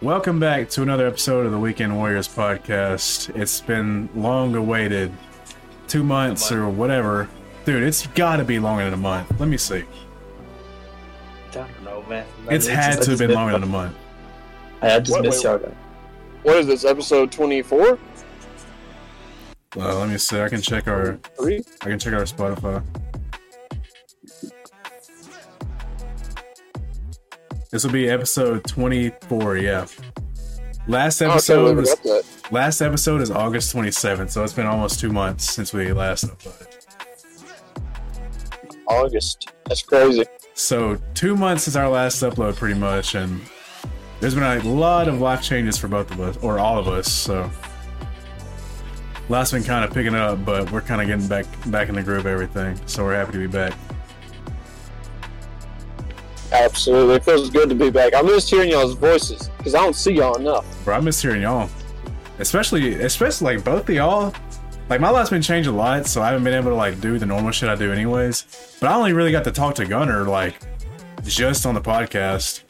[0.00, 3.34] Welcome back to another episode of the Weekend Warriors podcast.
[3.36, 5.12] It's been long awaited.
[5.88, 7.28] Two months or whatever.
[7.64, 9.28] Dude, it's gotta be longer than a month.
[9.40, 9.84] Let me see.
[11.48, 12.26] I don't know, man.
[12.50, 13.96] It's I had just- to have been longer miss- than a month.
[14.82, 15.58] I I just What- miss y'all.
[16.44, 17.98] What is this, episode 24?
[19.76, 20.40] Uh, let me see.
[20.40, 21.62] I can check our Three?
[21.82, 22.82] I can check our Spotify.
[27.70, 29.86] This will be episode 24, yeah.
[30.86, 31.94] Last Oh, episode was
[32.50, 36.66] last episode is August 27th, so it's been almost 2 months since we last uploaded.
[38.86, 39.52] August.
[39.66, 40.24] That's crazy.
[40.54, 43.38] So, 2 months since our last upload pretty much and
[44.20, 47.12] there's been a lot of life changes for both of us or all of us,
[47.12, 47.50] so
[49.28, 52.02] Last been kind of picking up, but we're kind of getting back back in the
[52.02, 52.80] groove of everything.
[52.86, 53.74] So we're happy to be back.
[56.52, 57.16] Absolutely.
[57.16, 58.14] It feels good to be back.
[58.14, 60.66] I miss hearing y'all's voices because I don't see y'all enough.
[60.84, 61.68] Bro, I miss hearing y'all.
[62.38, 64.32] Especially, especially like both of y'all.
[64.88, 67.18] Like my life's been changed a lot, so I haven't been able to like do
[67.18, 68.76] the normal shit I do anyways.
[68.80, 70.54] But I only really got to talk to Gunner like
[71.24, 72.62] just on the podcast.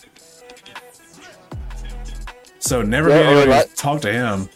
[2.59, 4.49] So never Yeah, being able to talk to him.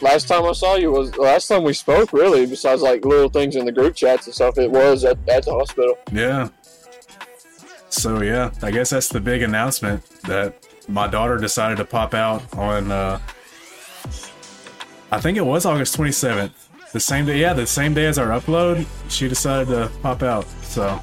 [0.00, 3.56] Last time I saw you was last time we spoke, really, besides like little things
[3.56, 5.98] in the group chats and stuff, it was at, at the hospital.
[6.12, 6.48] Yeah.
[7.90, 12.42] So yeah, I guess that's the big announcement that my daughter decided to pop out
[12.56, 13.18] on uh
[15.10, 16.52] I think it was August 27th.
[16.92, 20.46] The same day, yeah, the same day as our upload, she decided to pop out.
[20.62, 21.00] So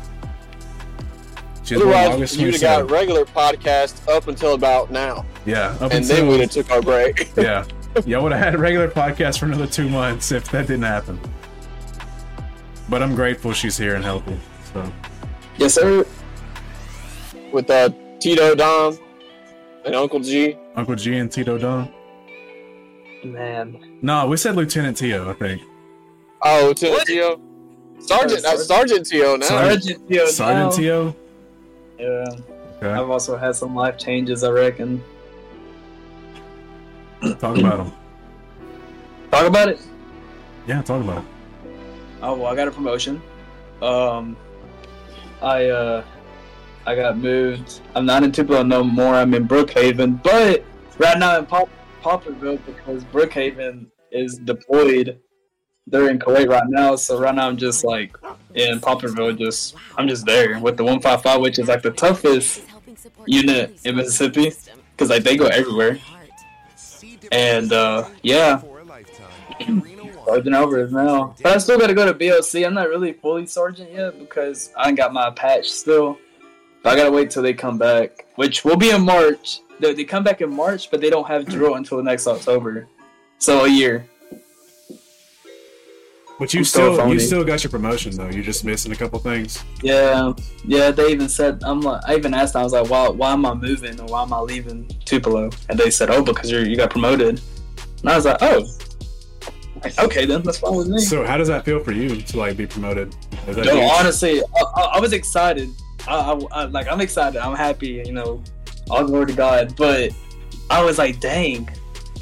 [1.63, 6.15] she's Otherwise, you'd have got regular podcast up until about now, Yeah, up and until
[6.17, 7.31] then we'd have took our break.
[7.37, 7.65] yeah,
[8.05, 11.19] yeah, would have had a regular podcast for another two months if that didn't happen.
[12.89, 14.39] But I'm grateful she's here and healthy.
[14.71, 14.91] So
[15.57, 16.05] Yes, sir.
[17.55, 17.89] With uh,
[18.19, 18.97] Tito Don
[19.85, 20.57] and Uncle G.
[20.75, 21.89] Uncle G and Tito Don.
[23.23, 23.99] Man.
[24.03, 25.61] No, we said Lieutenant Tio, I think.
[26.43, 27.07] Oh, Lieutenant What?
[27.07, 27.41] Tio.
[27.97, 29.45] Sergeant, that's Sergeant Tio now.
[29.47, 30.25] Sergeant- Sergeant Tio.
[30.27, 30.73] Sergeant.
[30.73, 31.15] Tio.
[31.97, 32.25] Yeah.
[32.77, 32.87] Okay.
[32.91, 35.01] I've also had some life changes, I reckon.
[37.39, 37.91] Talk about them.
[39.31, 39.79] Talk about it.
[40.67, 41.29] Yeah, talk about it.
[42.21, 43.21] Oh well, I got a promotion.
[43.81, 44.35] Um,
[45.41, 46.03] I uh,
[46.85, 47.81] I got moved.
[47.95, 49.15] I'm not in Tupelo no more.
[49.15, 50.63] I'm in Brookhaven, but
[50.99, 51.69] right now in Pop-
[52.03, 55.19] Poplarville because Brookhaven is deployed.
[55.87, 58.15] They're in Kuwait right now, so right now I'm just like
[58.53, 59.37] in Poplarville.
[59.37, 62.61] Just I'm just there with the 155, which is like the toughest
[63.25, 64.51] unit in Mississippi
[64.91, 65.99] because like they go everywhere.
[67.31, 68.61] And uh, yeah,
[70.25, 71.35] Sergeant over now.
[71.41, 72.63] But I still gotta go to BOC.
[72.65, 76.17] I'm not really fully sergeant yet because I ain't got my patch still.
[76.85, 79.61] But I gotta wait till they come back, which will be in March.
[79.79, 82.87] They, they come back in March, but they don't have drill until next October.
[83.39, 84.07] So a year.
[86.37, 88.29] But you I'm still still you still got your promotion though.
[88.29, 89.63] You're just missing a couple things.
[89.81, 90.91] Yeah, yeah.
[90.91, 93.47] They even said I'm like I even asked them, I was like, why why am
[93.47, 95.49] I moving or why am I leaving Tupelo?
[95.69, 97.41] And they said, oh, because you you got promoted.
[98.01, 98.63] And I was like, oh,
[99.83, 100.99] Like, okay then, that's fine with me.
[100.99, 103.15] So how does that feel for you to like be promoted?
[103.47, 103.91] Is that Yo, huge?
[103.97, 105.67] honestly, I, I was excited.
[106.07, 107.39] I, I, I- like I'm excited.
[107.39, 108.03] I'm happy.
[108.05, 108.43] You know,
[108.89, 109.75] all glory to God.
[109.75, 110.11] But
[110.69, 111.69] I was like, dang.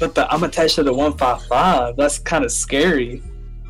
[0.00, 1.96] But the, I'm attached to the 155.
[1.96, 3.22] That's kind of scary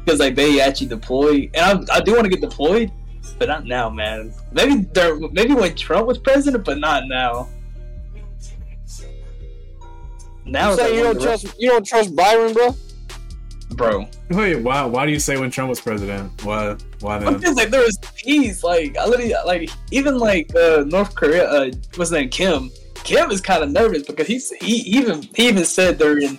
[0.05, 2.91] because like they actually deploy, and I, I do want to get deployed,
[3.39, 4.33] but not now, man.
[4.53, 7.49] Maybe there, maybe when Trump was president, but not now.
[10.47, 12.75] Now You say you don't direct- trust you don't trust Biden, bro?
[13.77, 14.09] bro.
[14.31, 16.45] Wait, why why do you say when Trump was president?
[16.45, 18.65] Why why I'm just like there was peace.
[18.65, 21.49] Like I literally like even like uh, North Korea.
[21.49, 22.31] Uh, what's his name?
[22.31, 22.71] Kim.
[23.05, 26.39] Kim is kind of nervous because he's he even he even said during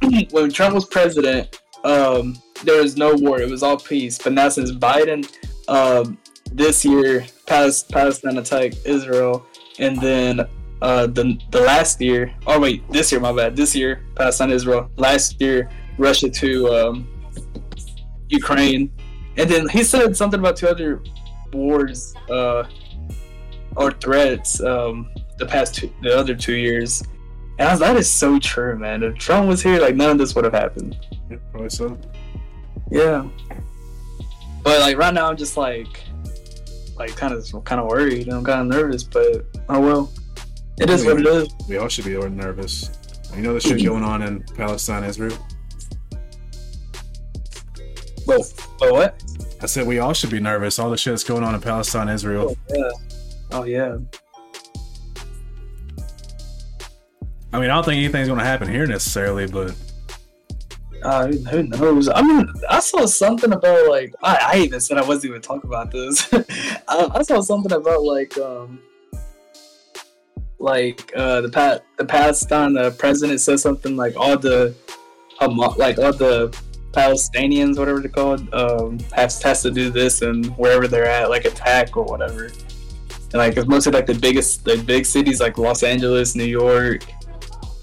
[0.30, 3.40] when Trump was president, um, there was no war.
[3.40, 4.18] It was all peace.
[4.18, 5.28] But now since Biden,
[5.68, 6.16] um,
[6.52, 9.44] this year Palestine attacked Israel,
[9.78, 10.40] and then
[10.82, 14.90] uh, the the last year, oh wait, this year, my bad, this year Palestine Israel.
[14.96, 15.68] Last year
[15.98, 17.08] Russia to um,
[18.28, 18.90] Ukraine,
[19.36, 21.02] and then he said something about two other
[21.52, 22.64] wars uh,
[23.76, 27.02] or threats um, the past two, the other two years.
[27.58, 29.02] And I was, that is so true, man.
[29.02, 30.96] If Trump was here, like none of this would have happened.
[31.30, 31.98] Yeah, probably so.
[32.90, 33.26] Yeah.
[34.62, 36.04] But like right now, I'm just like,
[36.96, 38.28] like kind of kind of worried.
[38.28, 40.12] I'm kind of nervous, but oh well.
[40.78, 41.48] It is what it is.
[41.68, 42.90] We all should be nervous.
[43.34, 45.36] You know the shit going on in Palestine, Israel.
[48.26, 49.22] But what?
[49.62, 50.78] I said we all should be nervous.
[50.78, 52.56] All the shit that's going on in Palestine, Israel.
[52.70, 52.90] Oh yeah.
[53.52, 53.98] Oh yeah.
[57.52, 59.74] I mean, I don't think anything's going to happen here necessarily, but
[61.02, 62.08] Uh, who, knows?
[62.08, 65.68] I mean, I saw something about like I, I even said I wasn't even talking
[65.70, 66.28] about this.
[66.88, 68.80] I, I saw something about like um
[70.58, 74.74] like uh the pat the Palestine the president said something like all the
[75.40, 76.56] um, like all the
[76.96, 81.44] Palestinians whatever they're called um has has to do this and wherever they're at like
[81.44, 82.44] attack or whatever.
[82.46, 87.04] And like it's mostly like the biggest the big cities like Los Angeles, New York,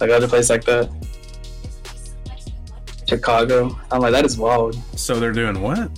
[0.01, 0.89] like other places like that.
[3.07, 3.77] Chicago.
[3.91, 4.75] I'm like, that is wild.
[4.97, 5.91] so they're doing what?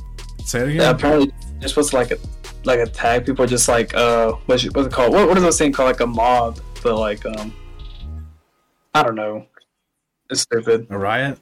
[0.45, 0.95] Say it Yeah, again.
[0.95, 2.17] apparently they're supposed to like a,
[2.65, 5.13] like attack people just like uh what's it, what's it called?
[5.13, 5.87] What what is those thing called?
[5.87, 7.53] Like a mob, but like um
[8.93, 9.45] I don't know.
[10.29, 10.87] It's stupid.
[10.89, 11.39] A riot?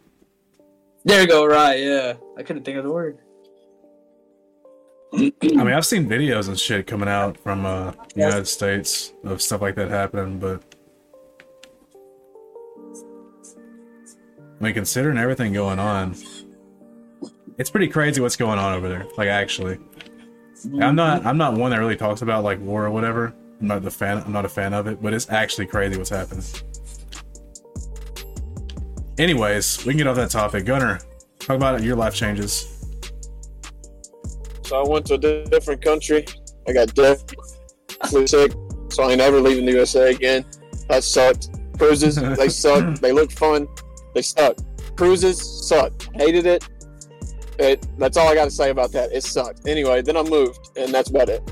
[1.05, 2.13] There you go, right, yeah.
[2.37, 3.17] I couldn't think of the word.
[5.13, 8.25] I mean, I've seen videos and shit coming out from uh, the Yes.
[8.27, 10.63] United States of stuff like that happening, but
[14.59, 16.15] I mean, considering everything going on,
[17.57, 19.05] it's pretty crazy what's going on over there.
[19.17, 19.77] Like, actually,
[20.81, 23.33] I'm not I'm not one that really talks about like war or whatever.
[23.61, 24.23] I'm not the fan.
[24.25, 26.43] I'm not a fan of it, but it's actually crazy what's happening.
[29.17, 30.65] Anyways, we can get off that topic.
[30.65, 30.99] Gunner,
[31.39, 32.69] talk about your life changes.
[34.63, 36.25] So I went to a different country.
[36.67, 38.53] I got deathly sick,
[38.89, 40.45] so I ain't ever leaving the USA again.
[40.89, 41.49] That sucked.
[41.77, 42.99] Cruises, they suck.
[42.99, 43.67] They look fun.
[44.15, 44.57] They suck.
[44.95, 45.93] Cruises suck.
[46.15, 46.67] Hated it.
[47.59, 47.85] It.
[47.99, 49.11] That's all I got to say about that.
[49.11, 49.67] It sucked.
[49.67, 51.43] Anyway, then I moved, and that's about it.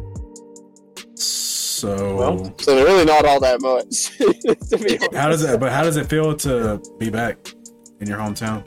[1.81, 4.15] So, Well, So they're really not all that much.
[4.69, 5.59] to be how does it?
[5.59, 7.37] But how does it feel to be back
[7.99, 8.63] in your hometown?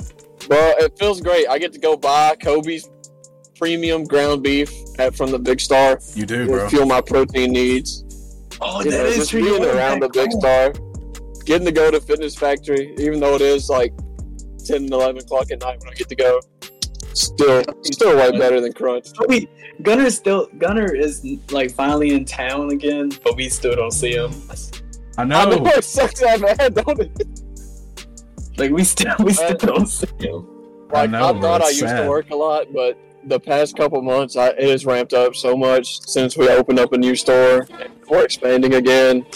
[0.49, 1.49] Well, it feels great.
[1.49, 2.91] I get to go buy Kobe's
[3.57, 6.01] premium ground beef at, from the Big Star.
[6.17, 6.69] You do, to bro.
[6.69, 8.05] Fuel my protein needs.
[8.61, 9.43] Oh, you that know, is just true.
[9.43, 10.41] being around the big home.
[10.41, 10.73] star,
[11.45, 13.95] getting to go to Fitness Factory, even though it is like
[14.65, 16.41] 10 and 11 o'clock at night when I get to go,
[17.15, 19.09] still, still way better than Crunch.
[19.21, 19.51] Wait,
[19.83, 24.33] Gunner still Gunner is like finally in town again, but we still don't see him.
[25.17, 25.37] I know.
[25.37, 25.71] I know know.
[25.71, 27.29] it sucks that bad, don't it?
[28.57, 30.47] Like we still we still don't see him.
[30.91, 32.03] Like, I, know, bro, thought I it's used sad.
[32.05, 35.57] to work a lot, but the past couple months, I, it has ramped up so
[35.57, 37.67] much since we opened up a new store.
[38.09, 39.27] We're expanding again.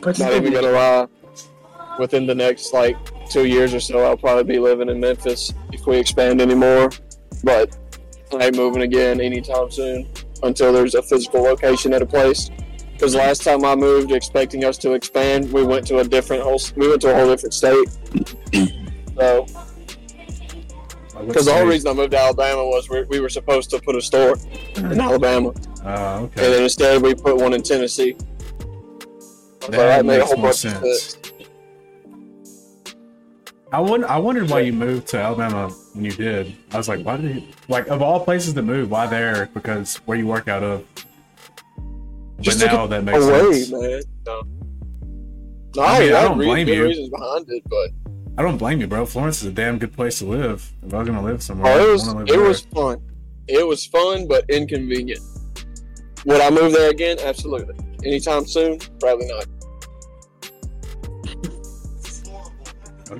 [0.00, 1.06] But Not even gonna lie.
[1.98, 2.96] Within the next like
[3.32, 6.90] two years or so, I'll probably be living in Memphis if we expand anymore.
[7.42, 7.76] But
[8.32, 10.08] I ain't moving again anytime soon
[10.42, 12.50] until there's a physical location at a place.
[12.92, 16.60] Because last time I moved, expecting us to expand, we went to a different whole.
[16.76, 17.88] We went to a whole different state.
[19.14, 19.46] So,
[21.26, 23.94] because the whole reason I moved to Alabama was we, we were supposed to put
[23.94, 24.38] a store
[24.76, 25.02] in mm.
[25.02, 25.52] Alabama,
[25.84, 28.16] Oh, and then instead we put one in Tennessee.
[28.18, 31.21] I was like, That a makes whole more bunch of sense.
[33.72, 36.54] I wonder, I wondered why you moved to Alabama when you did.
[36.72, 38.90] I was like, why did you like of all places to move?
[38.90, 39.46] Why there?
[39.54, 40.84] Because where you work out of.
[42.36, 43.70] But Just to now that makes away, sense.
[43.72, 44.02] man.
[44.26, 44.42] No,
[45.76, 46.84] no I I, mean, I had don't blame you.
[46.84, 47.90] reasons behind it, but
[48.36, 49.06] I don't blame you, bro.
[49.06, 50.70] Florence is a damn good place to live.
[50.84, 52.40] If I was gonna live somewhere, oh, it was live it there.
[52.42, 53.00] was fun.
[53.48, 55.20] It was fun, but inconvenient.
[56.26, 57.18] Would I move there again?
[57.20, 57.74] Absolutely.
[58.04, 58.78] Anytime soon?
[59.00, 59.46] Probably not.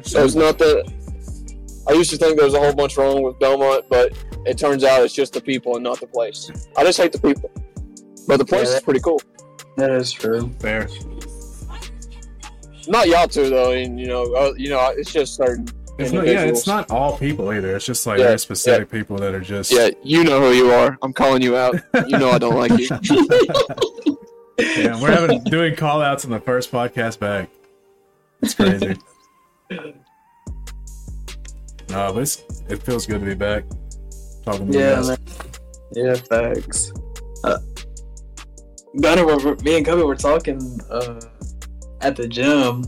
[0.02, 0.90] So it's not that.
[1.88, 4.12] I used to think there was a whole bunch wrong with Belmont, but
[4.46, 6.50] it turns out it's just the people and not the place.
[6.76, 7.50] I just hate the people,
[8.28, 8.76] but the place Yeah.
[8.76, 9.20] is pretty cool.
[9.76, 10.50] That is true.
[10.60, 10.88] Fair.
[12.88, 15.66] Not y'all two though, and you know, uh, you know, it's just certain.
[15.98, 17.76] It's not, yeah, it's not all people either.
[17.76, 19.70] It's just like Yeah, very specific people that are just.
[19.72, 20.96] Yeah, you know who you are.
[21.02, 21.76] I'm calling you out.
[22.06, 22.88] You know I don't like you.
[24.58, 27.48] Yeah, we're having doing call outs in the first podcast back.
[28.42, 28.96] It's crazy.
[31.90, 33.64] no, but it's, it feels good to be back.
[34.44, 35.08] Talking to you Yeah, guys.
[35.08, 35.18] man.
[35.94, 36.92] Yeah, facts.
[37.44, 37.58] Uh,
[39.00, 41.20] Gunner, me and Kobe were talking uh,
[42.00, 42.84] at the gym.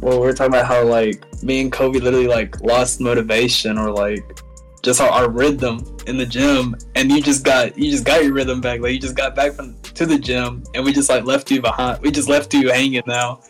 [0.00, 3.90] Well, we were talking about how like me and Kobe literally like lost motivation or
[3.90, 4.40] like
[4.82, 8.32] just our, our rhythm in the gym, and you just got you just got your
[8.32, 8.80] rhythm back.
[8.80, 11.60] Like you just got back from to the gym, and we just like left you
[11.60, 12.00] behind.
[12.00, 13.40] We just left you hanging now.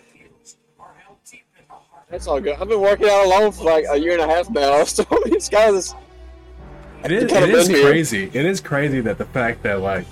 [2.11, 2.57] That's all good.
[2.59, 4.85] I've been working out alone for like a year and a half now.
[4.85, 5.95] So these guys.
[7.05, 7.88] It is, it is been here.
[7.88, 8.25] crazy.
[8.33, 10.07] It is crazy that the fact that like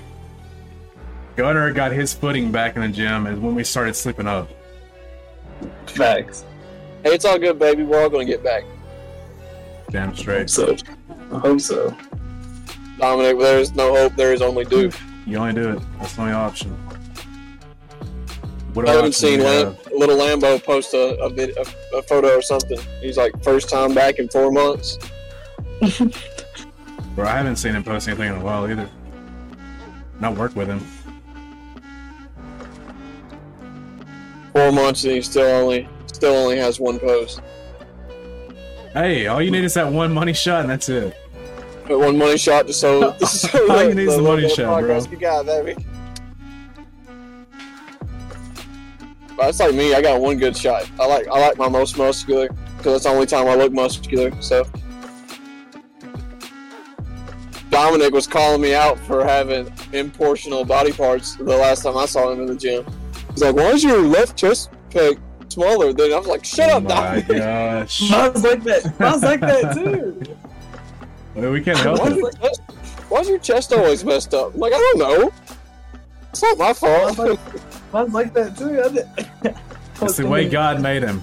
[1.35, 4.49] Gunner got his footing back in the gym is when we started slipping up.
[5.87, 6.45] Facts.
[7.03, 7.83] Hey, it's all good, baby.
[7.83, 8.65] We're all gonna get back.
[9.91, 10.51] Damn straight.
[10.51, 10.77] So
[11.33, 11.97] I hope so.
[12.99, 14.15] Dominic, there is no hope.
[14.17, 14.91] There is only do.
[15.27, 15.83] You only do it.
[15.99, 16.77] That's the only option.
[18.77, 22.37] What I haven't seen Lam- uh, little Lambo post a a, vid- a a photo
[22.37, 22.79] or something.
[23.01, 24.99] He's like first time back in four months.
[27.15, 28.87] Bro, I haven't seen him post anything in a while either.
[30.21, 30.81] Not work with him.
[34.53, 37.41] Four months and he still only still only has one post.
[38.93, 41.17] Hey, all you need is that one money shot, and that's it.
[41.89, 43.13] But one money shot to so.
[43.13, 44.99] to All you need is the the money shot, bro.
[44.99, 45.77] podcast You got baby.
[49.39, 49.95] That's like me.
[49.95, 50.91] I got one good shot.
[50.99, 54.31] I like I like my most muscular because that's the only time I look muscular.
[54.41, 54.65] So
[57.71, 62.31] Dominic was calling me out for having improportional body parts the last time I saw
[62.33, 62.85] him in the gym.
[63.33, 66.77] He's like, "Why is your left chest peg smaller?" Then I was like, "Shut oh
[66.79, 66.89] up, my
[67.21, 68.01] Dominic." gosh.
[68.11, 69.01] Mine's like that.
[69.01, 70.23] Mine's like that too.
[71.35, 72.17] Well, we can't help Why's it.
[72.17, 72.61] your, chest,
[73.11, 74.55] why's your chest always messed up?
[74.55, 75.33] I'm like, I don't know.
[76.31, 77.19] It's not my fault.
[77.97, 78.83] Mine's like that too.
[78.83, 79.09] I, did,
[79.45, 79.55] I,
[80.05, 81.23] It's the way thinking- God made him.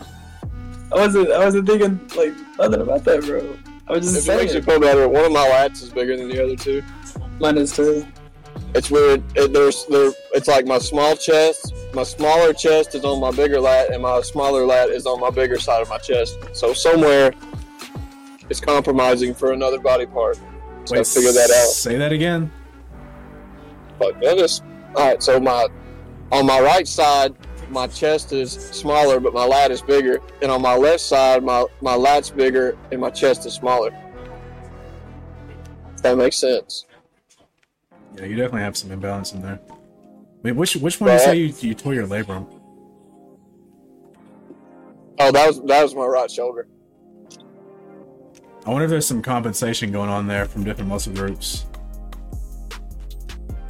[0.92, 1.32] I wasn't.
[1.32, 3.56] I wasn't thinking like nothing about that, bro.
[3.88, 4.64] I was If just it makes you saying.
[4.64, 6.84] feel better, one of my lats is bigger than the other two.
[7.40, 8.06] Mine is too.
[8.76, 9.24] It's weird.
[9.36, 10.12] It, there's there.
[10.34, 11.74] It's like my small chest.
[11.94, 15.30] My smaller chest is on my bigger lat, and my smaller lat is on my
[15.30, 16.38] bigger side of my chest.
[16.54, 17.34] So somewhere,
[18.50, 20.38] it's compromising for another body part.
[20.86, 21.70] So I figured that out.
[21.70, 22.52] Say that again.
[24.00, 24.62] But that is
[24.96, 25.22] all right.
[25.24, 25.68] So my
[26.34, 27.36] on my right side,
[27.70, 31.66] my chest is smaller, but my lat is bigger, and on my left side, my
[31.82, 33.92] my lat's bigger and my chest is smaller.
[35.96, 36.86] If that makes sense.
[38.18, 39.60] Yeah, you definitely have some imbalance in there.
[40.42, 42.48] Wait, which which one did you say you, you tore your labrum?
[45.20, 46.68] Oh, that was that was my right shoulder.
[48.66, 51.66] I wonder if there's some compensation going on there from different muscle groups.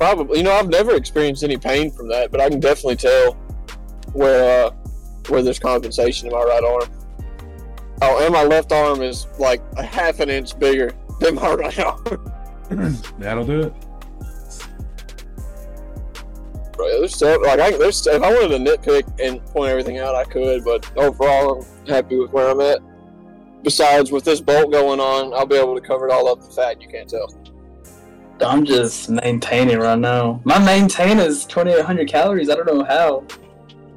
[0.04, 0.40] Probably.
[0.40, 3.36] You know, I've never experienced any pain from that, but I can definitely tell
[4.12, 4.72] where uh,
[5.30, 6.90] where there's compensation in my right arm.
[8.02, 10.92] Oh, and my left arm is like a half an inch bigger
[11.22, 12.04] than my right arm.
[13.18, 13.74] That'll do it.
[16.74, 20.16] Bro, there's stuff like I there's if I wanted to nitpick and point everything out,
[20.16, 22.80] I could, but overall, I'm happy with where I'm at.
[23.64, 26.52] Besides, with this bolt going on, I'll be able to cover it all up in
[26.52, 26.82] fat.
[26.82, 27.30] You can't tell.
[28.42, 30.42] I'm just maintaining right now.
[30.44, 32.50] My maintain is 2,800 calories.
[32.50, 33.26] I don't know how.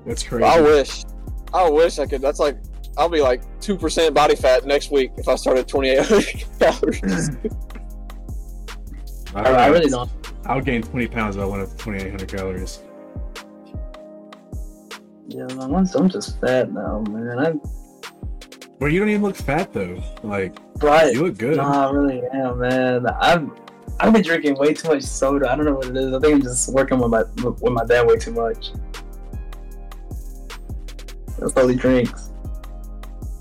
[0.04, 0.44] That's crazy.
[0.44, 1.04] I wish,
[1.52, 2.20] I wish I could.
[2.20, 2.58] That's like
[2.96, 7.30] I'll be like two percent body fat next week if I start at 2,800 calories.
[9.34, 10.10] I, I, I really don't.
[10.46, 12.82] I'll gain 20 pounds if I went up to 2,800 calories.
[15.28, 17.38] Yeah, man, I'm, I'm just fat now, man.
[17.38, 17.60] I'm
[18.78, 20.00] But you don't even look fat though.
[20.22, 21.12] Like right.
[21.12, 21.56] you look good.
[21.56, 23.06] Nah, I really am, man.
[23.20, 23.52] I'm
[23.98, 25.50] I've been drinking way too much soda.
[25.50, 26.12] I don't know what it is.
[26.12, 28.72] I think I'm just working with my with my dad way too much.
[31.38, 32.30] That's all he drinks.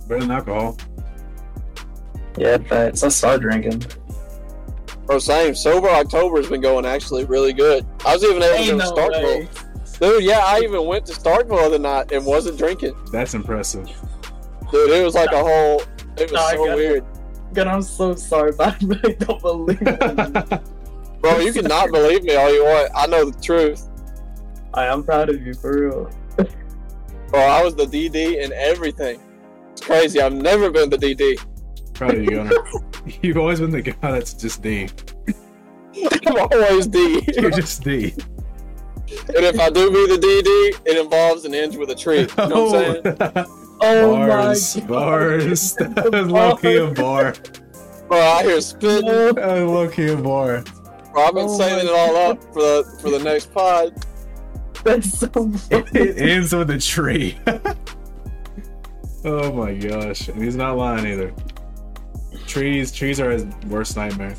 [0.07, 0.77] Better than alcohol.
[2.37, 3.03] Yeah, facts.
[3.03, 3.83] I started drinking.
[5.05, 5.55] Bro, same.
[5.55, 7.85] Sober October has been going actually really good.
[8.05, 9.39] I was even able to Ain't go to no Starkville.
[9.39, 9.47] way.
[10.01, 12.95] Dude, yeah, I even went to Starkville the other night and wasn't drinking.
[13.11, 13.85] That's impressive.
[14.71, 15.81] Dude, it was like a whole.
[16.17, 16.97] It was No, so weird.
[16.97, 17.14] it.
[17.55, 17.67] Weird.
[17.67, 20.61] God, I'm so sorry, but I really don't believe it.
[21.21, 22.91] Bro, you cannot believe me all you want.
[22.95, 23.87] I know the truth.
[24.73, 26.11] I am proud of you for real.
[27.29, 29.19] Bro, I was the DD and everything.
[29.71, 30.21] It's crazy.
[30.21, 31.39] I've never been the DD.
[31.93, 32.51] Proud of you, Gunner.
[33.21, 34.89] You've always been the guy that's just D.
[36.27, 37.23] I'm always D.
[37.35, 38.13] You're just D.
[39.07, 42.21] and if I do be the DD, it involves an inch with a tree.
[42.21, 43.43] You know what I'm oh.
[43.43, 43.64] saying?
[43.87, 44.87] Oh bars, my god.
[44.89, 45.75] bars.
[45.79, 47.33] That was low key a bar.
[48.07, 49.05] Bro, I hear spitting.
[49.07, 50.63] That was uh, low key a bar.
[51.13, 53.93] Bro, I've been Oh saving it all up for the for the next pod.
[54.83, 55.83] That's so funny.
[55.93, 57.37] It ends with a tree.
[59.23, 60.27] oh my gosh.
[60.29, 61.33] And he's not lying either.
[62.47, 64.35] Trees trees are his worst nightmare.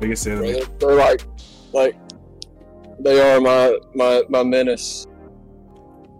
[0.00, 0.52] Biggest Bro, enemy.
[0.52, 1.22] they're, they're like,
[1.72, 1.96] like,
[2.98, 5.06] they are my my my menace,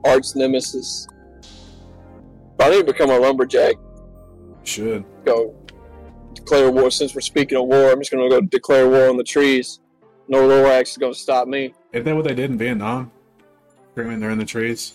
[0.04, 1.06] arch nemesis.
[2.60, 3.74] I need to become a lumberjack.
[4.64, 5.04] Should.
[5.24, 5.54] Go
[6.34, 6.90] declare war.
[6.90, 9.80] Since we're speaking of war, I'm just gonna go declare war on the trees.
[10.28, 13.10] No Lorax is gonna stop me, Isn't that what they did in Vietnam?
[13.92, 14.94] Screaming they're in the trees.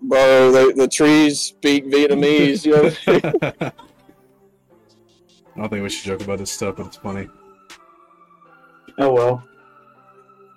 [0.00, 0.52] bro.
[0.52, 2.64] The the trees speak Vietnamese.
[2.64, 3.70] You know.
[5.56, 7.28] I don't think we should joke about this stuff, but it's funny.
[8.98, 9.44] Oh well.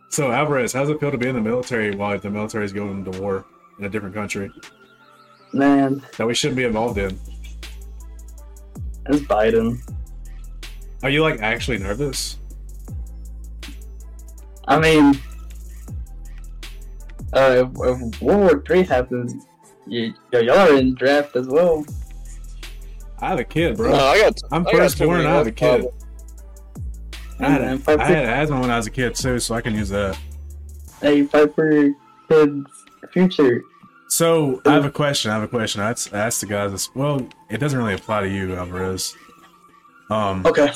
[0.10, 3.04] So Alvarez, how's it feel to be in the military while the military is going
[3.06, 3.46] to war
[3.80, 4.52] in a different country
[5.54, 7.20] Man, that we shouldn't be involved in?
[9.08, 9.80] it's Biden.
[11.04, 12.38] Are you like actually nervous?
[14.68, 15.20] I mean,
[17.34, 17.70] Uh, if,
[18.12, 19.46] if World War Three happens,
[19.88, 21.86] you, y'all are in draft as well.
[23.20, 23.92] I have a kid, bro.
[23.92, 24.38] No, I got.
[24.52, 25.82] I'm I first too born I have a kid.
[25.82, 26.06] problems.
[27.40, 29.74] I had, And I had asthma when I was a kid too, so I can
[29.76, 30.18] use that.
[31.02, 31.94] Hey, fight for your
[32.30, 32.70] kid's
[33.12, 33.64] future.
[34.12, 35.32] So I have a question.
[35.32, 35.80] I have a question.
[35.80, 36.90] I asked, the guys.
[36.94, 39.16] Well, it doesn't really apply to you, Alvarez.
[40.10, 40.70] Um, Okay.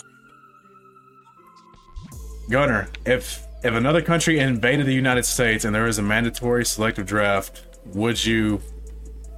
[2.50, 7.06] Gunner, if if another country invaded the United States and there is a mandatory selective
[7.08, 8.62] draft, would you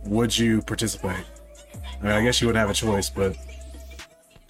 [0.05, 1.25] would you participate?
[1.99, 3.35] I mean, I guess you wouldn't have a choice, but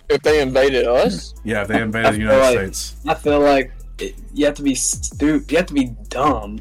[0.09, 3.71] If they invaded us, yeah, if they invaded the United like- States, I feel like
[3.99, 5.49] it, you have to be stupid.
[5.49, 6.59] You have to be dumb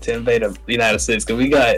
[0.00, 1.76] to invade the United States because we got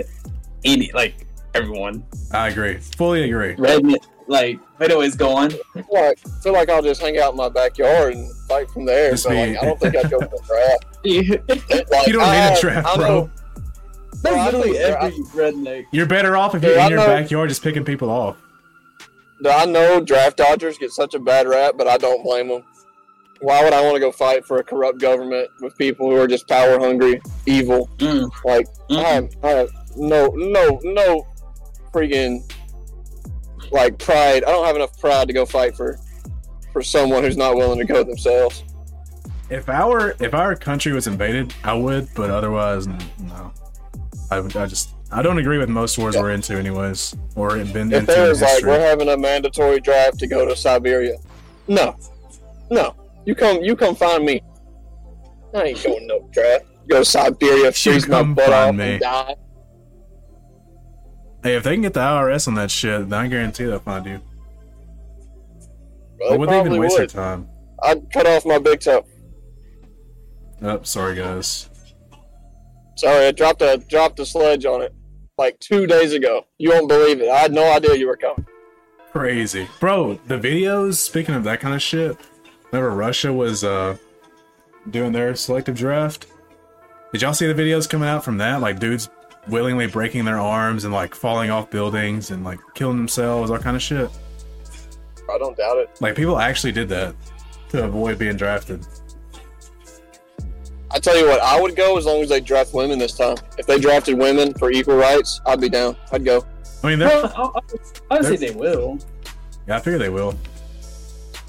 [0.65, 2.05] any like everyone.
[2.33, 3.55] I agree, fully agree.
[3.57, 5.53] Redneck, like anyways, go on.
[5.77, 8.71] I feel like, I feel like I'll just hang out in my backyard and fight
[8.71, 9.11] from there.
[9.13, 10.85] Just But be- like, I don't think I'd go for the draft.
[11.91, 13.09] Like, You don't I- need a draft, I bro.
[13.09, 13.31] know-
[14.23, 15.85] That's Bro, I literally every redneck.
[15.93, 18.37] You're better off if you're I in your know- backyard just picking people off.
[19.49, 22.65] I know draft dodgers get such a bad rap, but I don't blame them.
[23.41, 26.27] Why would I want to go fight for a corrupt government with people who are
[26.27, 27.89] just power hungry, evil?
[27.99, 28.29] Mm.
[28.45, 29.03] Like I Mm.
[29.05, 31.27] have, I have no, no, no,
[31.93, 32.51] freaking
[33.71, 34.45] like pride.
[34.45, 35.99] I don't have enough pride to go fight for
[36.73, 38.65] for someone who's not willing to go themselves.
[39.51, 43.53] If our if our country was invaded, I would, but otherwise, no.
[44.31, 44.57] I would.
[44.57, 46.23] I just I don't agree with most wars Yeah.
[46.23, 50.27] we're into, anyways, or been If into was like we're having a mandatory draft to
[50.27, 51.17] go to Siberia,
[51.67, 51.97] no,
[52.71, 54.43] no, you come, you come find me.
[55.55, 56.67] I ain't going no draft.
[56.89, 58.93] Go to Siberia, freeze my butt off, me.
[58.93, 59.35] and die.
[61.43, 64.05] Hey, if they can get the IRS on that shit, then I guarantee they'll find
[64.07, 64.21] you.
[66.21, 67.49] Well, would they even waste their time?
[67.83, 69.05] I'd cut off my big toe.
[70.63, 71.71] Oh, sorry, guys.
[72.97, 74.93] Sorry, I dropped a dropped a sledge on it
[75.37, 76.47] like two days ago.
[76.59, 77.29] You won't believe it.
[77.29, 78.45] I had no idea you were coming.
[79.13, 80.15] Crazy, bro.
[80.27, 80.95] The videos.
[80.95, 82.17] Speaking of that kind of shit,
[82.73, 83.97] remember Russia was uh
[84.91, 86.27] doing their selective draft,
[87.13, 88.61] did y'all see the videos coming out from that?
[88.61, 89.09] Like dudes
[89.49, 93.77] willingly breaking their arms and like falling off buildings and like killing themselves, all kind
[93.77, 94.11] of shit.
[95.31, 95.91] I don't doubt it.
[96.01, 97.15] Like people actually did that
[97.71, 98.87] to avoid being drafted.
[100.91, 103.37] I tell you what, I would go as long as they draft women this time.
[103.59, 105.97] If they drafted women for equal rights, I'd be down.
[106.13, 106.45] I'd go.
[106.83, 107.59] I mean, they're, Well, I,
[108.15, 108.99] I, I would say they will.
[109.67, 110.35] yeah, I figure they will.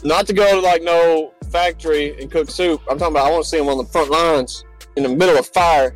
[0.03, 2.81] Not to go to like no factory and cook soup.
[2.89, 4.65] I'm talking about I want to see them on the front lines
[4.97, 5.95] in the middle of fire.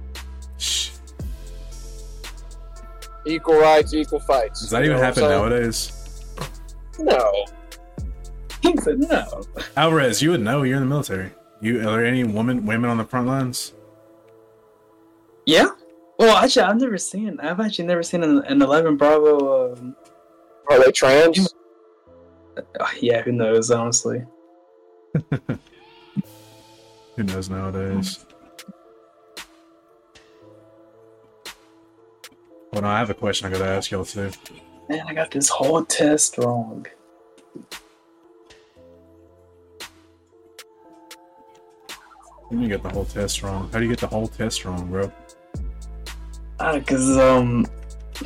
[0.57, 0.91] Shh.
[3.25, 4.61] Equal rights, equal fights.
[4.61, 5.91] Does that You even happen nowadays?
[6.99, 7.45] No.
[8.61, 9.43] He said no.
[9.77, 10.63] Alvarez, you would know.
[10.63, 11.31] You're in the military.
[11.61, 13.73] You are there any woman women on the front lines?
[15.45, 15.67] Yeah.
[16.19, 17.39] Well, actually, I've never seen.
[17.39, 19.73] I've actually never seen an, an Eleven Bravo.
[19.73, 19.95] Um,
[20.69, 21.53] Are they trans?
[22.57, 23.71] uh, yeah, who knows?
[23.71, 24.23] Honestly.
[27.15, 28.25] Who knows nowadays?
[32.73, 34.31] Well, no, I have a question I gotta ask y'all too.
[34.89, 36.87] Man, I got this whole test wrong.
[42.49, 43.69] You didn't get the whole test wrong.
[43.71, 45.11] How do you get the whole test wrong, bro?
[46.59, 47.67] Ah, cause um,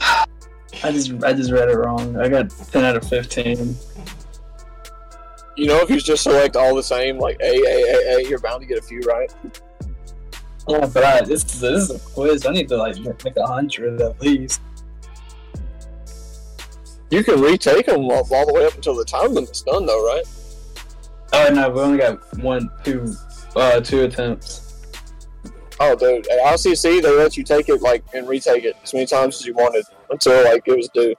[0.02, 2.18] I just I just read it wrong.
[2.18, 3.76] I got ten out of fifteen.
[5.58, 8.40] You know, if you just select all the same, like A, A, A, A, you're
[8.40, 9.34] bound to get a few right.
[10.68, 12.46] But I, this is this is a quiz.
[12.46, 14.62] I need to like make a hundred at least.
[17.10, 20.06] You can retake them all, all the way up until the time limit's done, though,
[20.06, 20.26] right?
[21.32, 23.16] Oh no, we only got one, two,
[23.56, 24.64] uh, two attempts.
[25.80, 29.06] Oh, dude, at ICC they let you take it like and retake it as many
[29.06, 31.14] times as you wanted until like it was due.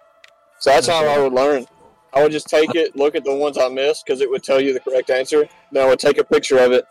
[0.59, 1.67] So that's how I would learn.
[2.13, 4.61] I would just take it, look at the ones I missed because it would tell
[4.61, 5.49] you the correct answer.
[5.71, 6.85] Then I would take a picture of it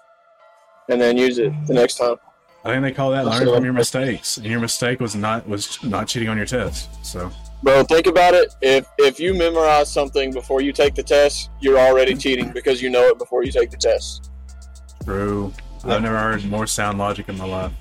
[0.89, 2.15] and then use it the next time.
[2.67, 5.82] I think they call that learning from your mistakes, and your mistake was not was
[5.84, 6.89] not cheating on your test.
[7.06, 7.32] So
[7.63, 8.53] Bro, think about it.
[8.62, 12.89] If if you memorize something before you take the test, you're already cheating because you
[12.89, 14.32] know it before you take the test.
[15.06, 15.53] true.
[15.86, 17.71] I've never heard more sound logic in my life.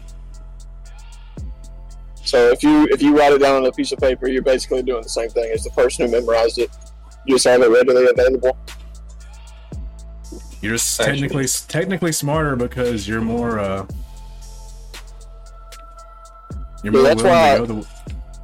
[2.23, 4.85] So if you if you write it down on a piece of paper, you're basically
[4.85, 6.71] doing the same thing as the person who memorized it.
[7.27, 8.57] You just have it readily available.
[10.63, 13.85] You're just Actually- technically technically smarter because you're more uh
[16.87, 17.87] you're Yeah, that's why- to go the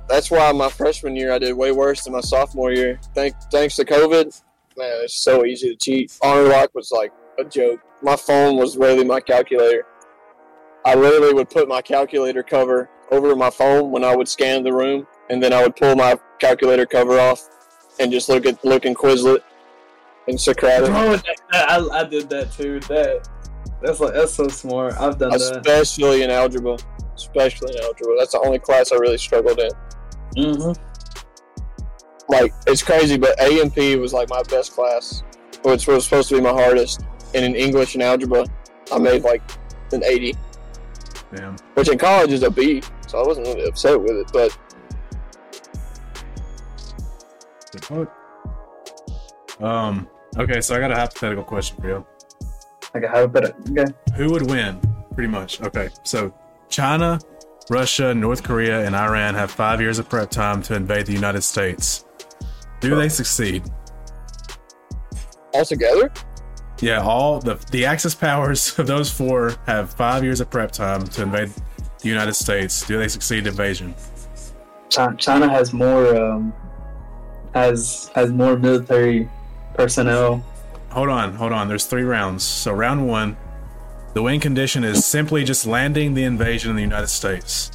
[0.09, 3.01] That's why my freshman year I did way worse than my sophomore year.
[3.15, 4.25] Thank thanks to COVID,
[4.77, 6.13] man, it's so easy to cheat.
[6.23, 7.81] Honorlock was like a joke.
[8.03, 9.87] My phone was really my calculator.
[10.85, 14.73] I literally would put my calculator cover over my phone when I would scan the
[14.73, 17.49] room, and then I would pull my calculator cover off
[18.01, 19.41] and just look at look in Quizlet
[20.29, 20.87] and Socratic.
[20.91, 22.81] Bro, that, that- I, I did that too.
[22.81, 23.29] That
[23.81, 24.95] that's like that's so smart.
[25.01, 25.41] I've done that.
[25.65, 26.77] especially in algebra.
[27.23, 28.15] Especially in algebra.
[28.19, 29.71] That's the only class I really struggled in.
[30.37, 30.73] hmm
[32.29, 35.23] Like it's crazy, but A and P was like my best class,
[35.63, 37.05] which was supposed to be my hardest.
[37.35, 38.45] And in English and algebra,
[38.93, 39.43] I made like
[39.93, 40.35] an 80,
[41.35, 41.57] Damn.
[41.75, 44.31] which in college is a B, so I wasn't really upset with it.
[44.33, 44.57] But
[49.61, 50.09] Um.
[50.39, 52.07] Okay, so I got a hypothetical question for you.
[52.97, 53.55] Okay, how better?
[53.71, 53.85] Okay.
[54.17, 54.81] Who would win?
[55.15, 55.61] Pretty much.
[55.63, 56.33] Okay, so
[56.73, 57.21] China,
[57.71, 61.43] Russia, North Korea, and Iran have five years of prep time to invade the United
[61.43, 62.05] States.
[62.81, 63.63] Do they succeed?
[65.55, 66.11] All together?
[66.81, 71.05] Yeah, all the the Axis powers of those four have five years of prep time
[71.05, 71.51] to invade
[72.01, 72.85] the United States.
[72.85, 73.95] Do they succeed invasion?
[74.89, 76.53] China, has more um
[77.55, 79.29] has has more military
[79.75, 80.45] personnel.
[80.91, 81.69] Hold on, hold on.
[81.69, 82.43] There's three rounds.
[82.43, 83.37] So round one,
[84.15, 87.71] the win condition is simply just landing the invasion in the United States.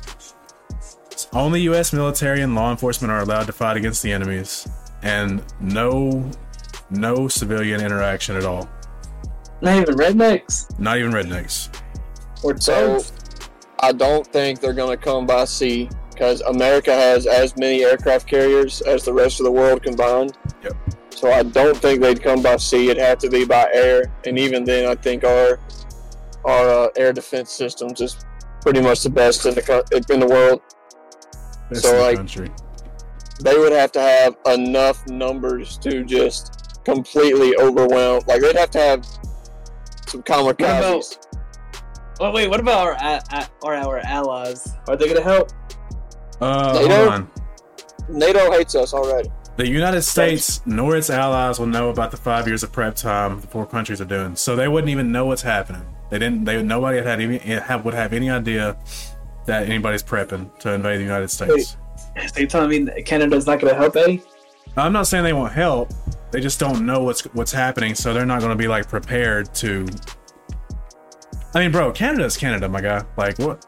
[1.34, 1.93] Only U.S.
[1.93, 4.67] military and law enforcement are allowed to fight against the enemies,
[5.02, 6.30] and no,
[6.89, 8.69] no civilian interaction at all.
[9.62, 11.69] Not even rednecks Not even rednecks.
[12.43, 13.12] or So- thugs.
[13.80, 18.26] I don't think they're going to come by sea because America has as many aircraft
[18.28, 20.36] carriers as the rest of the world combined.
[20.63, 20.73] Yep.
[21.12, 22.89] So I don't think they'd come by sea.
[22.89, 25.60] It'd have to be by air, and even then, I think our
[26.47, 28.17] our uh, air defense systems is
[28.62, 29.83] pretty much the best in the co-
[30.13, 30.62] in the world.
[31.69, 32.49] Best So, in the like, country.
[33.41, 38.23] They would have to have enough numbers to just completely overwhelm.
[38.27, 39.05] Like they'd have to have
[40.07, 41.19] some kamikazes.
[42.19, 44.73] Oh wait, what about our a- a- our our allies?
[44.88, 45.49] Are they gonna help?
[46.41, 47.31] Uh, they hold on.
[48.10, 49.29] NATO hates us already.
[49.57, 53.41] The United States nor its allies will know about the five years of prep time
[53.41, 55.86] the four countries are doing, so they wouldn't even know what's happening.
[56.09, 56.45] They didn't.
[56.45, 58.77] They nobody had any have, would have any idea
[59.45, 61.77] that anybody's prepping to invade the United States.
[62.33, 64.17] So you telling me Canada's not gonna help, eh?
[64.75, 65.91] I'm not saying they won't help.
[66.31, 69.53] They just don't know what's what's happening, so they're not going to be like prepared
[69.55, 69.87] to.
[71.55, 73.03] I mean, bro, Canada's Canada, my guy.
[73.17, 73.65] Like, what?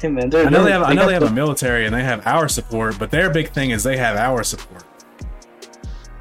[0.00, 0.82] Hey man, I know they have.
[0.82, 3.50] I know they have the- a military and they have our support, but their big
[3.50, 4.82] thing is they have our support.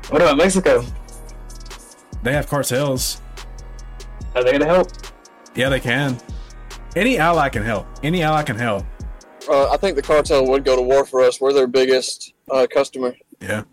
[0.10, 0.84] What about Mexico?
[2.24, 3.22] They have cartels.
[4.36, 4.92] Are they gonna help?
[5.56, 6.18] Yeah, they can.
[6.96, 7.88] Any ally can help.
[8.04, 8.86] Any ally can help.
[9.50, 11.40] Uh, I think the cartel would go to war for us.
[11.40, 13.16] We're their biggest uh, customer.
[13.42, 13.64] Yeah.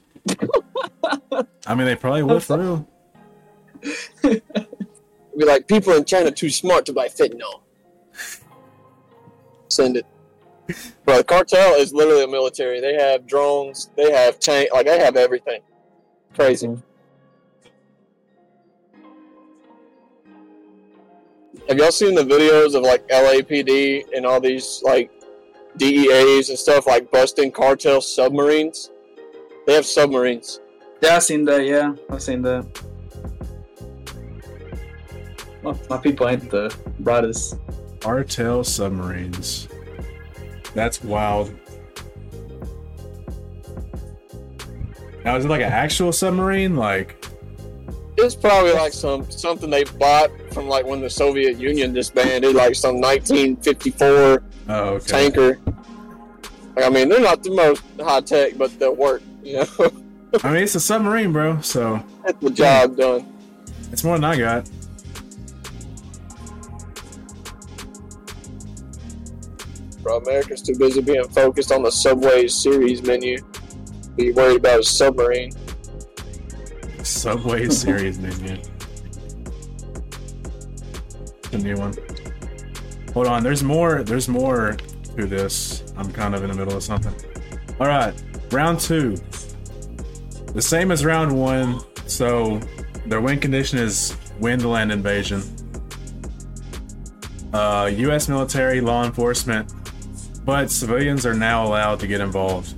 [1.66, 2.88] I mean, they probably would for real.
[5.36, 7.62] Be like, people in China too smart to buy fentanyl.
[9.68, 10.06] Send it.
[11.04, 12.80] Bro, the cartel is literally a military.
[12.80, 13.90] They have drones.
[13.96, 14.70] They have tank.
[14.72, 15.60] Like they have everything.
[16.34, 16.76] Crazy.
[21.68, 25.10] Have y'all seen the videos of like LAPD and all these like
[25.78, 28.90] DEAs and stuff like busting cartel submarines?
[29.66, 30.60] They have submarines.
[31.00, 31.64] Yeah, I've seen that.
[31.64, 32.66] Yeah, I've seen that.
[35.62, 37.58] Well, my people ain't the brightest.
[38.00, 39.66] Cartel submarines.
[40.74, 41.54] That's wild.
[45.24, 46.76] Now, is it like an actual submarine?
[46.76, 47.24] Like,
[48.16, 52.74] It's probably like some something they bought from like when the Soviet Union disbanded, like
[52.74, 55.06] some 1954 oh, okay.
[55.06, 55.58] tanker.
[56.76, 59.22] Like, I mean, they're not the most high tech, but they'll work.
[59.42, 59.66] You know,
[60.44, 61.60] I mean, it's a submarine, bro.
[61.60, 63.32] So that's the job done.
[63.90, 64.70] it's more than I got.
[70.02, 73.38] Bro, America's too busy being focused on the Subway series menu.
[74.16, 75.52] Be worried about a submarine.
[77.04, 78.56] Subway series menu.
[81.50, 81.94] The new one.
[83.12, 84.02] Hold on, there's more.
[84.02, 84.76] There's more
[85.16, 85.84] to this.
[85.96, 87.14] I'm kind of in the middle of something.
[87.78, 88.14] All right,
[88.50, 89.16] round two.
[90.52, 91.80] The same as round one.
[92.06, 92.60] So
[93.06, 95.42] their win condition is win to land invasion.
[97.52, 98.28] Uh, U.S.
[98.28, 99.72] military, law enforcement,
[100.44, 102.74] but civilians are now allowed to get involved.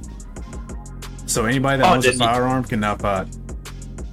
[1.27, 3.27] So anybody that Oh, owns a firearm can now fight.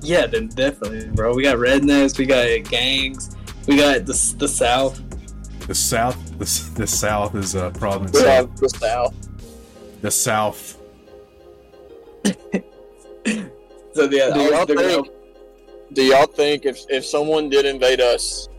[0.04, 1.34] Yeah, then definitely, bro.
[1.34, 3.36] We got rednecks, we got gangs,
[3.68, 5.02] we got the the South.
[5.68, 8.12] The South, the, the South is a problem.
[8.12, 8.50] We itself.
[8.50, 9.16] have the South.
[10.02, 10.78] The South.
[13.94, 15.08] So yeah, Do y'all think?
[15.94, 18.50] Do y'all think if if someone did invade us,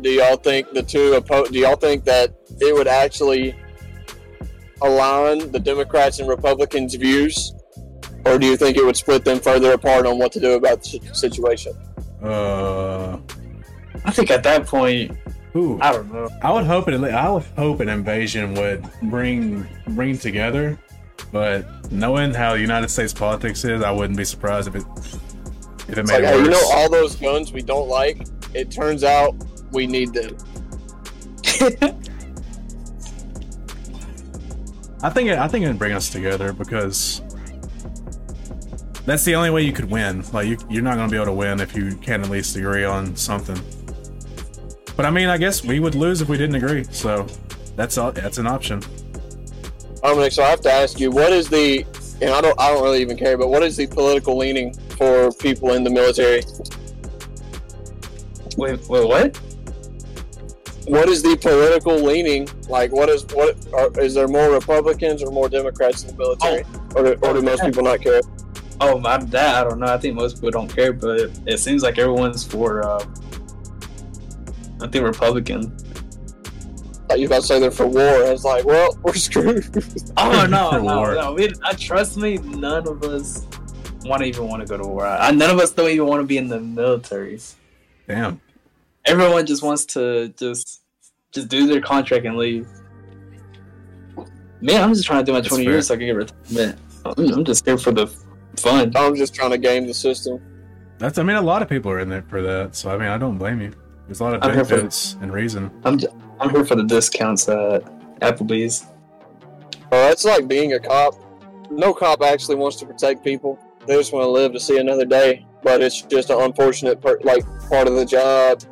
[0.00, 3.54] do y'all think the two oppo- Do y'all think that it would actually
[4.80, 7.52] align the Democrats and Republicans' views,
[8.24, 10.82] or do you think it would split them further apart on what to do about
[10.82, 11.72] the situation?
[12.22, 13.18] Uh,
[14.04, 15.16] I think at that point,
[15.56, 16.28] ooh, I don't know.
[16.42, 17.02] I would hope it.
[17.02, 20.78] I would hope an invasion would bring bring together,
[21.32, 24.84] but knowing how United States politics is, I wouldn't be surprised if it
[25.88, 28.26] if it It's made like, it hey, you know, all those guns we don't like.
[28.54, 29.34] It turns out
[29.72, 30.36] we need them.
[35.02, 37.22] I think it, I think it'd bring us together because
[39.06, 40.24] that's the only way you could win.
[40.32, 42.56] Like you, you're not going to be able to win if you can't at least
[42.56, 43.58] agree on something.
[44.96, 46.84] But I mean, I guess we would lose if we didn't agree.
[46.84, 47.26] So
[47.76, 48.82] that's all, that's an option.
[50.02, 51.84] Dominic, so I have to ask you, what is the,
[52.20, 55.32] and I don't, I don't really even care, but what is the political leaning for
[55.32, 56.42] people in the military?
[58.56, 59.36] Wait, wait, what?
[60.86, 62.48] What is the political leaning?
[62.68, 63.56] Like, what is what?
[63.72, 66.96] Are, is there more Republicans or more Democrats in the military, oh.
[66.96, 68.20] or, do, or do most people not care?
[68.80, 69.86] Oh, my, that I don't know.
[69.92, 72.82] I think most people don't care, but it seems like everyone's for.
[72.82, 73.04] Uh,
[74.80, 75.76] I think Republican.
[77.10, 78.02] Like you about to say they're for war.
[78.02, 79.66] I was like, well, we're screwed.
[80.16, 81.14] Oh no, For no, war.
[81.14, 81.32] no!
[81.34, 82.38] We, I trust me.
[82.38, 83.46] None of us
[84.04, 85.06] want to even want to go to war.
[85.06, 87.38] I, none of us don't even want to be in the military.
[88.08, 88.40] Damn.
[89.04, 90.82] Everyone just wants to just
[91.32, 92.66] just do their contract and leave.
[94.60, 95.72] Man, I'm just trying to do my That's 20 fair.
[95.72, 96.78] years so I can get retirement.
[97.04, 98.06] I'm, I'm just here for the
[98.58, 98.92] fun.
[98.96, 100.40] I'm just trying to game the system.
[100.98, 101.18] That's.
[101.18, 102.76] I mean, a lot of people are in there for that.
[102.76, 103.72] So I mean, I don't blame you.
[104.06, 105.70] There's a lot of I'm here for- benefits and reason.
[105.84, 107.84] I'm just, I'm here for the discounts at
[108.20, 108.82] Applebee's.
[108.82, 108.86] Uh,
[109.90, 111.14] well, that's like being a cop.
[111.70, 113.58] No cop actually wants to protect people.
[113.86, 115.46] They just want to live to see another day.
[115.62, 118.62] But it's just an unfortunate, per- like part of the job.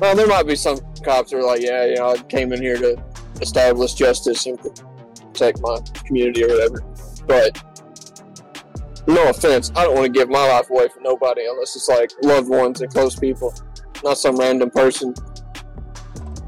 [0.00, 2.60] Well, there might be some cops who are like, yeah, you know, I came in
[2.60, 3.02] here to
[3.40, 6.82] establish justice and protect my community or whatever.
[7.26, 7.62] But
[9.06, 12.10] no offense, I don't want to give my life away for nobody unless it's like
[12.22, 13.54] loved ones and close people,
[14.04, 15.14] not some random person.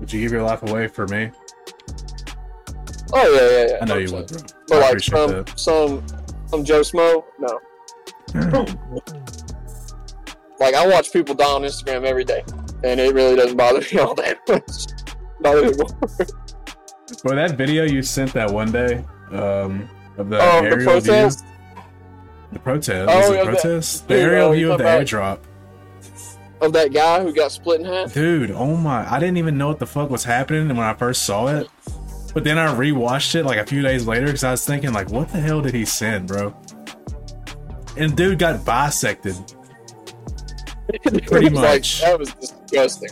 [0.01, 1.31] Would you give your life away for me?
[3.13, 3.79] Oh yeah, yeah, yeah.
[3.81, 4.13] I know you 100%.
[4.13, 4.41] would, bro.
[4.69, 5.59] But I like some that.
[5.59, 6.07] some
[6.47, 7.59] some Joe Smo, no.
[10.61, 12.45] Like I watch people die on Instagram every day,
[12.85, 15.05] and it really doesn't bother me all that much.
[15.41, 15.87] Not anymore.
[17.23, 21.45] Bro, that video you sent that one day um, of the Oh, the aerial protest.
[21.45, 21.49] view,
[22.53, 25.39] the protest, Oh, the- protest, the aerial oh, view of the airdrop,
[26.61, 28.13] Of that guy who got split in half.
[28.15, 28.51] dude.
[28.51, 29.11] Oh my!
[29.11, 31.69] I didn't even know what the fuck was happening when I first saw it,
[32.35, 35.11] but then I rewatched it like a few days later because I was thinking like,
[35.11, 36.55] what the hell did he send, bro?
[37.97, 39.35] And dude got bisected.
[41.27, 42.01] Pretty was like, much.
[42.01, 43.11] that was disgusting.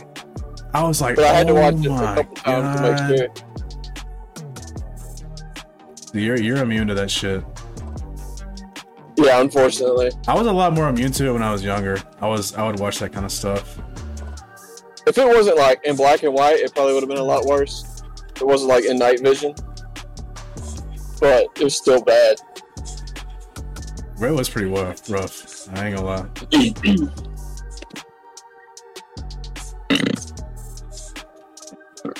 [0.73, 2.79] I was like, But I had to oh watch it oh a my couple times
[2.79, 3.27] to make sure.
[6.13, 7.43] You're you're immune to that shit.
[9.17, 10.11] Yeah, unfortunately.
[10.27, 11.97] I was a lot more immune to it when I was younger.
[12.21, 13.79] I was I would watch that kind of stuff.
[15.07, 17.45] If it wasn't like in black and white, it probably would have been a lot
[17.45, 18.03] worse.
[18.35, 19.55] It wasn't like in night vision.
[21.19, 22.37] But it was still bad.
[24.21, 25.09] It was pretty rough.
[25.09, 25.67] Rough.
[25.75, 26.27] I ain't gonna lie.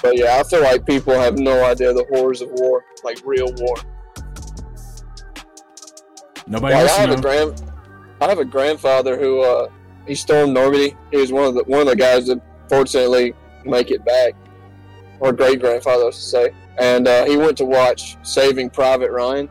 [0.01, 3.53] But yeah, I feel like people have no idea the horrors of war, like real
[3.57, 3.75] war.
[6.47, 7.61] Nobody Like, I else have a grand,
[8.21, 9.69] I have a grandfather who uh,
[10.07, 10.95] he stormed Normandy.
[11.11, 13.33] He was one of the one of the guys that fortunately
[13.65, 14.33] make it back,
[15.19, 16.51] or great grandfather, I should say.
[16.79, 19.49] And uh, he went to watch Saving Private Ryan,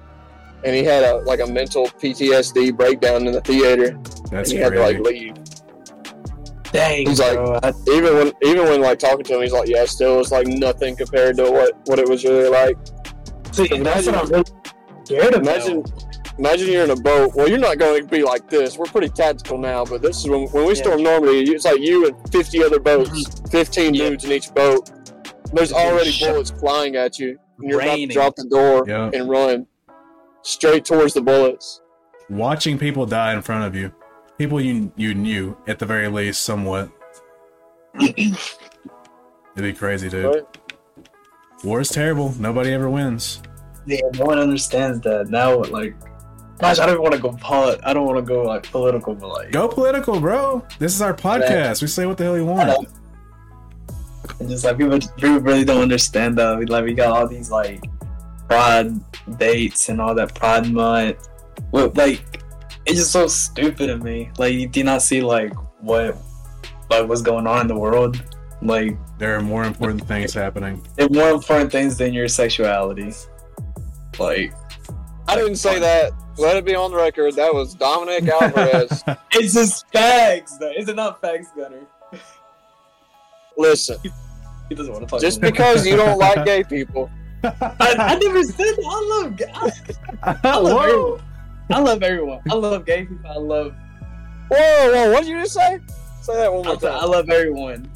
[0.64, 3.98] and he had a like a mental PTSD breakdown in the theater,
[4.30, 5.35] That's and he had to like leave.
[6.72, 7.59] Dang, He's like- bro.
[7.62, 10.46] I, Even when even when like talking to him, he's like, "Yeah, still it's like
[10.46, 12.76] nothing compared to what what it was really like."
[13.52, 14.44] see, that's what I'm really
[15.04, 15.42] scared of.
[15.42, 15.85] Imagine,
[16.38, 17.35] imagine you're in a boat.
[17.35, 18.77] Well, you're not going to be like this.
[18.79, 20.83] We're pretty tactical now, but this is when, when we Yeah.
[20.83, 21.53] storm Normandy.
[21.53, 23.51] It's like you and 50 other boats, mhm.
[23.51, 24.11] 15 Yeah.
[24.11, 24.90] dudes in each boat.
[25.53, 29.11] There's Getting already bullets flying at you, and you're about to drop the door Yeah.
[29.12, 29.66] and run
[30.42, 31.81] straight towards the bullets.
[32.29, 33.92] Watching people die in front of you,
[34.38, 36.90] people you you knew at the very least somewhat.
[38.01, 38.37] It'd
[39.57, 40.25] be crazy, dude.
[40.27, 40.42] Right?
[41.64, 42.35] War is terrible.
[42.38, 43.40] Nobody ever wins.
[43.87, 45.62] Yeah, no one understands that now.
[45.62, 45.94] Like,
[46.58, 47.80] gosh, I don't want to go polit.
[47.84, 50.66] I don't want to go like political, but like, Go political, bro.
[50.78, 51.82] This is our podcast.
[51.82, 52.70] We say what the hell you want.
[52.70, 52.76] Uh,
[54.40, 56.58] and just like people, people really don't understand that.
[56.58, 57.84] We, like, we got all these like
[58.48, 58.92] pride
[59.38, 61.28] dates and all that pride month.
[61.72, 62.42] Well, like,
[62.84, 64.30] it's just so stupid to me.
[64.38, 66.16] Like, you do not see like what
[66.90, 68.22] like what's going on in the world.
[68.62, 70.82] Like There are more important things happening.
[70.96, 73.12] there are more important things than your sexuality.
[74.18, 74.52] Like
[75.28, 76.12] I didn't say that.
[76.38, 77.35] Let it be on the record.
[77.37, 79.03] That was Dominic Alvarez.
[79.33, 80.72] it's just facts, though.
[80.77, 81.81] Is it not facts, Gunner?
[83.57, 83.99] Listen,
[84.68, 85.20] He doesn't want to talk.
[85.20, 87.11] just to because you don't like gay people,
[87.42, 89.33] I, I never said that.
[89.42, 90.40] I love.
[90.44, 91.20] I, I love everyone.
[91.70, 92.40] I love everyone.
[92.51, 93.31] I love gay people.
[93.31, 93.75] I love.
[94.51, 95.81] whoa, whoa, what did you just say?
[96.22, 97.11] Say that one more I, I time.
[97.11, 97.90] love everyone.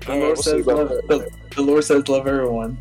[0.00, 0.88] The Alright, Lord we'll says love.
[0.88, 1.08] that.
[1.08, 2.78] The, the Lord says love everyone.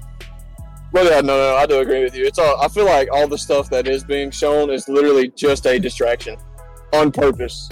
[0.94, 2.26] But yeah, no, no, I do agree with you.
[2.26, 2.62] It's all.
[2.62, 6.38] I feel like all the stuff that is being shown is literally just a distraction,
[6.94, 7.68] on purpose.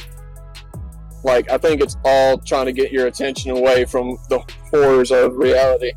[1.24, 5.36] Like I think it's all trying to get your attention away from the horrors of
[5.36, 5.92] reality.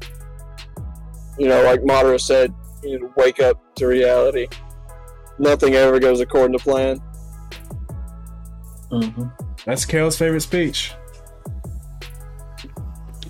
[1.39, 4.47] You know, like Madara said, you need to wake up to reality.
[5.39, 7.01] Nothing ever goes according to plan.
[8.91, 9.25] Mm-hmm.
[9.65, 10.93] That's Kale's favorite speech.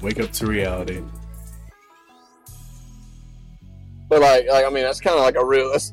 [0.03, 1.01] Wake up to reality.
[4.15, 5.93] But like, like I mean, that's kind of like a real, that's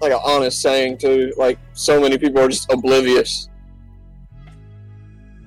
[0.00, 1.30] like an honest saying too.
[1.36, 3.50] Like, so many people are just oblivious.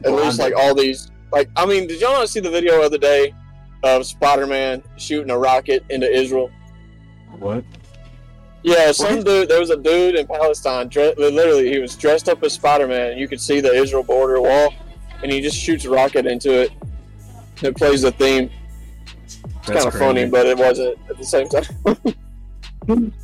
[0.06, 2.84] At least like all these, like, I mean, did y'all not see the video the
[2.84, 3.34] other day
[3.82, 6.52] of Spider-Man shooting a rocket into Israel?
[7.40, 7.64] What?
[8.62, 9.50] Yeah, some dude.
[9.50, 10.88] There was a dude in Palestine.
[10.88, 13.14] Dre- literally, he was dressed up as Spider-Man.
[13.14, 14.72] And you could see the Israel border wall,
[15.24, 16.72] and he just shoots a rocket into it.
[17.64, 18.52] It plays the theme.
[19.72, 23.04] It's kind of funny, but it wasn't at the same time.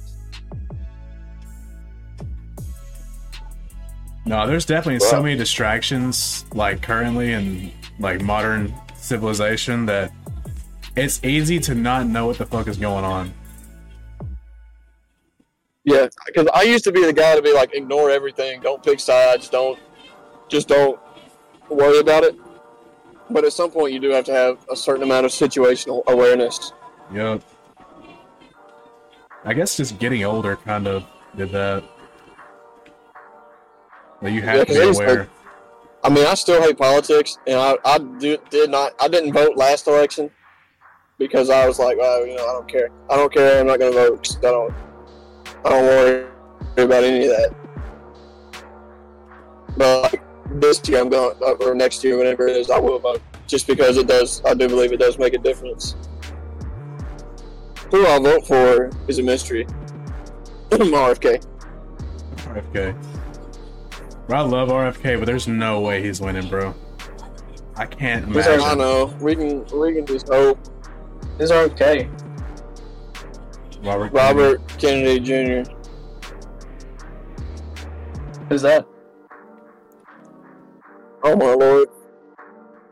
[4.27, 10.11] No, there's definitely so many distractions, like currently in like modern civilization, that
[10.95, 13.31] it's easy to not know what the fuck is going on.
[15.83, 18.99] Yeah, because I used to be the guy to be like, ignore everything, don't pick
[18.99, 19.77] sides, don't,
[20.49, 20.99] just don't
[21.69, 22.35] worry about it.
[23.29, 26.73] But at some point, you do have to have a certain amount of situational awareness.
[27.13, 27.41] Yep.
[29.43, 31.83] I guess just getting older kind of did that.
[34.21, 35.29] Like you have Yeah, to be aware.
[36.03, 39.57] I mean, I still hate politics, and I, I do, did not, I didn't vote
[39.57, 40.29] last election
[41.17, 42.89] because I was like, well, you know, I don't care.
[43.09, 43.59] I don't care.
[43.59, 44.37] I'm not going to vote.
[44.37, 44.73] I don't,
[45.63, 46.27] I don't worry
[46.77, 47.55] about any of that.
[49.77, 50.21] But like,
[50.59, 53.67] this year, I'm going, uh, or next year, whenever it is, I will vote just
[53.67, 54.41] because it does.
[54.45, 55.95] I do believe it does make a difference.
[57.91, 59.65] Who I'll vote for is a mystery.
[60.71, 61.45] RFK.
[62.37, 62.95] RFK.
[64.29, 66.73] I love RFK, but there's no way he's winning, bro.
[67.75, 68.61] I can't imagine.
[68.61, 69.13] I know.
[69.19, 70.57] We can we can just hope.
[71.37, 72.09] It's okay.
[73.83, 74.11] Robert.
[74.13, 75.69] Robert Kennedy Jr.
[78.49, 78.87] Who's that?
[81.25, 81.89] Oh my lord.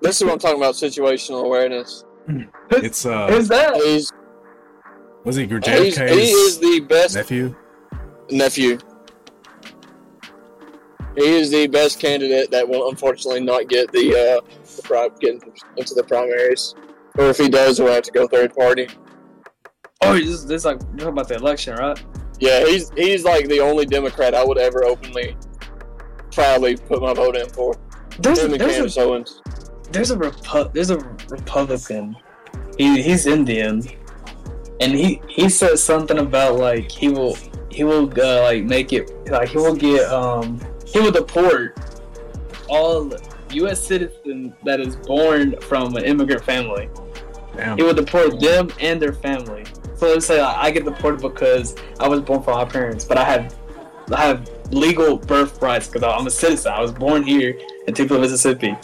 [0.02, 2.04] This is what I'm talking about situational awareness.
[2.72, 3.76] It's uh, Who's that?
[3.76, 4.12] He's,
[5.24, 7.56] was he he's JFK's he is the best nephew?
[8.32, 8.80] nephew.
[11.16, 14.42] He is the best candidate that will unfortunately not get the uh
[14.78, 15.44] the pri- get
[15.78, 16.74] into the primaries.
[17.20, 18.88] Or if he does, he'll have to go third party.
[20.02, 22.04] Oh, this, this is like you're talking about the election, right?
[22.40, 25.38] Yeah, he's he's like the only Democrat I would ever openly,
[26.32, 27.76] proudly put my vote in for.
[28.20, 29.42] There's a, Him and there's a Owens.
[29.92, 30.98] there's a Repu- there's a
[31.30, 32.16] Republican.
[32.78, 33.84] He he's Indian,
[34.80, 37.38] and he he says something about like he will
[37.70, 41.78] he will uh, like make it like he will get um he will deport
[42.70, 43.12] all
[43.52, 43.84] U.S.
[43.84, 46.90] citizen that is born from an immigrant family.
[47.56, 47.78] Damn.
[47.78, 49.66] He will deport them and their family.
[49.96, 53.18] So let's say like, I get deported because I was born from my parents, but
[53.18, 53.56] I have
[54.12, 56.72] I have legal birth rights because I'm a citizen.
[56.74, 57.58] I was born here
[57.88, 58.76] in Tupelo, Mississippi.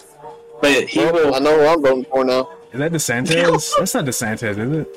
[0.62, 2.52] But he Well, will I know where I'm voting for now.
[2.72, 3.74] Is that DeSantis?
[3.80, 4.88] That's not DeSantis, is it?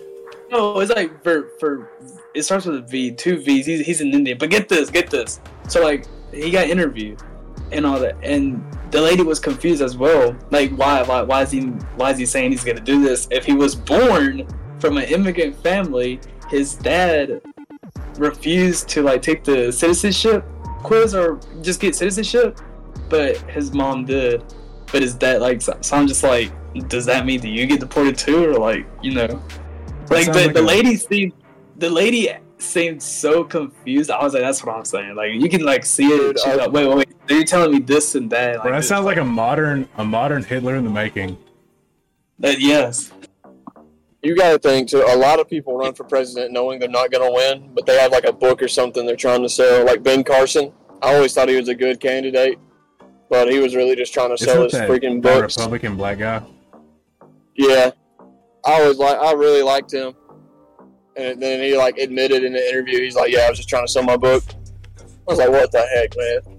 [0.51, 1.91] No, it's like for for
[2.35, 3.65] it starts with a V, two V's.
[3.65, 4.37] He's he's an Indian.
[4.37, 5.41] But get this, get this.
[5.69, 7.23] So like he got interviewed
[7.71, 10.37] and all that, and the lady was confused as well.
[10.51, 11.61] Like why why why is he
[11.97, 14.47] why is he saying he's gonna do this if he was born
[14.79, 16.21] from an immigrant family?
[16.51, 17.41] His dad
[18.19, 20.45] refused to like take the citizenship
[20.83, 22.61] quiz or just get citizenship,
[23.09, 24.43] but his mom did.
[24.91, 26.51] But is that like so, I'm just like,
[26.89, 29.43] does that mean that you get deported too, or like you know?
[30.11, 31.33] Like the, like the a- lady seemed
[31.77, 32.29] the lady
[32.59, 34.11] seemed so confused.
[34.11, 35.15] I was like, that's what I'm saying.
[35.15, 36.39] Like you can like see it.
[36.39, 37.09] She's like, wait, wait, wait.
[37.31, 38.57] Are you telling me this and that?
[38.57, 41.39] Like, Bro, that sounds like a modern a modern Hitler in the making.
[42.41, 43.13] that- yes.
[44.23, 45.05] You got to think too.
[45.09, 47.99] A lot of people run for president knowing they're not going to win, but they
[47.99, 49.85] have like a book or something they're trying to sell.
[49.85, 52.59] Like Ben Carson, I always thought he was a good candidate,
[53.29, 55.43] but he was really just trying to Isn't sell his that, freaking book.
[55.43, 56.41] Republican black guy?
[57.57, 57.91] Yeah,
[58.65, 59.19] I always like.
[59.19, 60.15] I really liked him,
[61.17, 63.85] and then he like admitted in the interview, he's like, "Yeah, I was just trying
[63.85, 64.45] to sell my book."
[64.99, 66.59] I was like, "What the heck, man?"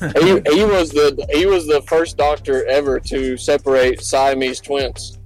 [0.44, 5.19] he, he was the he was the first doctor ever to separate Siamese twins.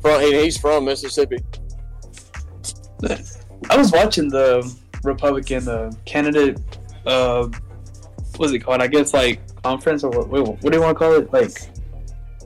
[0.00, 1.38] From and he's from Mississippi.
[3.70, 4.74] I was watching the
[5.04, 6.60] Republican uh, candidate.
[7.06, 7.48] Uh,
[8.36, 8.80] what's it called?
[8.80, 10.28] I guess like conference or what?
[10.28, 11.32] Wait, what do you want to call it?
[11.32, 11.52] Like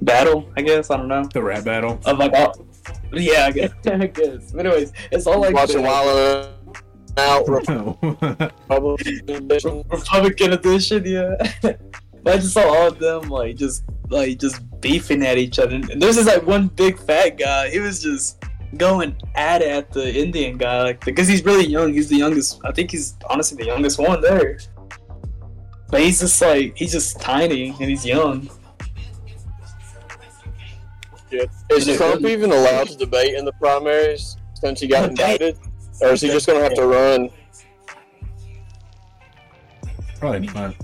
[0.03, 0.51] battle?
[0.57, 1.25] I guess I don't know.
[1.33, 2.01] The rap battle.
[2.05, 2.67] Of like all.
[3.13, 3.73] Yeah, I guess.
[3.87, 4.53] I guess.
[4.53, 6.55] But anyways, it's all like Watching the Wallow
[7.19, 7.49] out.
[7.49, 9.85] Republican edition.
[9.91, 11.05] Republican edition.
[11.05, 11.37] Yeah.
[12.23, 15.75] but I just saw all of them like just like just beefing at each other.
[15.75, 17.71] And there's this like one big fat guy.
[17.71, 18.45] He was just
[18.77, 21.93] going at it at the Indian guy, like because he's really young.
[21.93, 22.61] He's the youngest.
[22.65, 24.59] I think he's honestly the youngest one there.
[25.91, 28.49] But he's just like he's just tiny and he's young.
[31.31, 31.45] Yeah.
[31.71, 35.59] Is Trump even allowed to debate in the primaries since he got indicted,
[36.03, 37.31] or is he just going to have to run?
[40.19, 40.75] Probably not.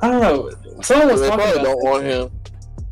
[0.00, 0.50] I don't know.
[0.82, 2.30] Someone was They talking probably about don't want him.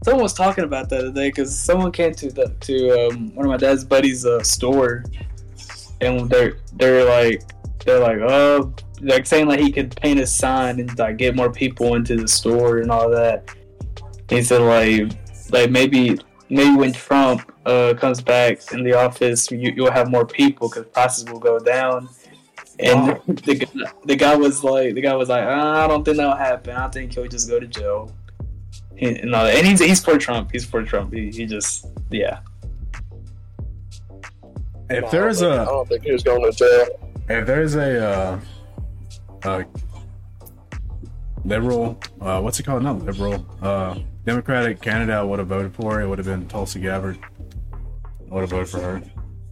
[0.04, 3.50] someone was talking about that today because someone came to the to um, one of
[3.50, 5.04] my dad's buddies' uh, store,
[6.00, 7.42] and they're they're like
[7.84, 11.52] they're like oh like saying like he could paint a sign and like get more
[11.52, 13.48] people into the store and all that.
[14.28, 15.12] He said like
[15.52, 20.26] like maybe maybe when Trump uh, comes back in the office, you, you'll have more
[20.26, 22.08] people because prices will go down.
[22.78, 23.22] And Wow.
[23.26, 25.50] the, guy- the guy was like, the guy was like, "Uh,
[25.84, 26.76] I don't think that'll happen.
[26.76, 28.12] I think he'll just go to jail.
[28.96, 30.50] He, and, and he's he's for Trump.
[30.52, 31.12] He's for Trump.
[31.12, 32.40] He, he just yeah.
[34.88, 36.86] If No, there's I don't think- I a he was going to jail.
[37.28, 38.40] if there's a uh,
[39.44, 39.64] uh
[41.44, 42.82] liberal uh what's it called?
[42.82, 43.44] Not liberal.
[43.62, 47.18] Uh Democratic candidate I would have voted for, it would have been Tulsi Gabbard.
[48.30, 49.02] I would have voted for her.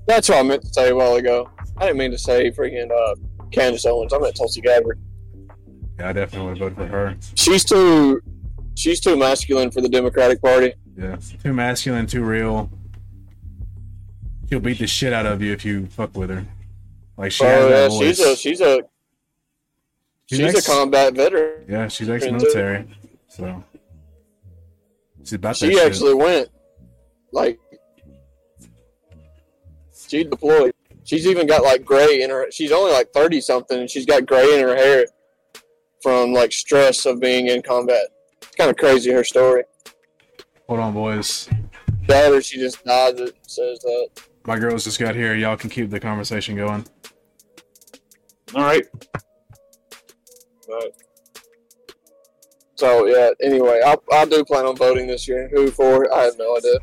[0.09, 1.49] That's what I meant to say a while ago.
[1.77, 3.15] I didn't mean to say freaking uh,
[3.51, 4.13] Candace Owens.
[4.13, 4.99] I meant Tulsi Gabbard.
[5.99, 7.17] Yeah, I definitely would have voted for her.
[7.35, 8.21] She's too,
[8.75, 10.75] she's too masculine for the Democratic Party.
[10.97, 11.17] Yeah.
[11.43, 12.71] Too masculine, too real.
[14.49, 16.45] She'll beat the shit out of you if you fuck with her.
[17.17, 18.81] Like she Oh yeah, she's a she's a
[20.27, 21.65] she's, ex- a combat veteran.
[21.69, 22.87] Yeah, she's ex-military,
[23.29, 23.63] so
[25.21, 25.87] she's about She shit.
[25.87, 26.49] actually went
[27.33, 27.59] like
[30.09, 30.75] she deployed.
[31.05, 32.51] She's even got like gray in her.
[32.51, 35.07] She's only like thirty something, and she's got gray in her hair
[36.03, 38.07] from like stress of being in combat.
[38.43, 39.65] It's kind of crazy her story.
[40.69, 41.49] Hold on, boys.
[42.07, 44.09] That or she just died that says that.
[44.47, 45.35] My girls just got here.
[45.35, 46.87] Y'all can keep the conversation going.
[48.55, 48.85] All right.
[50.69, 50.93] Right.
[52.77, 53.31] So yeah.
[53.43, 55.49] Anyway, I, I do plan on voting this year.
[55.53, 56.13] Who for?
[56.15, 56.79] I have no idea.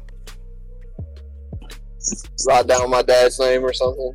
[2.48, 4.14] Write down my dad's name or something.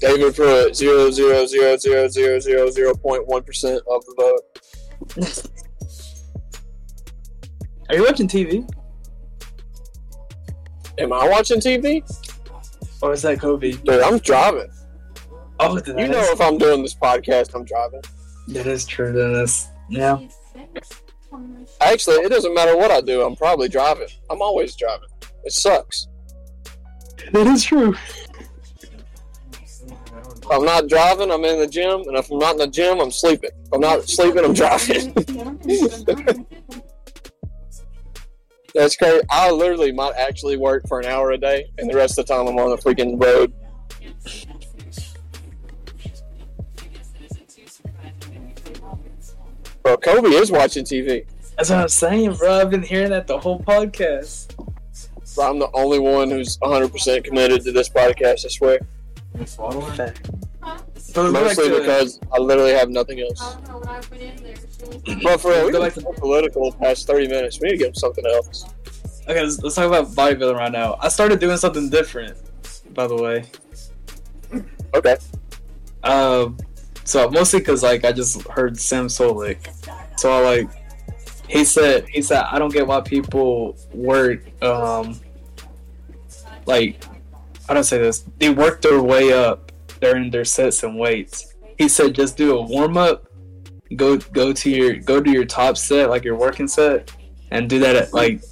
[0.00, 4.14] David Pruitt, zero zero zero zero zero zero zero point one percent of the
[5.16, 5.50] vote.
[7.88, 8.68] Are you watching TV?
[10.98, 12.02] Am I watching TV?
[13.02, 13.72] Or is that Kobe?
[13.72, 14.70] Dude, I'm driving.
[15.60, 18.00] Oh, You know, if I'm doing this podcast, I'm driving.
[18.48, 19.12] that is true.
[19.12, 19.68] Dennis.
[19.88, 20.18] Yeah.
[21.80, 23.22] Actually, it doesn't matter what I do.
[23.22, 24.08] I'm probably driving.
[24.30, 25.08] I'm always driving.
[25.44, 26.08] It sucks.
[27.32, 27.94] That is true.
[29.52, 33.00] If I'm not driving, I'm in the gym, and if I'm not in the gym,
[33.00, 33.48] I'm sleeping.
[33.64, 35.14] If I'm not sleeping, I'm driving.
[38.74, 39.22] That's crazy.
[39.30, 42.34] I literally might actually work for an hour a day, and the rest of the
[42.34, 43.54] time I'm on the freaking road.
[49.82, 51.26] Bro, Kobe is watching TV.
[51.56, 52.60] That's what I'm saying, bro.
[52.60, 54.43] I've been hearing that the whole podcast.
[55.36, 58.78] But I'm the only one who's 100% committed to this podcast, I swear.
[61.14, 63.56] But Mostly because I literally have nothing else.
[65.22, 67.60] But for real, we've Go been back to- political the past 30 minutes.
[67.60, 68.64] We need to get something else.
[69.28, 70.96] Okay, let's, let's talk about bodybuilding right now.
[71.00, 72.36] I started doing something different,
[72.92, 73.44] by the way.
[74.94, 75.16] Okay.
[76.02, 76.58] Um,
[77.04, 79.58] so mostly because like I just heard Sam Sulek,
[80.18, 80.68] so I like
[81.48, 85.18] he said he said I don't get why people work um
[86.66, 87.04] like
[87.68, 91.54] I don't say this they work their way up during their sets and weights.
[91.78, 93.26] He said just do a warm up,
[93.96, 97.12] go go to your go to your top set like your working set,
[97.50, 98.42] and do that at like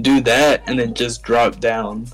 [0.00, 2.06] do that and then just drop down.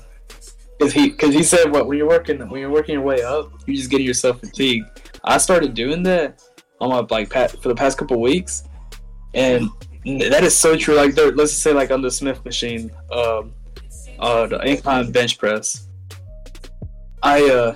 [0.79, 3.49] Cause he, cause he said, what when you're working, when you're working your way up,
[3.65, 4.85] you're just getting yourself fatigued.
[5.23, 6.43] I started doing that,
[6.81, 8.63] on my like pat for the past couple weeks,
[9.33, 9.69] and
[10.03, 10.95] that is so true.
[10.95, 13.53] Like, let's say like on the Smith machine, um,
[14.19, 15.87] uh, the incline bench press.
[17.23, 17.75] I uh,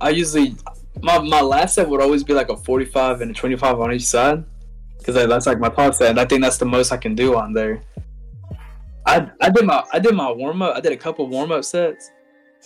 [0.00, 0.56] I usually
[1.02, 3.80] my my last set would always be like a forty five and a twenty five
[3.80, 4.44] on each side,
[4.98, 7.36] because that's like my top set, and I think that's the most I can do
[7.36, 7.82] on there.
[9.06, 10.76] I I did my I did my warm up.
[10.76, 12.10] I did a couple warm up sets,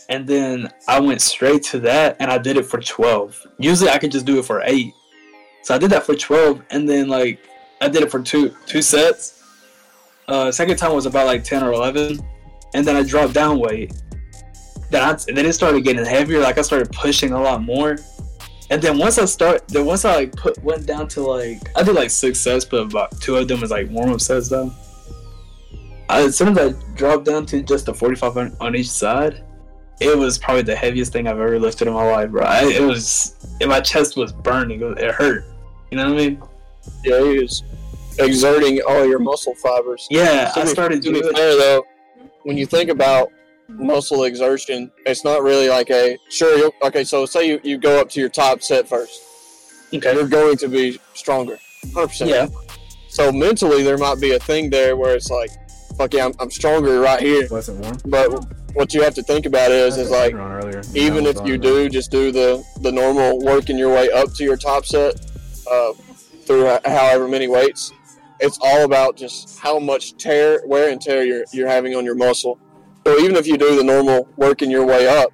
[0.09, 3.41] and then I went straight to that, and I did it for twelve.
[3.59, 4.93] Usually I could just do it for eight,
[5.63, 7.39] so I did that for twelve, and then like
[7.81, 9.45] I did it for two two sets.
[10.29, 12.19] Uh, second time was about like ten or eleven,
[12.75, 13.93] and then I dropped down weight.
[14.91, 16.41] Then I, and then it started getting heavier.
[16.41, 17.99] Like I started pushing a lot more,
[18.71, 21.83] and then once I start, then once I like put went down to like I
[21.83, 24.73] did like six sets, but about two of them was like warm up sets though.
[26.09, 29.43] I, as soon as I dropped down to just the 45 on, on each side,
[30.01, 32.45] it was probably the heaviest thing I've ever lifted in my life, bro.
[32.45, 34.83] I, it was, and my chest was burning.
[34.83, 35.45] It, was- it hurt.
[35.91, 36.43] You know what I mean?
[37.05, 37.65] Yeah, he was
[38.21, 40.07] exerting all your muscle fibers.
[40.09, 41.35] Yeah, I started To be doing.
[41.35, 41.85] fair, though,
[42.47, 43.33] when you think about
[43.69, 46.57] muscle exertion, it's not really like a sure.
[46.57, 49.21] You'll, okay, so say you, you go up to your top set first,
[49.93, 50.15] Okay.
[50.15, 51.59] you're going to be stronger,
[51.93, 52.31] hundred percent.
[52.31, 52.47] Yeah.
[53.09, 55.51] So mentally, there might be a thing there where it's like,
[55.99, 57.49] fuck yeah, I'm, I'm stronger right here.
[57.51, 57.97] Wasn't warm.
[58.05, 60.35] But what you have to think about is, is like,
[60.95, 64.45] even if you on do just do the the normal working your way up to
[64.45, 65.15] your top set
[65.69, 65.93] uh,
[66.45, 67.91] through however many weights
[68.41, 72.15] it's all about just how much tear wear and tear you're, you're having on your
[72.15, 72.59] muscle
[73.07, 75.31] so even if you do the normal working your way up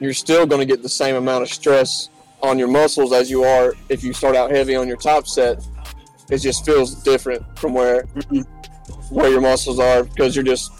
[0.00, 2.10] you're still going to get the same amount of stress
[2.42, 5.58] on your muscles as you are if you start out heavy on your top set
[6.30, 8.02] it just feels different from where
[9.10, 10.70] where your muscles are because you're just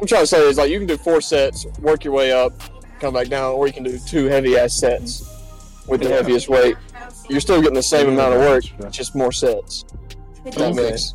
[0.00, 2.52] I'm trying to say is like you can do four sets, work your way up,
[3.00, 5.24] come back down, or you can do two heavy ass sets
[5.88, 6.16] with the Yeah.
[6.16, 6.76] heaviest weight.
[7.30, 9.86] You're still getting the same amount of work, just more sets.
[10.46, 10.92] If that Okay.
[10.92, 11.14] makes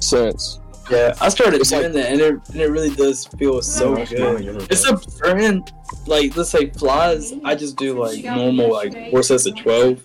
[0.00, 0.58] sense.
[0.90, 4.04] Yeah, I started It's doing that, and it, and it really does feel so Yeah,
[4.04, 4.44] good.
[4.44, 4.66] yeah.
[4.68, 5.64] It's a certain,
[6.06, 9.96] like, let's say flies, I just do like normal, like four sets of 12.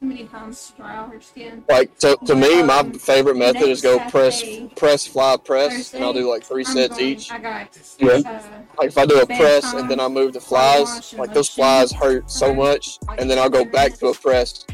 [0.00, 1.64] Too many times to dry out her skin.
[1.68, 6.12] Like to, to me, my favorite method is go press, press, fly, press, and I'll
[6.12, 7.34] do like three sets each.
[7.98, 8.08] Yeah.
[8.10, 8.22] uh,
[8.78, 11.92] Like if I do a press and then I move the flies, like those flies
[11.92, 14.66] hurt so much, and then I'll go back to a press.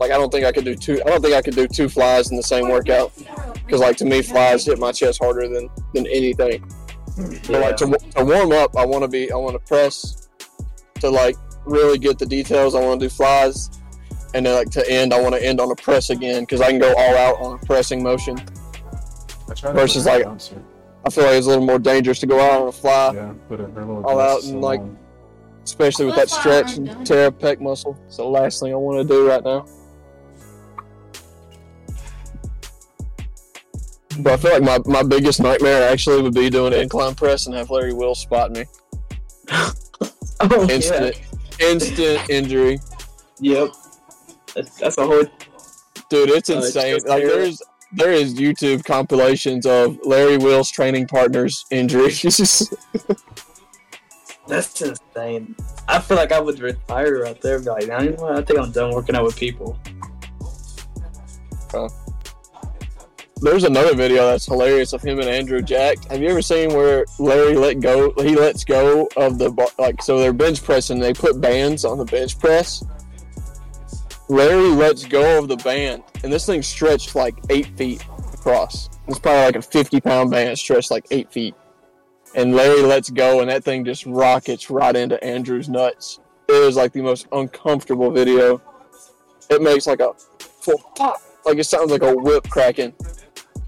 [0.00, 1.00] Like I don't think I could do two.
[1.04, 3.12] I don't think I could do two flies in the same workout
[3.54, 6.64] because like to me, flies hit my chest harder than than anything.
[7.16, 10.28] But like to, to warm up, I want to be, I want to press
[11.00, 12.76] to like really get the details.
[12.76, 13.70] I want to do flies,
[14.34, 16.70] and then like to end, I want to end on a press again because I
[16.70, 18.38] can go all out on a pressing motion.
[19.50, 20.38] I versus, like, on,
[21.04, 23.32] I feel like it's a little more dangerous to go out on a fly, yeah,
[23.48, 24.98] put it little all out and, so like, long.
[25.64, 27.98] especially with that stretch and tear of pec muscle.
[28.06, 29.66] It's the last thing I want to do right now.
[34.20, 37.46] But I feel like my, my biggest nightmare actually would be doing an incline press
[37.46, 38.64] and have Larry Wheels spot me.
[40.40, 41.20] Oh, Instant,
[41.58, 42.78] instant injury.
[43.40, 43.70] Yep.
[44.54, 45.24] That's, that's a whole.
[46.08, 46.94] Dude, it's Uh, insane.
[46.94, 47.60] just like there's
[47.92, 52.72] there is YouTube compilations of Larry Wheels' training partners injuries.
[54.46, 55.56] That's insane.
[55.88, 57.56] I feel like I would retire right there.
[57.56, 58.36] and Be like, you know what?
[58.38, 59.76] I think I'm done working out with people.
[63.40, 66.10] There's another video that's hilarious of him and Andrew Jacked.
[66.10, 68.12] Have you ever seen where Larry let go?
[68.18, 70.98] He lets go of the like so they're bench pressing.
[70.98, 72.84] They put bands on the bench press.
[74.28, 78.90] Larry lets go of the band, and this thing stretched like eight feet across.
[79.06, 81.54] It's probably like a 50 pound band stretched like eight feet.
[82.34, 86.18] And Larry lets go, and that thing just rockets right into Andrew's nuts.
[86.48, 88.60] It is like the most uncomfortable video.
[89.48, 92.92] It makes like a full pop, like it sounds like a whip cracking.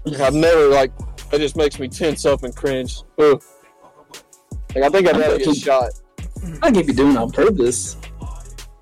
[0.05, 0.91] I've never like
[1.31, 3.01] it just makes me tense up and cringe.
[3.19, 3.41] Ugh.
[4.75, 5.91] Like I think I'd rather get shot.
[6.61, 7.97] I can't be doing it on purpose.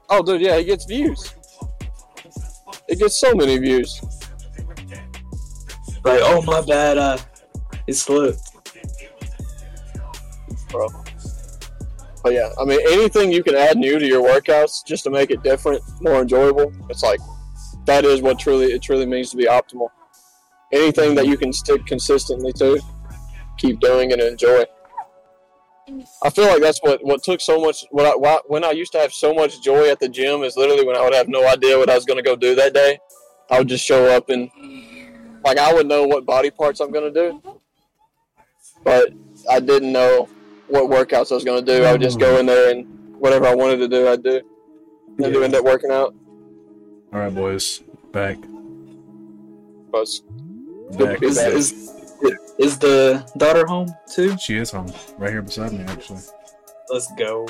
[0.10, 1.36] Oh, dude, yeah, he gets views.
[2.88, 4.02] It gets so many views.
[6.04, 7.18] Like, oh my bad, uh,
[7.86, 8.40] it slipped.
[10.70, 10.88] bro.
[12.24, 15.30] But yeah, I mean, anything you can add new to your workouts just to make
[15.30, 16.74] it different, more enjoyable.
[16.90, 17.20] It's like
[17.86, 19.90] that is what truly it truly means to be optimal.
[20.72, 22.80] Anything that you can stick consistently to,
[23.58, 24.66] keep doing and enjoy.
[26.24, 27.86] I feel like that's what what took so much.
[27.92, 30.56] What I why, when I used to have so much joy at the gym is
[30.56, 32.74] literally when I would have no idea what I was going to go do that
[32.74, 33.00] day.
[33.50, 34.50] I would just show up and
[35.44, 37.42] like I would know what body parts I'm going to do,
[38.84, 39.12] but
[39.50, 40.30] I didn't know
[40.68, 41.84] what workouts I was going to do.
[41.84, 42.86] I would just go in there and
[43.18, 44.42] whatever I wanted to do, I'd do.
[45.18, 45.46] And do Yeah.
[45.46, 46.14] end up working out.
[47.12, 48.38] All right, boys, back.
[49.92, 50.08] But
[50.98, 51.22] back.
[51.22, 51.72] Is, is,
[52.58, 54.38] is the daughter home too?
[54.38, 56.22] She is home, right here beside me, actually.
[56.90, 57.48] Let's go.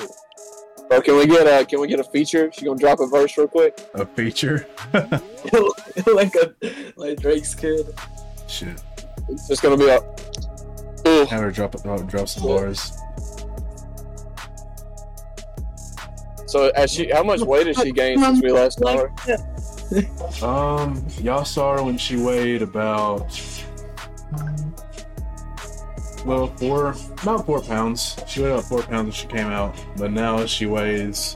[0.88, 2.52] bro, can we get a can we get a feature?
[2.52, 3.80] She gonna drop a verse real quick.
[3.94, 4.68] A feature.
[4.94, 6.54] like a
[6.96, 7.88] like Drake's kid.
[8.48, 8.82] Shit.
[9.30, 10.00] It's just gonna be a.
[11.08, 12.92] Ooh, Have her drop drop, drop some bars.
[16.50, 19.12] so as she, how much weight has she gained since we last saw her?
[20.44, 23.42] Um, y'all saw her when she weighed about
[26.26, 28.16] well four about four pounds.
[28.28, 31.36] She weighed about four pounds when she came out, but now she weighs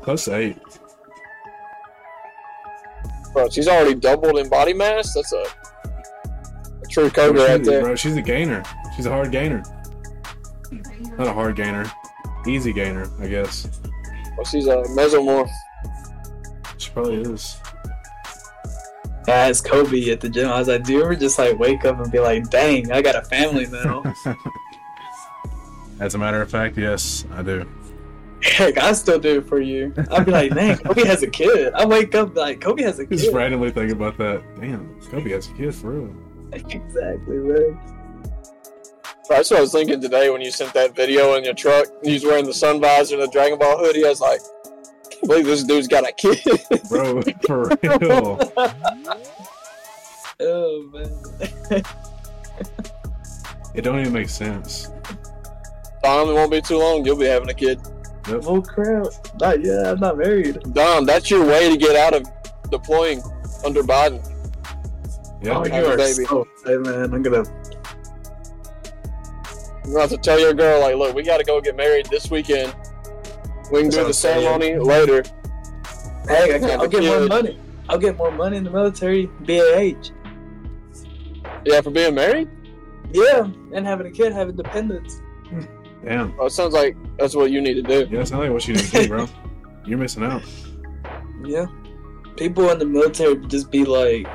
[0.00, 0.56] close to eight.
[3.34, 5.12] Bro, she's already doubled in body mass.
[5.12, 7.82] That's a, a true cobra right there.
[7.82, 8.62] bro, she's a gainer.
[8.96, 9.62] She's a hard gainer.
[11.18, 11.84] Not a hard gainer.
[12.46, 13.68] Easy gainer, I guess.
[14.36, 15.50] Well, she's a mesomorph.
[16.96, 17.60] She probably is.
[19.28, 20.48] I asked Kobe at the gym.
[20.48, 23.02] I was like, "Do you ever just like wake up and be like, dang, I
[23.02, 24.02] got a family now?"
[26.00, 27.68] As a matter of fact, yes, I do.
[28.42, 29.92] Heck, I still do it for you.
[30.10, 33.04] I'd be like, dang, Kobe has a kid." I wake up like Kobe has a
[33.06, 33.18] kid.
[33.18, 34.42] Just randomly think about that.
[34.58, 36.14] Damn, Kobe has a kid for real.
[36.52, 37.78] exactly, man.
[39.28, 41.88] That's what I was thinking today when you sent that video in your truck.
[42.00, 44.06] and He's wearing the sun visor and the Dragon Ball hoodie.
[44.06, 44.40] I was like,
[45.16, 46.40] I can't believe this dude's got a kid.
[46.88, 48.52] Bro, for real.
[50.38, 51.82] Oh man.
[53.74, 54.90] It don't even make sense.
[56.02, 57.06] Dom, it won't be too long.
[57.06, 57.80] You'll be having a kid.
[58.28, 59.06] Oh crap!
[59.40, 59.86] Not yet.
[59.86, 60.58] I'm not married.
[60.74, 62.30] Dom, that's your way to get out of
[62.70, 63.22] deploying
[63.64, 64.22] under Biden.
[65.42, 66.26] Yeah, oh, you are baby.
[66.26, 67.14] so hey man.
[67.14, 67.44] I'm gonna.
[69.86, 71.76] You're going to have to tell your girl, like, look, we got to go get
[71.76, 72.74] married this weekend.
[73.72, 74.40] We can do the Sounds fair.
[74.40, 75.22] ceremony later.
[76.28, 77.58] Hey, I Have I'll a get more money.
[77.88, 79.26] I'll get more money in the military.
[79.40, 80.10] BAH.
[81.64, 82.48] Yeah, for being married?
[83.12, 85.20] Yeah, and having a kid, having dependents.
[86.04, 86.36] damn.
[86.36, 88.06] Well, it sounds like that's what you need to do.
[88.10, 89.28] Yeah, that's not like what you need to do, bro.
[89.84, 90.42] You're missing out.
[91.44, 91.66] Yeah.
[92.36, 94.26] People in the military just be like,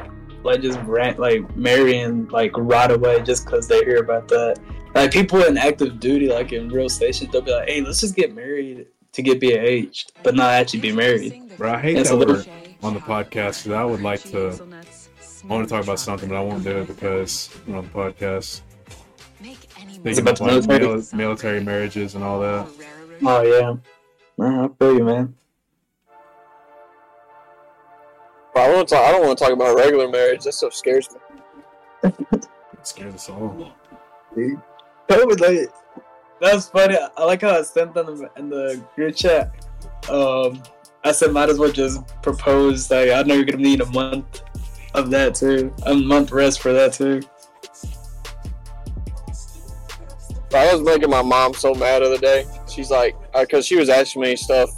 [0.43, 4.59] like just rant, like marrying like right away just because they hear about that.
[4.95, 8.15] Like people in active duty, like in real stations, they'll be like, "Hey, let's just
[8.15, 12.15] get married to get BAH, but not actually be married." Bro, I hate It's that
[12.15, 12.45] a little- we're
[12.87, 14.51] on the podcast because I would like to.
[15.43, 17.89] I want to talk about something, but I won't do it because we're on the
[17.89, 18.61] podcast.
[19.43, 20.79] It's Speaking about the like military?
[20.79, 22.67] mil- military marriages and all that.
[23.23, 23.75] Oh yeah,
[24.39, 25.35] I feel you, man.
[28.53, 30.43] But I, want to talk, I don't want to talk about regular marriage.
[30.43, 32.11] That stuff scares me.
[32.33, 32.47] It
[32.87, 33.71] scares us all.
[34.35, 35.69] Kobe, like,
[36.41, 36.97] that's funny.
[37.17, 39.51] I like how I sent them in the, in the group chat.
[40.09, 40.61] Um,
[41.03, 42.89] I said, might as well just propose.
[42.89, 44.41] Like, I know you're gonna need a month
[44.93, 47.21] of that too, a month rest for that too.
[50.49, 52.45] But I was making my mom so mad the other day.
[52.67, 54.69] She's like, because she was asking me stuff.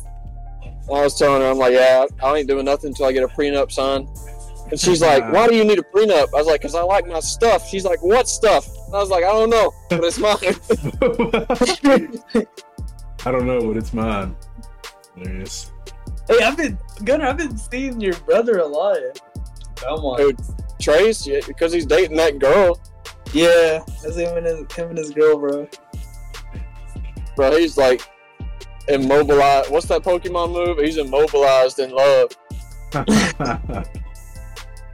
[0.63, 3.23] And I was telling her, I'm like, yeah, I ain't doing nothing until I get
[3.23, 4.07] a prenup signed.
[4.69, 6.27] And she's like, why do you need a prenup?
[6.33, 7.67] I was like, because I like my stuff.
[7.67, 8.67] She's like, what stuff?
[8.93, 10.37] And I was like, I don't know, but it's mine.
[13.25, 14.35] I don't know, but it's mine.
[15.17, 15.71] There it is.
[16.27, 17.25] Hey, I've been Gunnar.
[17.25, 18.97] I've been seeing your brother a lot.
[19.77, 20.17] Come on.
[20.19, 20.39] Dude,
[20.79, 22.79] Trace, yeah, because he's dating that girl,
[23.31, 25.67] Yeah, that's him and his him and his girl, bro.
[27.35, 27.57] bro.
[27.57, 28.07] He's like
[28.89, 29.71] immobilized.
[29.71, 30.77] What's that Pokemon move?
[30.77, 32.29] He's immobilized in love.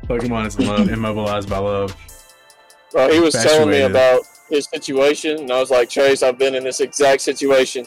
[0.07, 1.93] Pokemon is in love, immobilized by love.
[2.91, 6.55] Bro, he was telling me about his situation, and I was like, Trace, I've been
[6.55, 7.85] in this exact situation.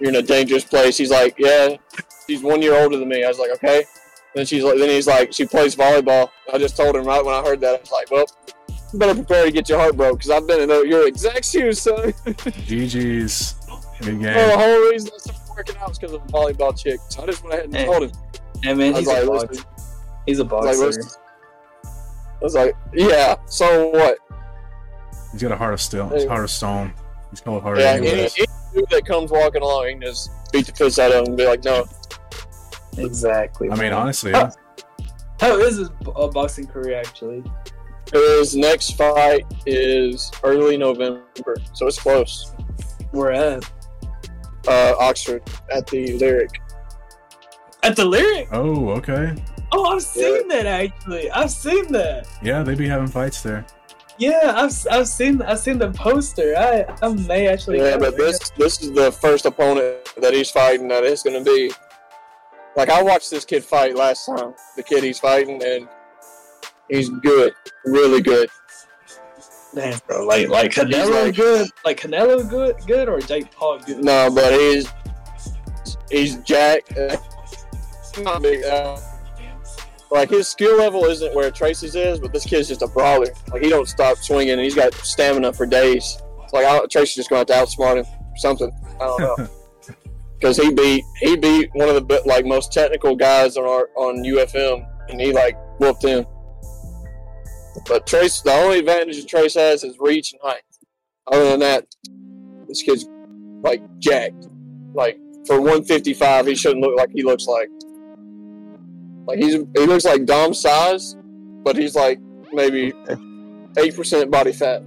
[0.00, 0.96] You're in a dangerous place.
[0.96, 1.76] He's like, Yeah,
[2.28, 3.24] she's one year older than me.
[3.24, 3.84] I was like, Okay.
[4.34, 6.28] Then she's like, then he's like, she plays volleyball.
[6.52, 8.26] I just told him right when I heard that, I was like, Well,
[8.92, 11.80] you better prepare to get your heart broke because I've been in your exact shoes,
[11.80, 12.12] son.
[12.12, 13.54] GG's.
[14.00, 14.58] Good Well, the game.
[14.58, 17.00] whole reason I started working out was because of a volleyball chick.
[17.08, 17.86] So I just went ahead and Hey.
[17.86, 18.12] told him.
[18.62, 19.64] Hey man, he's like, a listen, boxer.
[20.26, 20.68] He's a I was boxer.
[20.68, 21.20] like, listen.
[22.40, 23.36] I was like, Yeah.
[23.46, 24.18] So what?
[25.32, 26.08] He's got a heart of steel.
[26.28, 26.92] Heart of stone.
[27.30, 27.94] He's called Heart Yeah.
[27.94, 28.38] of Any, Anyways.
[28.38, 31.26] any dude that comes walking along, he can just beat the piss out of him
[31.28, 31.84] and be like, No.
[32.96, 33.70] exactly.
[33.70, 34.50] I mean, honestly, How,
[35.40, 37.42] how is his bo- uh, boxing career actually?
[38.12, 41.22] His next fight is early November,
[41.74, 42.52] so it's close.
[43.10, 43.70] Where at?
[44.66, 46.50] Uh, Oxford at the Lyric.
[47.82, 48.48] At the lyric.
[48.52, 49.34] oh, okay.
[49.72, 51.30] Oh, I've seen that actually.
[51.30, 52.26] I've seen that.
[52.42, 53.66] Yeah, they be having fights there.
[54.18, 56.56] Yeah, I've I've seen I've seen the poster.
[56.56, 57.78] I I may actually.
[57.78, 58.26] Yeah, go but there.
[58.26, 61.70] this this is the first opponent that he's fighting that that is going to be
[62.76, 65.88] Like I watched this kid fight last time, the kid he's fighting, and
[66.88, 67.52] he's good,
[67.84, 68.48] really good.
[69.74, 70.24] Damn, bro.
[70.26, 71.68] Like, like Canelo like- good?
[71.84, 72.76] Like Canelo good?
[72.86, 74.02] Good or Jake Paul good?
[74.02, 74.88] No, but he's
[76.10, 76.82] he's Jack.
[78.18, 78.64] Not big.
[78.64, 78.98] Uh,
[80.10, 83.26] like his skill level isn't where Tracy's is, but this kid's just a brawler.
[83.52, 86.20] Like he don't stop swinging, and he's got stamina for days.
[86.42, 88.72] It's like I, Tracy's just going to have to outsmart him or something.
[89.00, 89.48] I don't know.
[90.38, 94.22] Because he beat he beat one of the like most technical guys on our on
[94.22, 96.24] UFM, and he like whooped him.
[97.86, 100.62] But Trace, the only advantage that Trace has is reach and height.
[101.26, 101.86] Other than that,
[102.68, 103.08] this kid's
[103.62, 104.46] like jacked.
[104.94, 107.68] Like for 155, he shouldn't look like he looks like.
[109.28, 111.14] Like he's he looks like Dom size,
[111.62, 112.18] but he's like
[112.50, 112.94] maybe
[113.76, 114.82] eight percent body fat.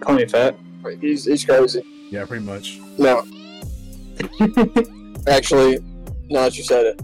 [0.00, 0.56] Call me fat.
[1.02, 1.82] He's he's crazy.
[2.10, 2.80] Yeah, pretty much.
[2.96, 3.26] No,
[5.28, 5.80] actually,
[6.30, 7.02] now that you said it,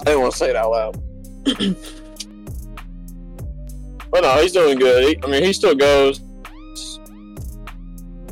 [0.00, 1.00] I didn't want to say it out loud.
[4.10, 5.04] but no, he's doing good.
[5.10, 6.20] He, I mean, he still goes.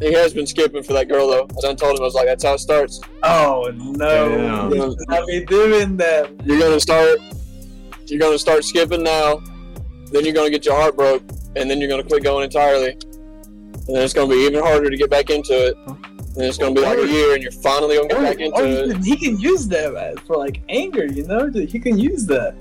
[0.01, 1.44] He has been skipping for that girl though.
[1.44, 3.01] I done told him I was like, that's how it starts.
[3.22, 4.28] Oh no!
[4.28, 4.70] Damn.
[4.72, 6.30] You're gonna, I be doing that.
[6.44, 7.18] you're gonna start.
[8.07, 9.42] You're gonna start skipping now.
[10.12, 11.22] Then you're gonna get your heart broke,
[11.57, 12.92] and then you're gonna quit going entirely.
[12.92, 15.76] And then it's gonna be even harder to get back into it.
[15.86, 18.84] And it's gonna be like a year, and you're finally gonna get Or- back into
[18.84, 18.92] it.
[18.92, 21.51] can- he can use that for like anger, you know.
[21.53, 22.55] He can use that.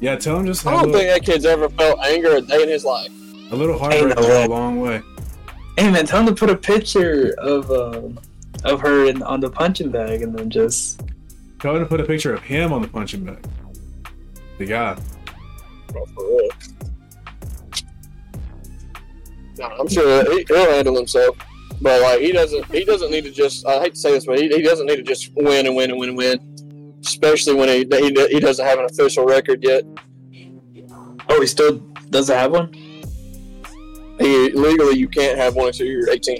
[0.00, 2.62] Yeah, tell him just I don't little, think that kid's ever felt anger a day
[2.62, 3.10] in his life.
[3.52, 5.02] a little heartbreak goes a long way.
[5.82, 8.20] Hey man, tell him to put a picture of um
[8.62, 11.02] of her in, on the punching bag, and then just
[11.58, 13.44] Tell him to put a picture of him on the punching bag.
[14.58, 14.96] The guy.
[15.88, 16.48] Bro, for real.
[19.58, 21.36] No, I'm sure he, he'll handle himself,
[21.80, 22.64] but like he doesn't.
[22.66, 23.66] He doesn't need to just.
[23.66, 25.90] I hate to say this, but he, he doesn't need to just win and win
[25.90, 26.98] and win and win.
[27.04, 29.82] Especially when he, he he doesn't have an official record yet.
[31.28, 31.78] oh, he still
[32.10, 32.72] doesn't have one.
[34.22, 36.38] He legally you can't have one until you're 18.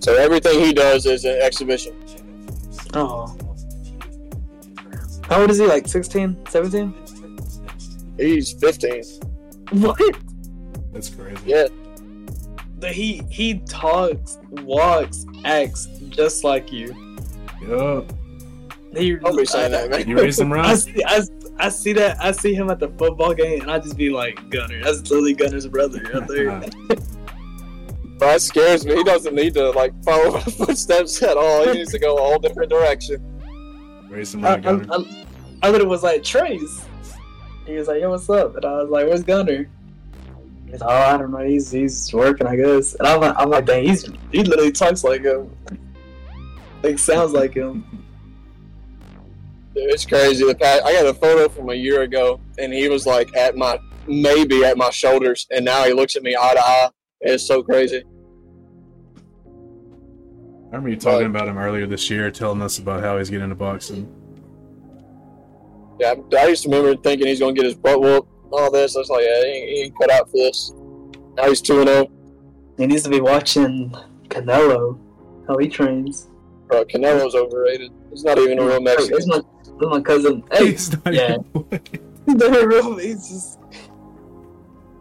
[0.00, 1.94] So everything he does is an exhibition.
[2.94, 3.36] Oh,
[5.28, 5.66] how old is he?
[5.66, 6.94] Like 16, 17?
[8.18, 9.02] He's 15.
[9.70, 9.98] What?
[10.92, 11.40] That's crazy.
[11.46, 11.66] Yeah,
[12.78, 16.94] But he he talks, walks, acts just like you.
[17.66, 18.12] Yup.
[18.94, 20.06] He, don't be saying that, man.
[20.08, 20.78] You raised him I right.
[20.78, 21.22] see, I,
[21.58, 22.22] I see that.
[22.22, 24.84] I see him at the football game, and I just be like, Gunner.
[24.84, 26.62] That's literally Gunner's brother out there.
[28.24, 28.96] But that scares me.
[28.96, 31.68] He doesn't need to like follow my footsteps at all.
[31.68, 33.22] He needs to go a whole different direction.
[34.08, 34.86] Raised him I, right, Gunner.
[34.90, 35.26] I, I,
[35.64, 36.86] I literally was like, Trace.
[37.66, 38.56] He was like, Yo, what's up?
[38.56, 39.68] And I was like, Where's Gunner?
[40.70, 41.44] He's like, Oh, I don't know.
[41.44, 42.94] He's he's working, I guess.
[42.94, 45.54] And I'm like, I'm like, dang, he's he literally talks like him.
[46.82, 47.84] Like sounds like him.
[49.74, 50.46] Dude, it's crazy.
[50.46, 53.54] The past, I got a photo from a year ago, and he was like at
[53.54, 56.88] my maybe at my shoulders, and now he looks at me eye to eye.
[57.20, 58.02] It's so crazy.
[60.74, 63.44] I remember you talking about him earlier this year, telling us about how he's getting
[63.44, 64.12] into boxing.
[66.00, 68.96] Yeah, I used to remember thinking he's gonna get his butt whooped, all this.
[68.96, 70.72] I was like, yeah, he ain't, he ain't cut out for this.
[71.36, 71.92] Now he's two and oh.
[71.92, 72.10] zero.
[72.76, 73.94] He needs to be watching
[74.26, 74.98] Canelo,
[75.46, 76.26] how he trains.
[76.66, 77.92] Bro, Canelo's overrated.
[78.10, 79.28] He's not even a real That's Mexican.
[79.28, 80.42] my, that's my cousin.
[80.50, 81.36] Hey, He's not yeah.
[81.54, 82.96] even- they're real.
[82.96, 83.60] He's just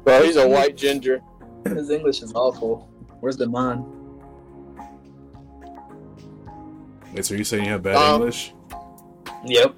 [0.03, 1.19] Bro, he's a white ginger.
[1.65, 2.87] his English is awful.
[3.21, 3.83] Where's the mine?
[7.13, 8.53] Wait, so you saying you have bad Um, English?
[9.45, 9.75] Yep.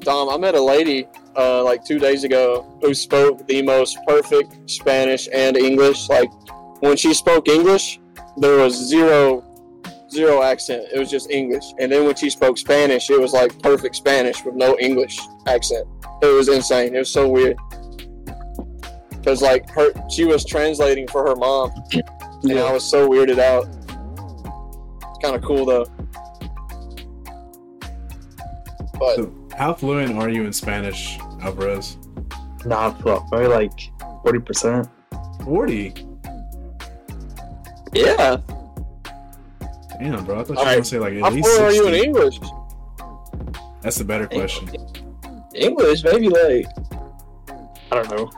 [0.00, 4.70] Dom, I met a lady uh, like two days ago who spoke the most perfect
[4.70, 6.08] Spanish and English.
[6.08, 6.30] Like
[6.80, 8.00] when she spoke English,
[8.36, 9.44] there was zero
[10.10, 10.86] zero accent.
[10.94, 11.64] It was just English.
[11.78, 15.86] And then when she spoke Spanish, it was like perfect Spanish with no English accent.
[16.22, 16.94] It was insane.
[16.94, 17.58] It was so weird.
[19.24, 21.72] Cause like her, she was translating for her mom,
[22.44, 23.66] and I was so weirded out.
[23.66, 25.84] It's kind of cool though.
[28.98, 31.96] But So, how fluent are you in Spanish, Alvarez?
[32.64, 33.72] Not Nah, probably like
[34.22, 34.88] forty percent.
[35.44, 35.94] 40?
[37.94, 38.36] yeah,
[39.98, 40.40] Damn, bro.
[40.40, 40.64] I thought you were Alright.
[40.74, 41.24] going to say like at least.
[41.24, 42.38] how least fluent are you in English?
[43.82, 44.68] That's the better question.
[45.54, 46.66] English, maybe like
[47.90, 48.30] I don't know.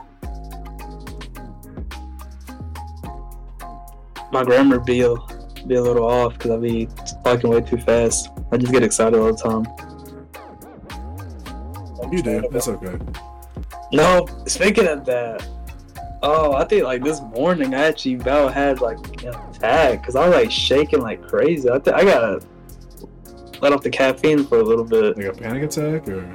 [4.31, 5.13] My grammar be a,
[5.67, 6.87] be a little off because I be
[7.23, 8.29] talking way too fast.
[8.51, 9.65] I just get excited all the time.
[12.11, 12.43] You do.
[12.51, 12.97] That's okay.
[13.93, 15.47] No, speaking of that,
[16.23, 20.27] oh, I think like this morning I actually about had like an attack because I
[20.27, 21.69] was like shaking like crazy.
[21.69, 22.41] I think I got a,
[23.61, 25.17] let off the caffeine for a little bit.
[25.17, 26.31] Like a panic attack or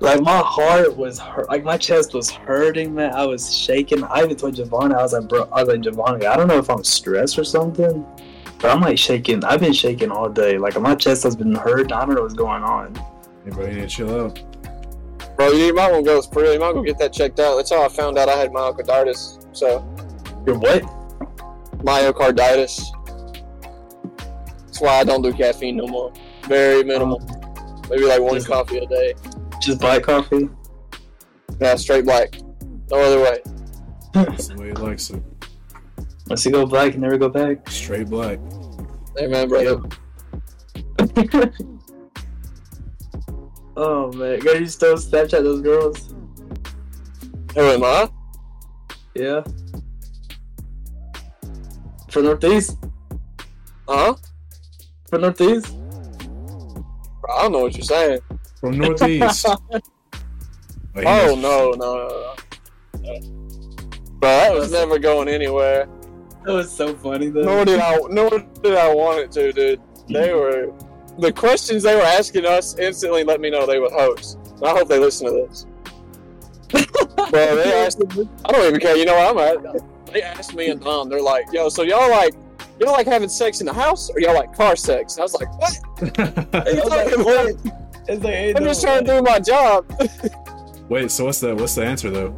[0.00, 1.48] Like my heart was hurt.
[1.48, 3.12] Like my chest was hurting, man.
[3.14, 4.04] I was shaking.
[4.04, 6.58] I even told Giovanni, I was like, bro, I was like, Giovanni, I don't know
[6.58, 8.04] if I'm stressed or something,
[8.60, 9.44] but I'm like shaking.
[9.44, 10.58] I've been shaking all day.
[10.58, 11.92] Like my chest has been hurt.
[11.92, 12.94] I don't know what's going on.
[13.44, 14.38] hey, bro, you need to chill out.
[15.36, 16.54] Bro, you might want to go for real.
[16.54, 17.56] You might go get that checked out.
[17.56, 19.54] That's how I found out I had myocarditis.
[19.56, 19.86] So
[20.46, 20.82] You're what?
[21.78, 22.80] myocarditis.
[24.66, 26.12] That's why I don't do caffeine no more.
[26.44, 27.22] Very minimal.
[27.30, 27.82] Oh.
[27.90, 29.14] Maybe like one Just- coffee a day.
[29.60, 30.48] Just black coffee.
[31.60, 32.38] Yeah, straight black.
[32.90, 33.40] No other way.
[34.12, 35.22] That's the way he likes it.
[36.28, 37.68] Once you go black, you never go back.
[37.70, 38.38] Straight black.
[39.16, 39.82] Hey man, brother.
[43.76, 46.14] oh man, girl, you still Snapchat those girls?
[47.54, 48.10] Who am I?
[49.14, 49.42] Yeah.
[52.10, 52.78] For Northeast?
[53.88, 54.14] Huh?
[55.08, 55.76] For Northeast?
[57.20, 58.20] Bro, I don't know what you're saying.
[58.60, 59.46] From Northeast.
[60.94, 62.36] Like, he Oh no, no, no,
[63.02, 63.20] no.
[64.18, 65.86] Bro, that was never going anywhere.
[66.46, 67.42] That was so funny though.
[67.42, 67.98] Nor did I.
[68.08, 68.30] Nor
[68.62, 69.80] did I want it to, dude.
[70.08, 70.38] They mm-hmm.
[70.38, 70.72] were
[71.18, 74.36] the questions they were asking us instantly let me know they were hosts.
[74.62, 75.66] I hope they listen to this.
[77.30, 78.02] Bro, they asked.
[78.44, 78.96] I don't even care.
[78.96, 80.12] You know what I'm at?
[80.12, 81.08] They asked me and Dom.
[81.08, 82.34] They're like, "Yo, so y'all like
[82.80, 85.34] y'all like having sex in the house, or y'all like car sex?" And I was
[85.34, 86.18] like, "What?
[86.18, 87.50] Are you I was like, talking what?
[87.50, 87.82] about?
[88.08, 89.86] It's like, hey, I'm no, just trying to do my job."
[90.88, 92.34] Wait, so what's the what's the answer though?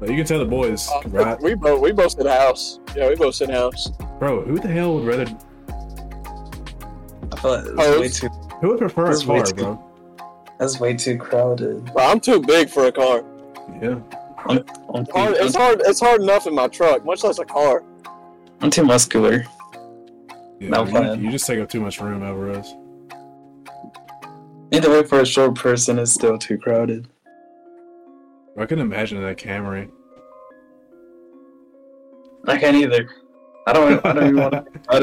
[0.00, 1.40] Like, you can tell the boys, uh, right?
[1.40, 2.80] We both we both in the house.
[2.94, 3.90] Yeah, we both said house.
[4.18, 5.26] Bro, who the hell would rather?
[7.46, 8.28] I feel like that's oh, way too.
[8.60, 9.82] Who would prefer a That's way car, too- bro?
[10.58, 11.84] That's way too crowded.
[11.92, 13.22] Bro, I'm too big for a car.
[13.82, 13.98] Yeah.
[14.46, 14.58] I'm,
[14.94, 15.82] It's hard, it's hard.
[15.84, 17.82] It's hard enough in my truck, much less a car.
[18.60, 19.44] I'm too muscular.
[20.60, 21.22] yeah No you- plan.
[21.22, 22.72] you, just take up too much room over us.
[24.72, 27.08] Either way, for a short person, it's still too crowded.
[28.58, 29.90] I can't imagine that Camry.
[32.48, 33.08] I can't either.
[33.66, 34.06] I don't.
[34.06, 35.02] I don't even want to think about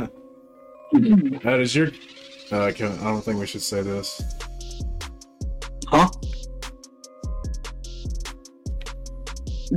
[0.00, 0.12] it.
[1.42, 1.88] How does your?
[2.50, 4.20] Uh, I can't- I don't think we should say this.
[5.88, 6.08] Huh?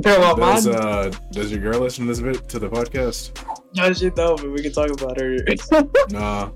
[0.02, 0.76] Bro, well, Does mine.
[0.76, 3.30] uh does your girl listen to this bit to the podcast?
[3.74, 4.36] No, did you know?
[4.36, 5.36] But we can talk about her.
[6.10, 6.50] Nah.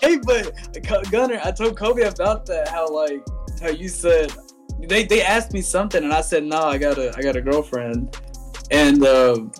[0.00, 0.52] hey, but
[1.10, 2.68] Gunner, I told Kobe about that.
[2.68, 3.20] How like
[3.60, 4.32] how you said
[4.80, 7.40] they they asked me something, and I said no, I got a I got a
[7.40, 8.16] girlfriend,
[8.70, 9.50] and um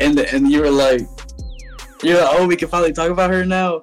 [0.00, 1.02] and and you were like
[2.02, 3.82] you're like oh we can finally talk about her now,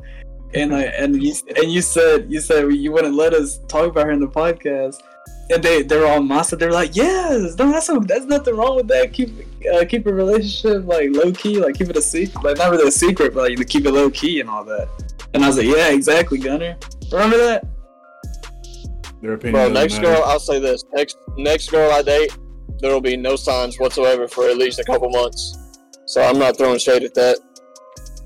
[0.54, 4.06] and like and you and you said you said you wouldn't let us talk about
[4.06, 5.02] her in the podcast.
[5.48, 6.56] And they they're all massa.
[6.56, 9.14] They're like, yes, no, that's no, that's nothing wrong with that.
[9.14, 9.30] Keep
[9.72, 12.88] uh, keep a relationship like low key, like keep it a secret, like not really
[12.88, 14.88] a secret, but like to keep it low key and all that.
[15.36, 16.78] And I was like, yeah, exactly, Gunner.
[17.12, 17.68] Remember that?
[19.22, 19.54] Their opinion.
[19.54, 20.08] Bro, next matter.
[20.08, 22.36] girl, I'll say this: next next girl I date,
[22.80, 25.58] there will be no signs whatsoever for at least a couple months.
[26.06, 27.40] So I'm not throwing shade at that.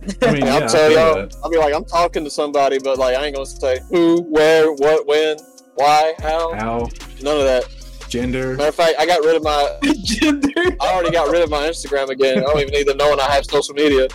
[0.21, 1.35] I mean, And yeah, I'll tell y'all, that.
[1.43, 4.71] I'll be like, I'm talking to somebody, but like I ain't gonna say who, where,
[4.73, 5.37] what, when,
[5.75, 6.89] why, how, How,
[7.21, 7.65] none of that.
[8.09, 8.55] gender.
[8.55, 10.49] Matter of fact, I got rid of my, Gender?
[10.81, 12.37] I already got rid of my Instagram again.
[12.39, 14.07] I don't even need them knowing I have social media.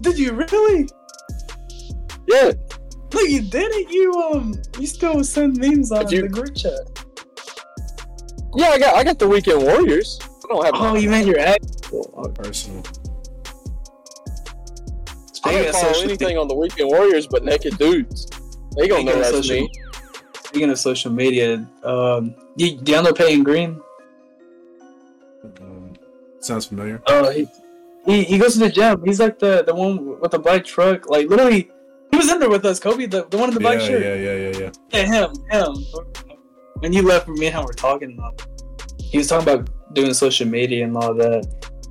[0.00, 0.88] Did you really?
[2.28, 2.52] Yeah,
[3.12, 3.90] Look, you didn't.
[3.90, 6.72] You um, you still send memes on But you- the group chat.
[8.56, 10.18] yeah, I got, I got the Weekend Warriors.
[10.22, 10.74] I don't have.
[10.76, 11.64] Oh, you meant your ex.
[12.34, 12.82] Personal.
[15.46, 18.26] I Speaking don't of follow social anything on the Weekend Warriors but naked dudes.
[18.76, 19.70] They gonna Speaking know of that's social- me.
[20.44, 23.80] Speaking of social media, um, you, do you know Payne Green?
[25.60, 25.94] Um,
[26.40, 27.02] sounds familiar.
[27.06, 27.46] Uh, he,
[28.06, 29.02] he he goes to the gym.
[29.04, 31.08] He's like the the one with the black truck.
[31.10, 31.70] Like literally,
[32.10, 32.78] he was in there with us.
[32.80, 34.02] Kobe, the, the one in the black yeah, shirt.
[34.02, 34.70] yeah, yeah, yeah, yeah.
[34.92, 35.84] Yeah, him, him.
[36.80, 38.18] When you left, me and him were talking.
[38.98, 41.46] He was talking about doing social media and all that,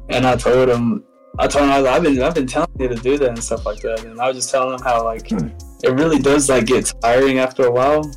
[0.09, 1.03] and I told him,
[1.37, 3.43] I told him I was, I've been, I've been telling you to do that and
[3.43, 5.47] stuff like that, and I was just telling him how like hmm.
[5.83, 8.09] it really does like get tiring after a while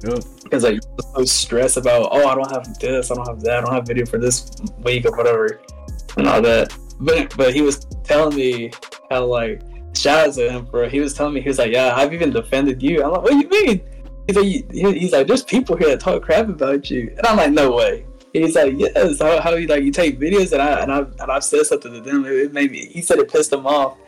[0.00, 3.58] because like you're so stressed about, oh, I don't have this, I don't have that,
[3.58, 5.60] I don't have video for this week or whatever,
[6.16, 6.76] and all that.
[7.00, 8.72] But but he was telling me
[9.10, 9.62] how like
[9.94, 12.30] shout out to him for he was telling me he was like, yeah, I've even
[12.30, 13.02] defended you.
[13.02, 13.82] I'm like, what do you mean?
[14.26, 17.52] He's like, he's like, there's people here that talk crap about you, and I'm like,
[17.52, 18.06] no way.
[18.32, 19.20] He's like, yes.
[19.20, 21.92] How, how you like you take videos and I and I and I've said something
[21.92, 22.24] to them.
[22.24, 22.86] It, it made me.
[22.86, 23.98] He said it pissed him off,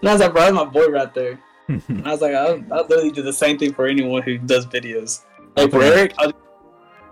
[0.00, 1.38] and I was like, bro, that's my boy right there.
[1.68, 4.66] And I was like, I'll, I'll literally do the same thing for anyone who does
[4.66, 5.22] videos.
[5.56, 6.30] Like for Eric, I'll,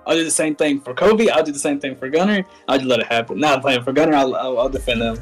[0.07, 1.29] I'll do the same thing for Kobe.
[1.29, 2.45] I'll do the same thing for Gunner.
[2.69, 3.41] I'll just let it happen.
[3.41, 4.15] Not playing for Gunner.
[4.15, 5.19] I'll, I'll, I'll defend them.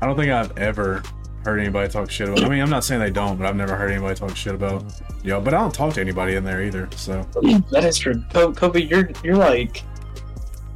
[0.00, 1.02] I don't think I've ever
[1.44, 2.44] heard anybody talk shit about.
[2.44, 4.84] I mean, I'm not saying they don't, but I've never heard anybody talk shit about.
[5.24, 6.88] Yo, but I don't talk to anybody in there either.
[6.94, 7.22] So
[7.72, 8.22] That is true.
[8.32, 9.82] Kobe, you're you're like,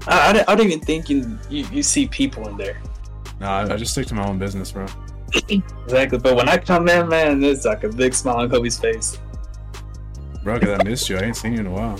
[0.09, 2.80] I, I, don't- I don't even think you, you you see people in there.
[3.40, 4.86] nah, I, I just stick to my own business, bro.
[5.48, 6.18] Exactly.
[6.18, 9.18] But when I come in, man, there's like a big smile on Kobe's face.
[10.44, 11.16] Bro, cause I missed you.
[11.16, 11.98] I ain't seen you in a while.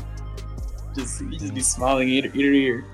[0.95, 2.51] Just you just be smiling ear to ear.
[2.51, 2.85] to ear.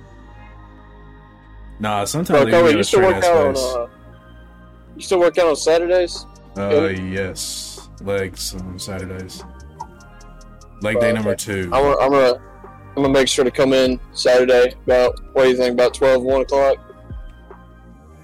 [1.81, 3.65] Nah, sometimes Bro, they Kobe, you a still straight work ass out on face.
[3.65, 3.87] uh,
[4.97, 6.27] you still work out on Saturdays?
[6.57, 9.43] Uh, yes, legs on Saturdays.
[10.83, 11.13] Leg day Okay.
[11.13, 11.65] number two.
[11.73, 12.41] I'm gonna, I'm gonna
[12.91, 16.23] I'm gonna make sure to come in Saturday about what do you think about 12,
[16.23, 16.79] 1 o'clock?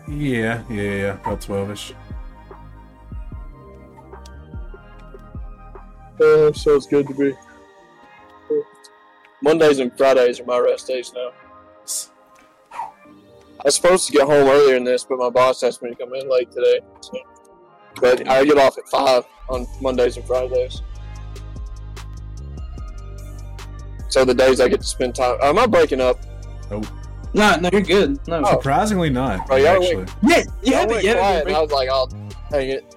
[0.09, 1.95] Yeah, yeah, yeah, about twelve-ish.
[6.21, 7.35] Uh, sounds good to me.
[9.43, 11.31] Mondays and Fridays are my rest days now.
[13.61, 15.97] I was supposed to get home earlier than this, but my boss asked me to
[15.97, 16.81] come in late today.
[17.01, 17.19] So.
[18.01, 20.83] But I get off at five on Mondays and Fridays.
[24.15, 25.37] So the days I get to spend time.
[25.43, 26.21] Am I breaking up?
[26.71, 28.25] No, no, you're good.
[28.29, 28.43] No.
[28.45, 28.53] Oh.
[28.53, 29.45] Surprisingly not.
[29.51, 30.07] Oh, y'all actually.
[30.23, 31.15] Yeah, yeah, but yeah.
[31.15, 32.95] Quiet, and I was like, oh, I'll hang it.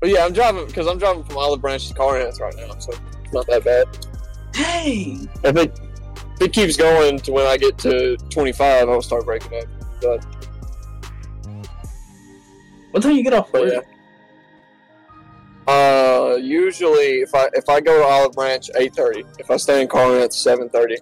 [0.00, 2.90] But yeah, I'm driving because I'm driving from Olive Branch to Carnath right now, so
[3.22, 3.86] it's not that bad.
[4.50, 5.28] Dang.
[5.44, 5.80] If it
[6.34, 9.68] if it keeps going to when I get to 25, I'll start breaking up.
[10.02, 10.26] But,
[12.90, 13.72] What time you get off but work?
[13.72, 13.89] yeah.
[15.70, 19.88] Uh, usually if I if I go to Olive Branch 8:30, if I stay in
[19.88, 20.96] Carnath 7:30.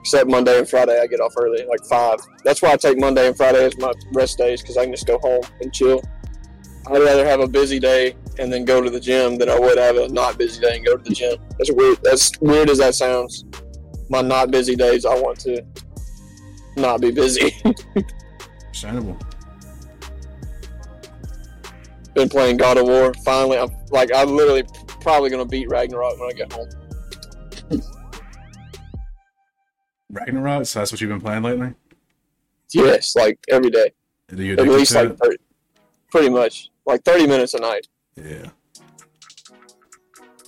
[0.00, 2.18] Except Monday and Friday, I get off early, like five.
[2.44, 5.06] That's why I take Monday and Friday as my rest days because I can just
[5.06, 6.00] go home and chill.
[6.86, 9.76] I'd rather have a busy day and then go to the gym than I would
[9.76, 11.36] have a not busy day and go to the gym.
[11.58, 11.98] That's weird.
[12.02, 13.44] That's weird as that sounds.
[14.08, 15.62] My not busy days, I want to
[16.76, 17.54] not be busy.
[18.66, 19.18] Understandable.
[22.18, 23.14] Been playing God of War.
[23.24, 24.64] Finally, I'm like I'm literally
[25.00, 26.68] probably gonna beat Ragnarok when I get home.
[30.10, 30.66] Ragnarok.
[30.66, 31.74] So that's what you've been playing lately.
[32.72, 33.92] Yes, like every day,
[34.32, 35.36] at least like 30,
[36.10, 37.86] pretty much like 30 minutes a night.
[38.16, 38.48] Yeah.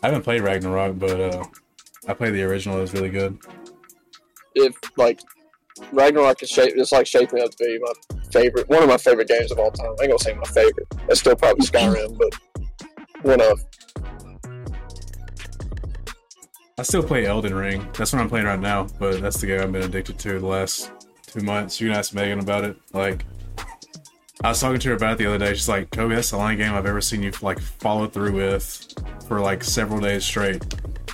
[0.03, 1.45] I haven't played Ragnarok, but uh,
[2.09, 2.79] I played the original.
[2.79, 3.39] It was really good.
[4.57, 5.21] If like
[5.93, 9.29] Ragnarok is shape, it's like shaping up to be my favorite, one of my favorite
[9.29, 9.95] games of all time.
[9.99, 10.87] I ain't gonna say my favorite.
[11.07, 12.35] That's still probably Skyrim, but
[13.23, 13.65] one of.
[16.79, 17.87] I still play Elden Ring.
[17.97, 20.47] That's what I'm playing right now, but that's the game I've been addicted to the
[20.47, 20.93] last
[21.27, 21.81] two months.
[21.81, 22.77] You can ask Megan about it.
[22.95, 23.27] Like,
[24.43, 25.53] I was talking to her about it the other day.
[25.53, 28.95] She's like, Kobe, that's the only game I've ever seen you like follow through with
[29.29, 30.65] for like several days straight.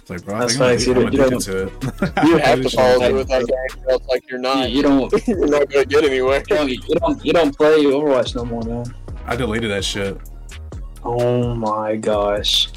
[0.08, 0.94] It's like, bro, I That's think I'm.
[1.00, 2.24] You I'm don't- you addicted to it.
[2.28, 4.70] You have to follow like- through with that game, or else like you're not.
[4.70, 5.12] you don't.
[5.26, 6.44] You're not gonna get anywhere.
[6.48, 8.84] You don't, you don't you don't play Overwatch no more, man.
[9.24, 10.16] I deleted that shit.
[11.02, 12.68] Oh my gosh.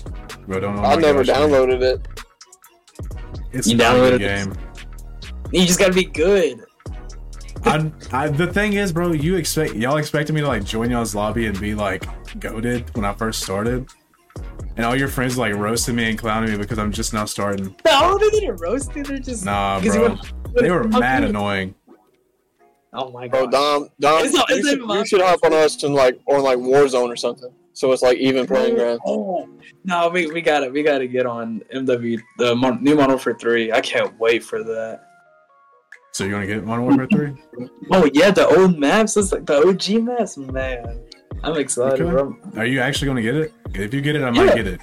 [0.48, 0.82] Bro, don't know.
[0.82, 1.50] I my never gosh, man.
[1.52, 2.08] downloaded it.
[3.52, 4.46] It's You not a downloaded good it?
[4.46, 4.54] game.
[5.52, 6.66] You just gotta be good.
[7.66, 11.14] I, I, the thing is, bro, you expect y'all expected me to like join y'all's
[11.14, 12.06] lobby and be like
[12.40, 13.88] goaded when I first started,
[14.80, 17.76] and all your friends like roasted me and clowning me because I'm just now starting.
[17.86, 19.04] No, they didn't roast you.
[19.04, 21.76] They're just Nah, 'cause you bro, went- they were mad could- annoying.
[22.94, 23.52] Oh my god, Bro, god.
[23.52, 26.42] Dom, Dom, It's not- you, it's should, you should hop on us and like on
[26.44, 27.52] like Warzone or something.
[27.74, 29.02] So it's like even playing ground.
[29.06, 29.50] Oh
[29.84, 30.72] no, we, we got it.
[30.72, 33.74] We got to get on MW the Mon- new Model for three.
[33.74, 35.02] I can't wait for that.
[36.14, 37.34] So you want to get Modern Warfare three?
[37.92, 39.18] Oh yeah, the old maps.
[39.18, 41.02] It's like the OG maps, man.
[41.44, 42.10] I'm excited, Okay.
[42.12, 42.36] bro.
[42.58, 43.54] Are you actually going to get it?
[43.74, 44.44] If you get it, I Yeah.
[44.46, 44.80] might get it.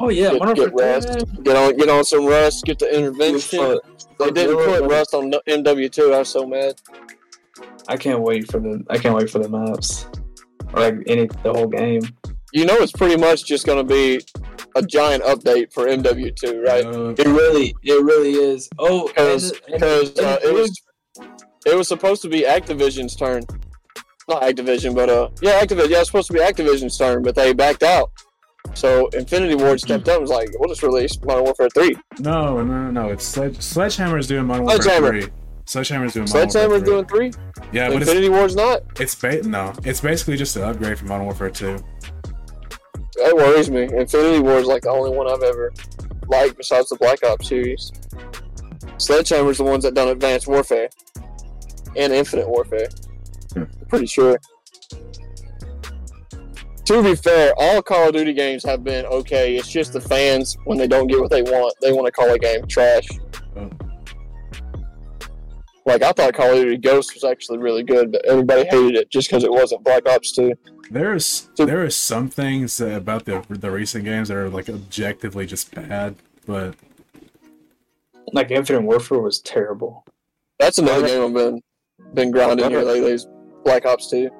[0.00, 2.96] Oh yeah, Get, Modern get Warfare rust, get on, get on some rust, get the
[2.96, 3.58] intervention.
[3.58, 3.82] Fuck.
[4.18, 6.12] They didn't Fuck, put rust on MW two.
[6.14, 6.74] I was so mad.
[7.88, 8.84] I can't wait for the.
[8.90, 10.06] I can't wait for the maps.
[10.72, 12.02] Or like any the whole game.
[12.52, 14.20] You know, it's pretty much just gonna be
[14.76, 16.84] a giant update for MW two, right?
[16.86, 18.68] Uh, It really, it really is.
[18.78, 20.80] Oh, Because and- and- because uh, it was
[21.66, 23.42] it was supposed to be Activision's turn.
[24.28, 25.88] Not Activision, but uh, yeah, Activision.
[25.88, 28.10] Yeah, it was supposed to be Activision's turn, but they backed out.
[28.74, 31.96] So Infinity Ward stepped up and was like, "We'll just release Modern Warfare three.
[32.20, 33.08] no, no, no, no.
[33.08, 35.20] It's Sledge- Sledgehammer's doing Modern Warfare Sledgehammer.
[35.22, 35.32] three.
[35.64, 37.30] Sledgehammer's doing Modern Sledgehammer's Warfare doing three.
[37.62, 37.70] 3.
[37.72, 38.82] Yeah, but it's Infinity Ward's not.
[39.00, 41.78] it's ba- no, it's basically just an upgrade from Modern Warfare two.
[43.16, 43.82] That worries me.
[43.84, 45.72] Infinity Ward is like the only one I've ever
[46.28, 47.90] liked besides the Black Ops series.
[48.98, 50.88] Sledgehammer's the ones that done Advanced Warfare
[51.96, 52.88] and Infinite Warfare.
[53.56, 54.38] I'm pretty sure.
[56.86, 59.56] To be fair, all Call of Duty games have been okay.
[59.56, 62.30] It's just the fans when they don't get what they want, they want to call
[62.30, 63.06] a game trash.
[63.56, 63.68] Oh.
[65.84, 69.10] Like I thought Call of Duty Ghost was actually really good, but everybody hated it
[69.10, 70.52] just because it wasn't Black Ops Two.
[70.90, 75.44] There's So- there are some things about the the recent games that are like objectively
[75.46, 76.14] just bad,
[76.46, 76.74] but
[78.32, 80.04] Like Infinite Warfare was terrible.
[80.58, 81.62] That's another game I've been
[82.14, 83.12] been grinding here lately.
[83.12, 83.26] Is
[83.64, 84.30] Black Ops Two.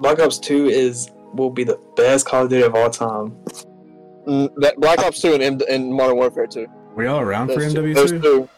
[0.00, 3.30] Black Ops Two is will be the best Call of Duty of all time.
[4.26, 6.66] Mm, that Black Ops Two and, M- and Modern Warfare Two.
[6.94, 7.94] were y'all around for MW2?
[7.94, 8.48] those two.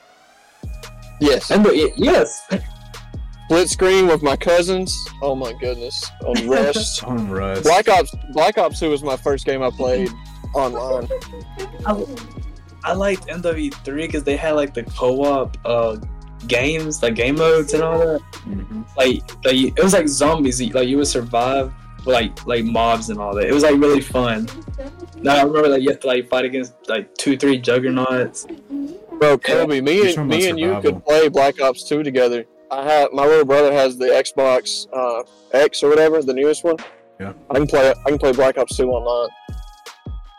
[1.21, 2.47] Yes, And the, yes,
[3.47, 4.95] split screen with my cousins.
[5.23, 7.05] Oh my goodness, on Rust.
[7.05, 7.63] On Rust.
[7.63, 10.11] Black Ops Black Ops Two was my first game I played
[10.55, 11.09] online.
[11.87, 12.05] I,
[12.85, 15.97] I liked MW3 because they had like the co-op uh,
[16.49, 18.21] games, like game modes and all that.
[18.47, 18.85] Mhm.
[18.97, 20.61] Like, like it was like zombies.
[20.73, 21.73] Like you would survive
[22.07, 23.47] like like mobs and all that.
[23.47, 24.49] It was like really fun.
[25.17, 28.47] Now I remember like you have to like fight against like two, three juggernauts.
[29.19, 32.45] Bro, Kobe, me and me and you could play Black Ops Two together.
[32.71, 35.23] I have my little brother has the Xbox uh,
[35.53, 36.77] X or whatever, the newest one.
[37.21, 37.33] Yeah.
[37.51, 39.31] I can play I can play Black Ops Two online.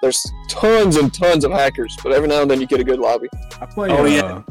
[0.01, 2.99] There's tons and tons of hackers, but every now and then you get a good
[2.99, 3.27] lobby.
[3.59, 3.89] I play.
[3.89, 4.41] Oh, uh, yeah.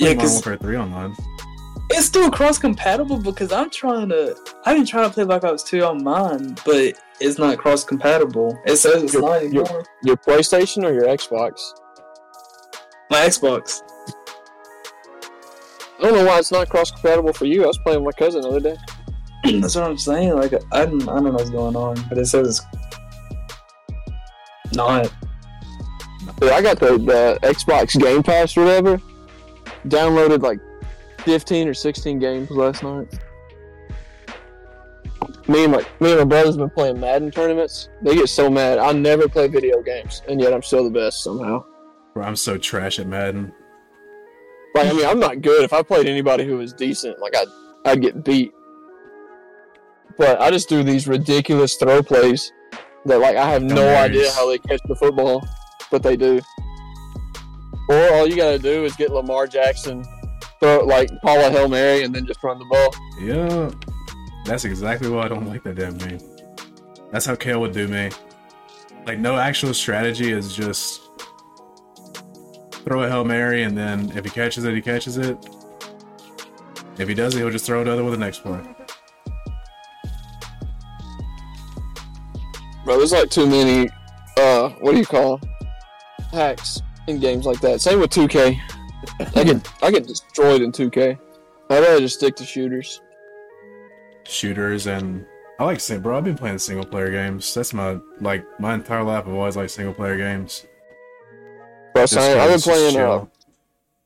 [0.00, 1.16] I play Yeah, Modern 'cause- Warfare 3 online.
[1.90, 4.34] It's still cross compatible because I'm trying to.
[4.64, 8.58] I've been trying to play Black Ops 2 on mine, but it's not cross compatible.
[8.66, 9.84] It says it's You're- not you're- anymore.
[10.02, 11.60] Your PlayStation or your Xbox?
[13.10, 13.82] My Xbox.
[16.00, 17.64] I don't know why it's not cross compatible for you.
[17.64, 18.76] I was playing with my cousin the other day.
[19.60, 20.34] That's what I'm saying.
[20.34, 22.62] Like I don't, I don't know what's going on, but it says it's
[24.74, 25.12] not.
[26.40, 29.00] Dude, I got the, the Xbox Game Pass or whatever.
[29.88, 30.60] Downloaded like
[31.20, 33.08] 15 or 16 games last night.
[35.46, 37.90] Me and my me and my brothers been playing Madden tournaments.
[38.02, 38.78] They get so mad.
[38.78, 41.64] I never play video games, and yet I'm still the best somehow.
[42.14, 43.52] Bro, I'm so trash at Madden.
[44.74, 45.62] Like I mean, I'm not good.
[45.62, 47.48] If I played anybody who was decent, like I'd
[47.84, 48.52] I'd get beat.
[50.16, 52.52] But I just do these ridiculous throw plays
[53.04, 54.04] that like I have no Hilarious.
[54.04, 55.46] idea how they catch the football,
[55.90, 56.40] but they do.
[57.88, 60.04] Or all you gotta do is get Lamar Jackson,
[60.60, 62.94] throw like Paula hail mary, and then just run the ball.
[63.20, 63.70] Yeah.
[64.44, 66.18] That's exactly why I don't like that damn game.
[67.10, 68.10] That's how Kale would do me.
[69.06, 71.00] Like, no actual strategy is just
[72.72, 75.36] throw a Hail Mary, and then if he catches it, he catches it.
[76.98, 78.60] If he doesn't, he'll just throw another other with the next play.
[82.84, 83.88] Bro, there's like too many.
[84.36, 85.40] Uh, what do you call
[86.32, 87.80] hacks in games like that?
[87.80, 88.58] Same with 2K.
[89.36, 91.18] I get I get destroyed in 2K.
[91.70, 93.00] I'd rather just stick to shooters.
[94.24, 95.26] Shooters and
[95.58, 97.52] I like sing bro, I've been playing single player games.
[97.54, 100.66] That's my like my entire life I've always liked single player games.
[101.94, 103.24] Bro, I've been playing, uh,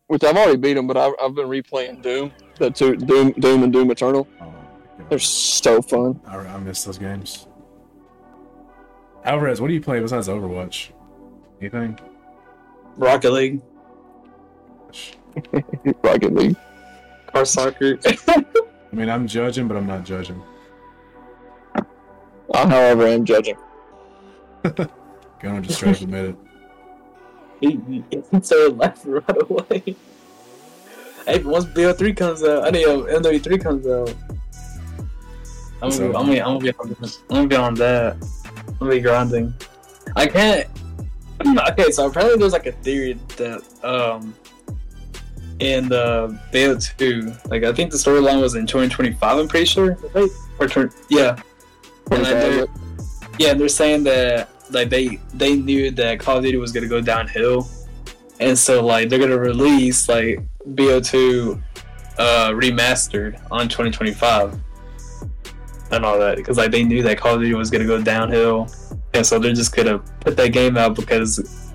[0.09, 2.32] which I've already beat them, but I've, I've been replaying Doom.
[2.57, 4.28] The two Doom, Doom and Doom Eternal.
[4.42, 4.55] Oh,
[5.09, 6.20] They're so fun.
[6.26, 7.46] I, I miss those games.
[9.24, 10.90] Alvarez, what do you play besides Overwatch?
[11.61, 11.99] Anything?
[12.99, 13.61] Rocket League,
[16.03, 16.57] Rocket League.
[17.28, 17.99] car soccer.
[18.28, 18.44] I
[18.92, 20.42] mean, I'm judging, but I'm not judging.
[22.55, 23.57] I, however, am judging.
[25.40, 26.36] Gonna just straight up admit it.
[27.61, 29.96] he, he started laughing right away.
[31.26, 34.12] Hey, once BO3 comes out, I mean, uh, MW3 comes out,
[35.82, 38.16] I'm So- gonna, be- I'm, gonna, I'm, gonna be on, I'm gonna be on that.
[38.57, 39.55] I'm gonna be grinding.
[40.16, 40.66] I can't.
[41.70, 44.35] Okay, so apparently there's like a theory that um
[45.60, 49.39] in uh, BO2, like I think the storyline was in 2025.
[49.39, 50.31] I'm pretty sure, right?
[50.60, 51.40] Or twen- yeah,
[52.10, 52.69] and
[53.39, 57.01] yeah, they're saying that like they they knew that Call of Duty was gonna go
[57.01, 57.69] downhill,
[58.40, 60.40] and so like they're gonna release like
[60.74, 61.60] BO2
[62.19, 64.59] uh, remastered on 2025
[65.90, 68.69] and all that because like they knew that Call of Duty was gonna go downhill,
[69.14, 71.72] and so they're just gonna put that game out because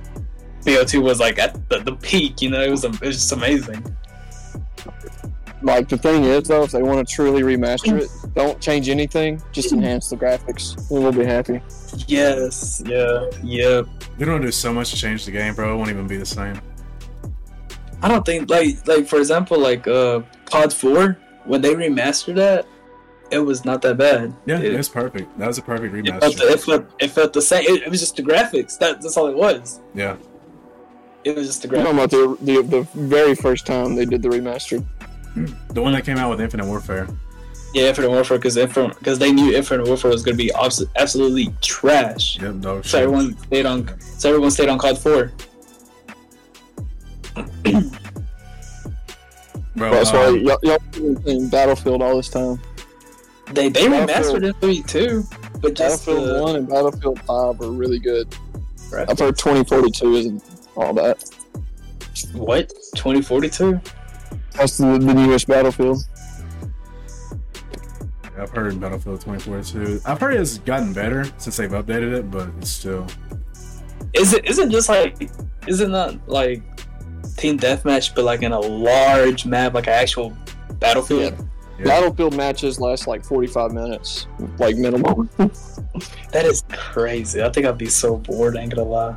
[0.66, 2.42] BO2 was like at the, the peak.
[2.42, 3.84] You know, it was it was just amazing.
[5.62, 9.42] Like the thing is, though, if they want to truly remaster it, don't change anything.
[9.54, 11.62] Just enhance the graphics, and we'll be happy.
[12.08, 13.82] Yes, yeah, yeah.
[14.18, 15.74] We don't do so much to change the game, bro.
[15.74, 16.60] It won't even be the same.
[18.02, 22.66] I don't think like like for example like uh COD 4 when they remastered that,
[23.34, 24.34] it was not that bad.
[24.46, 25.38] Yeah, It- was perfect.
[25.40, 26.52] That was a perfect It felt, remaster.
[26.52, 27.64] it, felt, it felt the same.
[27.64, 28.78] It, it was just the graphics.
[28.80, 29.80] That, that's all it was.
[29.94, 30.16] Yeah.
[31.24, 31.72] It was just the graphics.
[31.84, 34.86] You're talking about the, the the very first time they did the remaster.
[35.70, 37.08] The one that came out with Infinite Warfare.
[37.74, 41.54] Yeah, Infinite Warfare because because they knew Infinite Warfare was going to be abs- absolutely
[41.62, 42.40] trash.
[42.42, 43.02] Yep, dog So shit.
[43.04, 44.00] everyone stayed on.
[44.00, 45.32] So everyone stayed on COD 4.
[49.76, 52.60] Bro, That's why um, y'all, y'all been playing Battlefield all this time.
[53.54, 55.24] They they Battlefield- remastered it too,
[55.62, 58.34] but just Battlefield the, 1 and Battlefield 5 are really good.
[58.92, 59.10] Right.
[59.10, 60.44] I've heard 2042 isn't
[60.76, 61.24] all that.
[62.34, 63.80] what 2042.
[64.54, 66.04] That's the, the newest Battlefield.
[68.38, 70.02] I've heard Battlefield 2042.
[70.06, 73.06] I've heard it's gotten better since they've updated it, but it's still.
[74.14, 75.30] Is it isn't just like
[75.68, 76.62] Is it not like
[77.38, 80.34] team deathmatch, but like in a large map, like an actual
[80.80, 81.34] battlefield?
[81.34, 81.46] Yeah.
[81.80, 84.28] Battlefield matches last like 45 minutes,
[84.60, 85.30] like minimum.
[86.32, 87.42] That is crazy.
[87.42, 88.58] I think I'd be so bored.
[88.58, 89.16] I Ain't gonna lie.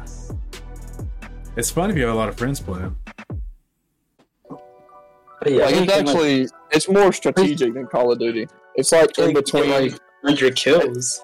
[1.56, 2.96] It's fun if you have a lot of friends playing.
[4.48, 8.46] But yeah, like it's think actually it's more strategic than Call of Duty.
[8.74, 9.70] It's like in between.
[9.70, 11.22] like hundred kills.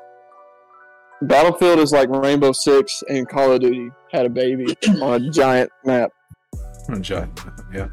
[1.22, 4.66] Battlefield is like Rainbow Six and Call of Duty had a baby
[5.02, 6.12] on a giant map.
[6.88, 7.44] On a Giant.
[7.44, 7.88] Map, yeah.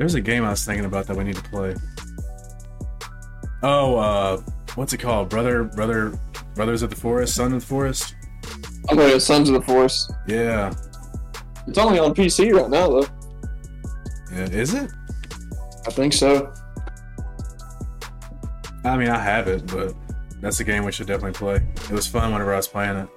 [0.00, 1.74] There's a game I was thinking about that we need to play.
[3.62, 4.40] Oh, uh,
[4.74, 5.28] what's it called?
[5.28, 6.18] Brother, brother,
[6.54, 8.14] brothers of the forest, son of the forest.
[8.88, 10.10] I'm going Sons of the Forest.
[10.26, 10.72] Yeah,
[11.66, 13.06] It's only on PC right now though.
[14.32, 14.44] yeah.
[14.46, 14.90] Is it?
[15.86, 16.50] I think so.
[18.82, 19.92] I mean, I have it, but
[20.40, 21.56] that's a game we should definitely play.
[21.56, 23.08] It was fun whenever I was playing it.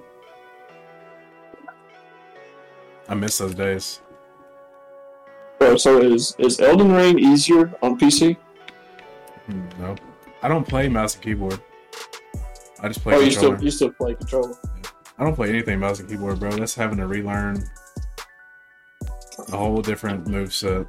[3.07, 4.01] I miss those days.
[5.64, 8.35] Bro, so is is Elden Ring easier on PC?
[9.45, 9.95] Hmm, No,
[10.41, 11.57] I don't play mouse and keyboard.
[12.81, 14.57] I just play Oh, you still you still play controller.
[15.18, 16.52] I don't play anything mouse and keyboard, bro.
[16.52, 17.64] That's having to relearn
[19.53, 20.85] a whole different move set.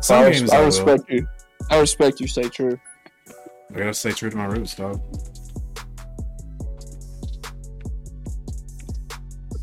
[0.00, 0.66] Some I, games I, I will.
[0.66, 1.28] respect you.
[1.70, 2.26] I respect you.
[2.26, 2.76] Stay true.
[3.72, 5.00] I gotta stay true to my roots, dog.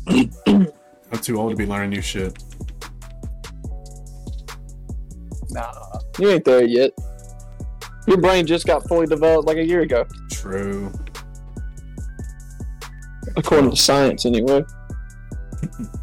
[0.46, 2.42] I'm too old to be learning new shit.
[6.20, 6.92] You ain't there yet.
[8.06, 10.92] Your brain just got fully developed like a year ago, True.
[13.36, 14.64] according to science, anyway.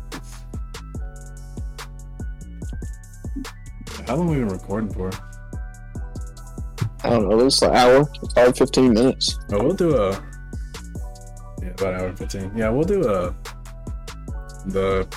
[4.07, 5.11] How long have we been recording for?
[7.03, 7.45] I don't know.
[7.45, 9.37] It's an hour, hour fifteen minutes.
[9.51, 10.11] Oh, we'll do a
[11.61, 12.51] yeah, about an hour and fifteen.
[12.55, 13.35] Yeah, we'll do a
[14.67, 15.07] the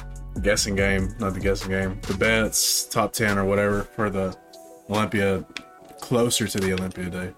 [0.42, 4.36] guessing game, not the guessing game, the bets, top ten or whatever for the
[4.90, 5.44] Olympia,
[6.00, 7.32] closer to the Olympia day.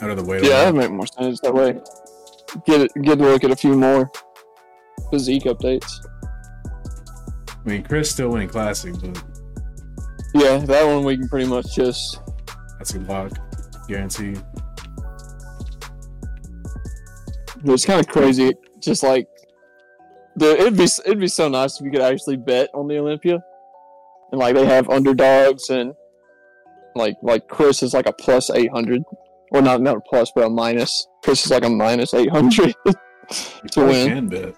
[0.00, 0.40] Out of the way.
[0.42, 1.80] Yeah, that make more sense that way.
[2.66, 4.10] Get it, get to look at a few more
[5.10, 6.06] physique updates.
[7.48, 9.22] I mean, Chris still winning classic, but
[10.34, 12.20] Yeah, that one we can pretty much just
[12.78, 13.32] that's a lock,
[13.88, 14.42] guaranteed.
[17.64, 18.52] It's kind of crazy.
[18.80, 19.28] Just like
[20.36, 23.44] the it'd be it'd be so nice if you could actually bet on the Olympia,
[24.32, 25.94] and like they have underdogs and
[26.94, 29.02] like like Chris is like a plus eight hundred,
[29.52, 31.06] or not not a plus but a minus.
[31.24, 32.74] Chris is like a minus eight hundred
[33.72, 34.08] to win.
[34.08, 34.54] can bet.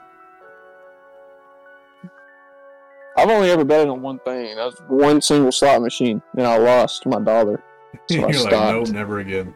[3.16, 4.56] I've only ever betted on one thing.
[4.56, 7.62] That was one single slot machine, and I lost my dollar.
[8.08, 8.72] So I You're like, stopped.
[8.72, 9.54] nope, never again.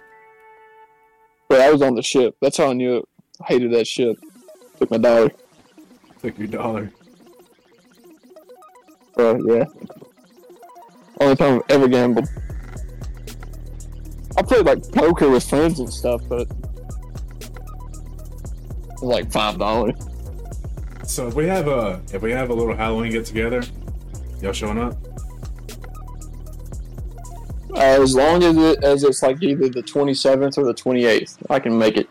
[1.48, 2.36] But I was on the ship.
[2.42, 3.04] That's how I knew it.
[3.40, 4.18] I hated that ship.
[4.78, 5.30] Took my dollar.
[6.20, 6.92] Took your dollar.
[9.16, 9.64] But yeah.
[11.20, 12.28] Only time I've ever gambled.
[14.36, 16.50] I played like poker with friends and stuff, but it
[19.00, 19.94] was like five dollars.
[21.04, 23.62] So if we have a if we have a little Halloween get together,
[24.42, 24.96] y'all showing up?
[27.74, 31.06] Uh, as long as it as it's like either the twenty seventh or the twenty
[31.06, 32.08] eighth, I can make it.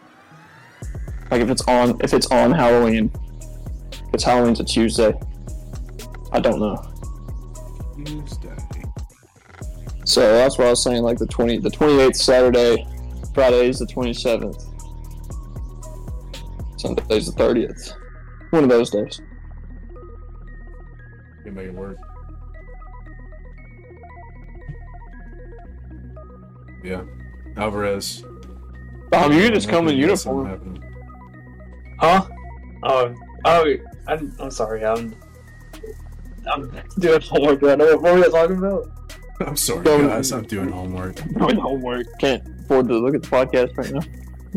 [1.29, 3.11] Like if it's on if it's on Halloween,
[3.91, 5.13] if it's Halloween's a Tuesday.
[6.31, 6.75] I don't know.
[8.03, 8.55] Tuesday.
[10.05, 11.03] So that's what I was saying.
[11.03, 12.87] Like the twenty the twenty eighth Saturday,
[13.33, 14.63] Friday is the twenty seventh.
[16.77, 17.91] Sunday's the thirtieth.
[18.51, 19.19] One of those days.
[21.43, 21.97] Can make it work.
[26.83, 27.03] Yeah.
[27.57, 28.23] Alvarez.
[29.11, 30.83] Um, you just come in Hopefully you got something uniform.
[31.99, 32.27] Huh?
[32.83, 33.15] Oh,
[33.45, 33.75] oh,
[34.07, 34.85] I'm, I'm sorry.
[34.85, 35.15] I'm,
[36.51, 36.69] I'm
[36.99, 37.97] doing homework right now.
[37.97, 38.91] What were we talking about?
[39.45, 40.31] I'm sorry, Go- guys.
[40.31, 41.15] I'm doing homework.
[41.37, 42.07] Doing homework.
[42.19, 44.01] Can't afford to look at the podcast right now.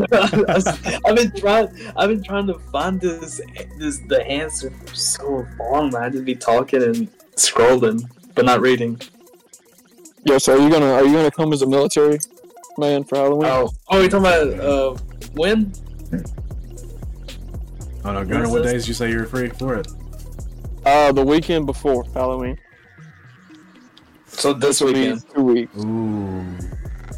[1.05, 1.69] I've been trying.
[1.97, 3.41] I've been trying to find this,
[3.79, 5.91] this the answer for so long.
[5.91, 9.01] Man, I just be talking and scrolling, but not reading.
[10.25, 12.19] Yo, so are you gonna are you gonna come as a military
[12.77, 13.49] man for Halloween?
[13.51, 14.95] Oh, oh, you talking about uh
[15.35, 15.73] when?
[18.05, 18.73] Oh no, Gunner, What what is this?
[18.73, 19.89] days you say you're free for it?
[20.87, 22.57] Uh, the weekend before Halloween.
[24.39, 25.24] So this It'll weekend.
[25.35, 25.77] two weeks.
[25.78, 26.44] Ooh.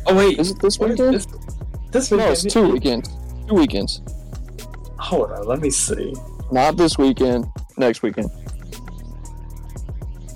[0.06, 1.14] Oh wait, Is it this what is weekend?
[1.14, 1.26] this?
[1.90, 2.26] This weekend.
[2.28, 3.08] No, it's two weekends.
[3.46, 4.02] Two weekends.
[4.98, 6.14] Hold on, let me see.
[6.50, 7.46] Not this weekend.
[7.76, 8.30] Next weekend.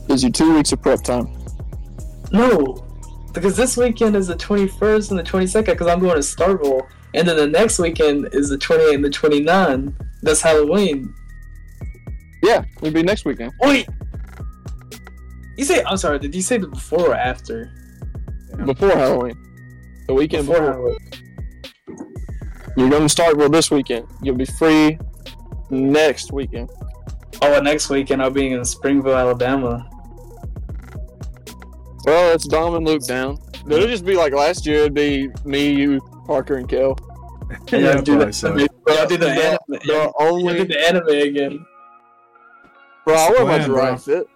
[0.08, 1.28] Gives you two weeks of prep time.
[2.32, 2.84] No,
[3.32, 6.86] because this weekend is the 21st and the 22nd because I'm going to Starkville.
[7.14, 9.94] And then the next weekend is the 28th and the 29th.
[10.22, 11.14] That's Halloween.
[12.42, 13.52] Yeah, it'll be next weekend.
[13.60, 13.88] Wait!
[15.56, 17.70] You say, I'm sorry, did you say the before or after?
[18.64, 19.36] Before Halloween.
[20.08, 20.72] The weekend Before before.
[20.72, 20.98] Halloween.
[22.76, 24.06] You're going to Starkville this weekend.
[24.22, 24.98] You'll be free
[25.70, 26.70] next weekend.
[27.42, 29.88] Oh, and next weekend I'll be in Springville, Alabama.
[32.04, 33.38] Well, it's Dom and Luke down.
[33.68, 34.80] It'll just be like last year.
[34.80, 36.96] It'd be me, you, Parker, and Kel.
[37.70, 38.26] Yeah, do that.
[38.26, 38.50] the, so.
[38.88, 39.58] I'll do the, The- anime.
[39.68, 41.66] The I'll do only the anime again.
[43.04, 43.84] bro, I wear my Plan, bro.
[43.94, 44.26] Jiraiya fit.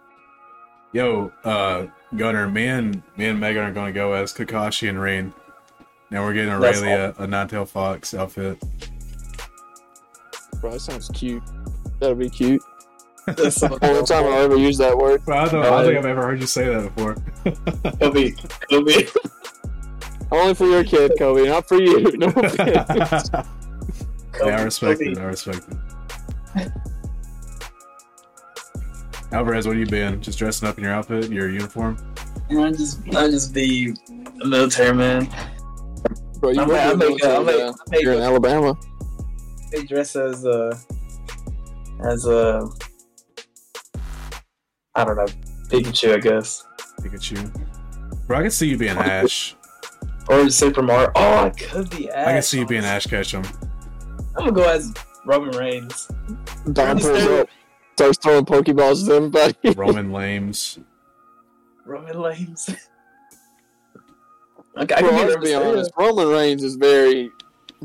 [0.92, 1.86] Yo, uh,
[2.16, 5.34] Gunner, me and me and Megan are going to go as Kakashi and Rain.
[6.10, 8.58] Now we're getting That's Aurelia a nine-tail fox outfit.
[10.60, 11.42] Bro, that sounds cute.
[12.00, 12.62] That'll be cute.
[13.26, 15.22] That's the Only time I'll ever use that word.
[15.26, 17.14] Bro, I don't, I don't think I've ever heard you say that before.
[18.00, 18.30] Kobe,
[18.70, 19.06] Kobe.
[20.32, 22.00] Only for your kid, Kobe, not for you.
[22.16, 23.30] No offense.
[23.34, 23.44] yeah,
[24.42, 25.12] I respect Kobe.
[25.12, 25.18] it.
[25.18, 25.66] I respect
[26.56, 26.72] it.
[29.32, 30.20] Alvarez, what have you been?
[30.22, 31.96] Just dressing up in your outfit, your uniform?
[32.50, 33.94] I just, I just be
[34.42, 35.28] a military man.
[36.40, 37.74] Bro, you I would may, I be may, I military, may, man.
[37.74, 38.74] I may, You're in Alabama.
[39.72, 40.72] may dress as a,
[42.04, 42.66] as a,
[44.94, 45.26] I don't know,
[45.68, 46.64] Pikachu, I guess,
[47.00, 47.66] Pikachu.
[48.26, 49.56] Bro, I can see you being Ash.
[50.28, 51.12] or Super Mario.
[51.16, 52.28] Oh, I could be Ash.
[52.28, 53.42] I can see you being Ash Ketchum.
[54.36, 54.92] I'm gonna go as
[55.26, 56.08] Roman Reigns.
[56.72, 57.48] Dom Just
[57.98, 58.32] pulls do it.
[58.32, 59.54] up, starts throwing Pokeballs at everybody.
[59.76, 60.78] Roman Lames.
[61.84, 62.68] Roman Reigns.
[64.78, 65.70] okay, I Bro, can be let's be Mysterio.
[65.72, 65.90] honest.
[65.98, 67.30] Roman Reigns is very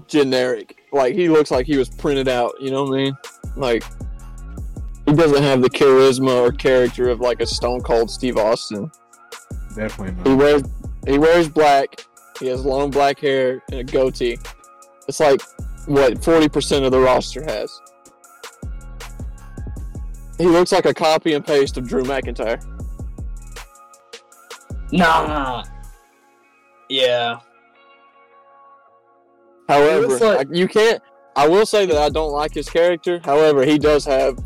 [0.08, 0.78] generic.
[0.92, 2.54] Like he looks like he was printed out.
[2.60, 3.18] You know what I mean?
[3.56, 3.84] Like
[5.06, 8.92] he doesn't have the charisma or character of like a Stone Cold Steve Austin.
[9.76, 10.64] Definitely He wears
[11.08, 12.06] he wears black.
[12.40, 14.38] He has long black hair and a goatee.
[15.08, 15.42] It's like
[15.88, 17.80] what forty percent of the roster has.
[20.44, 22.62] He looks like a copy and paste of Drew McIntyre.
[24.92, 25.64] Nah.
[26.90, 27.40] Yeah.
[29.70, 31.02] However, like- I- you can't.
[31.38, 33.22] I will say that I don't like his character.
[33.24, 34.38] However, he does have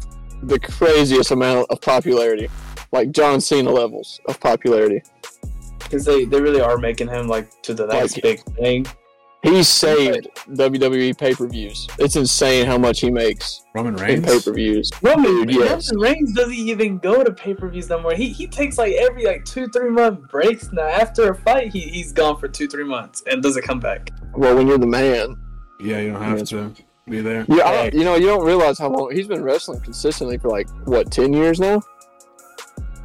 [0.44, 2.48] the craziest amount of popularity,
[2.92, 5.02] like John Cena levels of popularity.
[5.80, 8.86] Because they, they really are making him like to the next Like- big thing.
[9.44, 11.88] He's saved WWE pay per views.
[12.00, 14.26] It's insane how much he makes Roman Reigns?
[14.26, 14.92] pay per views.
[15.02, 15.92] Roman, Dude, yes.
[15.94, 18.14] Roman Reigns doesn't even go to pay per views no more.
[18.16, 20.82] He he takes like every like two three month breaks now.
[20.88, 24.10] After a fight, he he's gone for two three months and doesn't come back.
[24.36, 25.38] Well, when you're the man,
[25.80, 26.74] Yeah, you don't have to
[27.08, 27.46] be there.
[27.48, 30.50] yeah, I don't- you know, you don't realize how long he's been wrestling consistently for
[30.50, 31.82] like what ten years now.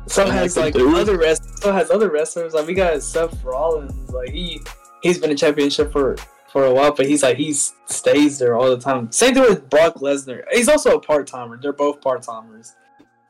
[0.09, 1.63] So And, like, has like other rest.
[1.63, 2.55] So has other wrestlers.
[2.55, 4.11] Like we got Seth Rollins.
[4.11, 4.61] Like he
[5.03, 6.17] he's been in championship for
[6.53, 9.11] for a while, but he's like he stays there all the time.
[9.13, 10.43] Same thing with Brock Lesnar.
[10.53, 11.59] He's also a part timer.
[11.61, 12.75] They're both part timers.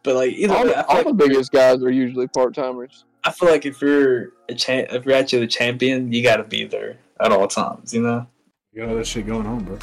[0.03, 2.27] But like either All, way, the- I feel, all like, the biggest guys are usually
[2.29, 3.05] part timers.
[3.25, 6.45] I feel like if you're a cha- if you're actually the champion, you got to
[6.45, 7.95] be there at all times.
[7.95, 8.27] You know.
[8.73, 9.79] You got all that shit going on, bro.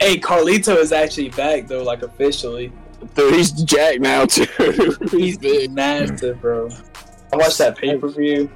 [0.00, 2.70] Hey, Carlito is actually back though, like officially.
[3.14, 4.46] Dude, he's Jack now too.
[5.10, 5.72] he's He's big.
[5.72, 6.68] massive, bro.
[7.32, 8.48] I watched that pay per view,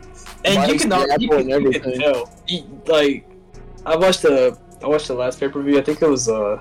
[0.45, 2.01] and you can al- you can, you can everything.
[2.01, 2.31] tell.
[2.87, 3.27] Like,
[3.87, 5.79] I watched the I watched the last pay per view.
[5.79, 6.59] I think it was uh,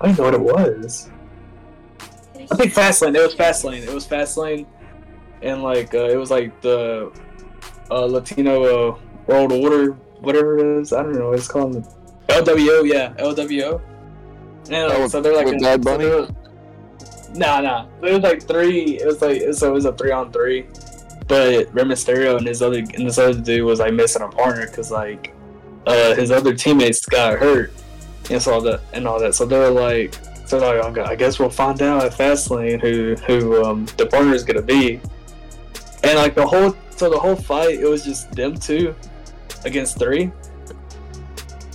[0.00, 1.10] I don't know what it was.
[2.50, 3.14] I think Fastlane.
[3.14, 3.82] It was Fastlane.
[3.82, 4.66] It was Fastlane,
[5.42, 7.10] and like uh, it was like the
[7.90, 8.62] uh, Latino
[8.92, 10.92] uh, World Order, whatever it is.
[10.92, 11.30] I don't know.
[11.30, 11.80] what It's called the
[12.28, 12.86] LWO.
[12.86, 13.80] Yeah, LWO.
[14.68, 16.28] And Oh, uh, so they're like with a- Bad Bunny?
[17.34, 17.86] Nah, nah.
[18.02, 18.98] It was like three.
[19.00, 20.66] It was like so it was a three on three,
[21.28, 24.66] but Rey Mysterio and his other and this other dude was like missing a partner
[24.66, 25.34] because like
[25.86, 27.72] uh his other teammates got hurt
[28.30, 29.34] and so all that and all that.
[29.34, 30.14] So they were like,
[30.46, 34.34] so they're like, I guess we'll find out at Fastlane who who um the partner
[34.34, 35.00] is gonna be.
[36.02, 38.94] And like the whole so the whole fight, it was just them two
[39.64, 40.32] against three.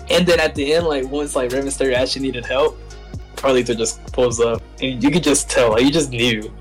[0.10, 2.78] And then at the end, like once like Rey Mysterio actually needed help,
[3.36, 6.52] Carlito just pulls up, and you could just tell, like you just knew.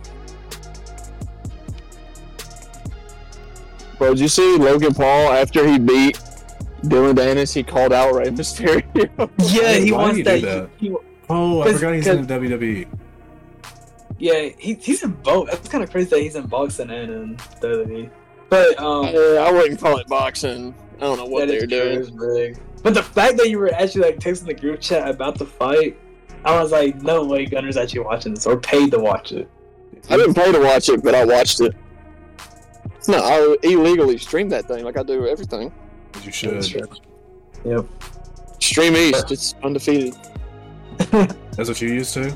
[4.01, 6.19] Bro, did you see Logan Paul after he beat
[6.89, 7.53] Dillon Danis?
[7.55, 8.83] He called out Rey Mysterio.
[9.53, 10.41] Yeah, he Why wants that.
[10.41, 10.71] that?
[10.79, 10.97] he-
[11.29, 12.89] Oh, I forgot he's in the WWE.
[14.19, 15.51] Yeah, he, he's in both.
[15.51, 18.11] That's kind of crazy that he's in boxing and in WWE.
[18.49, 20.75] But um, Uh, I wouldn't call it boxing.
[20.97, 22.55] I don't know what that they is were doing.
[22.55, 22.59] big.
[22.83, 25.99] But the fact that you were actually like texting the group chat about the fight,
[26.45, 29.49] I was like, no way, Gunner's actually watching this or paid to watch it.
[30.09, 31.77] I didn't pay to watch it, but I watched it.
[33.09, 35.73] No, I illegally stream that thing like I do everything.
[36.23, 36.89] You should.
[37.65, 37.87] Yep.
[38.61, 40.15] Stream East, it's undefeated.
[41.11, 42.35] That's what you used to.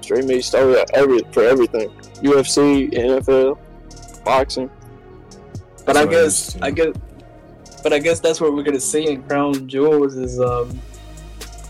[0.00, 1.90] Stream East over every for everything.
[2.22, 3.58] UFC, NFL,
[4.24, 4.70] boxing.
[5.84, 6.62] But That's I what I guess.
[6.62, 6.94] I guess,
[7.82, 10.78] but I guess that's what we're gonna see in Crown Jewels is um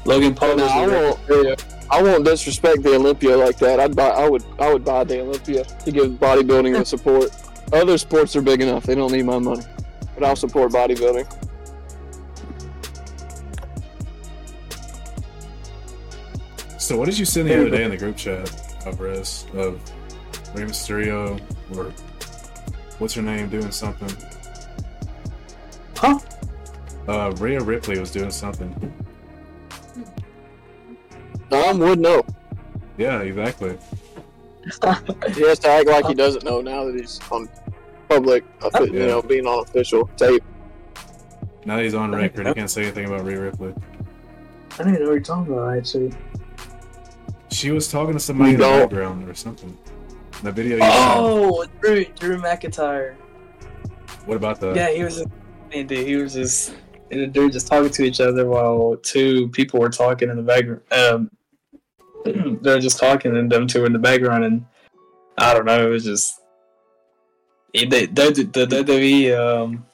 [0.04, 0.56] Logan Paul.
[0.56, 1.18] No, I won't.
[1.28, 1.54] Yeah,
[1.90, 3.80] I won't disrespect the Olympia like that.
[3.80, 4.08] I'd buy.
[4.08, 4.44] I would.
[4.58, 7.30] I would buy the Olympia to give bodybuilding the support.
[7.72, 9.62] Other sports are big enough; they don't need my money.
[10.14, 11.26] But I'll support bodybuilding.
[16.78, 18.50] So what did you send the other day in the group chat,
[18.84, 19.80] Alvarez, of
[20.54, 21.40] Rey Mysterio
[21.74, 21.92] or
[22.98, 24.14] what's her name doing something?
[25.96, 26.18] Huh?
[27.08, 28.92] Uh, Rhea Ripley was doing something.
[31.50, 32.24] Tom would know.
[32.98, 33.78] Yeah, exactly.
[35.34, 37.48] He has to act like he doesn't know now that he's on
[38.20, 38.44] public.
[38.92, 39.06] You Yeah.
[39.06, 40.42] know, being on official tape.
[41.64, 43.74] Now that he's on record, he can't say anything about Rhea Ripley.
[44.78, 46.12] I didn't know what you're talking about actually.
[47.50, 49.76] She was talking to somebody in the background or something.
[50.42, 50.94] The video you sent.
[51.18, 53.14] Oh, Drew, Drew McIntyre.
[54.24, 54.72] What about the?
[54.74, 55.16] Yeah, he was.
[55.16, 55.28] Just,
[55.72, 56.74] and dude, he was just.
[57.10, 60.42] And they were just talking to each other while two people were talking in the
[60.42, 60.80] background.
[60.90, 61.30] Um,
[62.62, 64.64] they're just talking, and them two were in the background, and
[65.38, 65.86] I don't know.
[65.86, 66.40] It was just.
[67.74, 69.86] They, they, the the WWE um,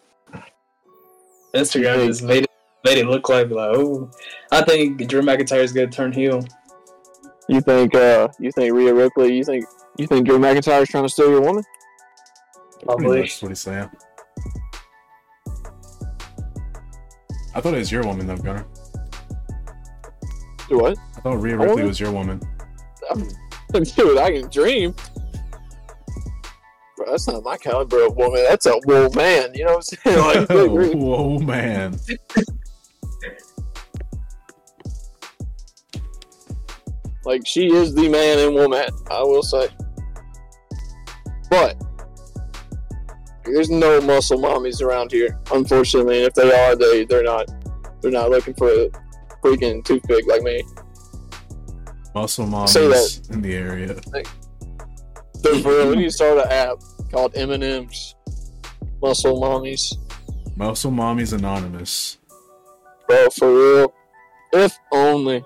[1.55, 2.51] Instagram just made it
[2.85, 4.11] made it look like like oh,
[4.51, 6.45] I think Drew McIntyre is gonna turn heel.
[7.49, 7.95] You think?
[7.95, 9.37] uh You think Rhea Ripley?
[9.37, 9.65] You think?
[9.97, 11.65] You think Drew McIntyre is trying to steal your woman?
[12.73, 13.21] Pretty Probably.
[13.21, 13.91] much what he's saying.
[17.55, 18.67] I thought it was your woman though, Gunner.
[20.69, 20.99] Do what?
[21.17, 22.41] I thought Rhea Ripley was your woman.
[23.11, 23.29] I'm,
[23.83, 24.95] dude, I can dream.
[26.99, 28.43] Bro, that's not my caliber of woman.
[28.49, 29.55] That's a wool man.
[29.55, 30.49] You know what I'm saying?
[30.49, 30.95] Like.
[30.95, 31.97] Whoa, man.
[37.25, 38.89] like she is the man in woman.
[39.13, 39.69] I will say.
[41.49, 41.81] But
[43.45, 46.17] there's no muscle mommies around here, unfortunately.
[46.17, 47.49] And if they are, they they're not
[48.03, 48.91] they're not looking for a
[49.41, 50.65] freaking toothpick like me.
[52.13, 54.01] Muscle mommies in the area.
[55.39, 56.79] So for real, we need to start an app
[57.11, 58.15] called M&M's
[59.01, 59.95] Muscle Mommies.
[60.57, 62.19] Muscle Mommies Anonymous.
[63.07, 63.95] Bro, for real.
[64.53, 65.45] If only.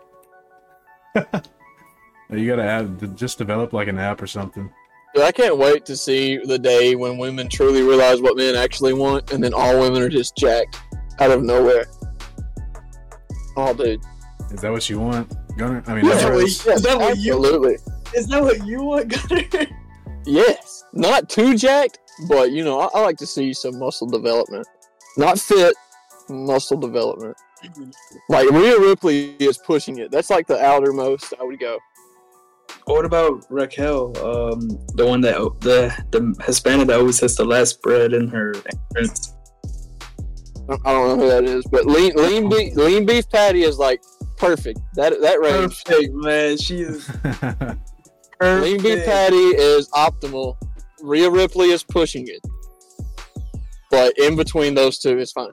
[2.30, 4.70] You gotta add, just develop like an app or something.
[5.14, 8.94] Dude, I can't wait to see the day when women truly realize what men actually
[8.94, 10.80] want, and then all women are just jacked
[11.20, 11.84] out of nowhere.
[13.54, 14.00] Oh, dude.
[14.50, 15.82] Is that what you want, Gunner?
[15.86, 16.72] I mean, Yeah, that's well, what- yeah.
[16.72, 17.76] Is that what you- absolutely.
[18.14, 19.66] Is that what you want, Gunner?
[20.24, 20.84] Yes.
[20.92, 24.66] Not too jacked, but you know, I, I like to see some muscle development.
[25.16, 25.74] Not fit,
[26.28, 27.36] muscle development.
[28.28, 30.10] Like Rhea Ripley is pushing it.
[30.10, 31.78] That's like the outermost I would go.
[32.86, 34.60] What about Raquel, um,
[34.94, 38.54] the one that the the Hispanic that always has the last bread in her
[38.94, 39.34] entrance?
[40.68, 43.78] I I don't know who that is, but lean lean beef lean beef patty is
[43.78, 44.02] like
[44.36, 44.80] perfect.
[44.94, 45.84] That that range.
[45.84, 46.56] Perfect, man.
[46.56, 47.78] She is perfect.
[48.42, 50.56] Lean beef patty is optimal.
[51.02, 52.40] Rhea Ripley is pushing it,
[53.90, 55.50] but in between those two is fine.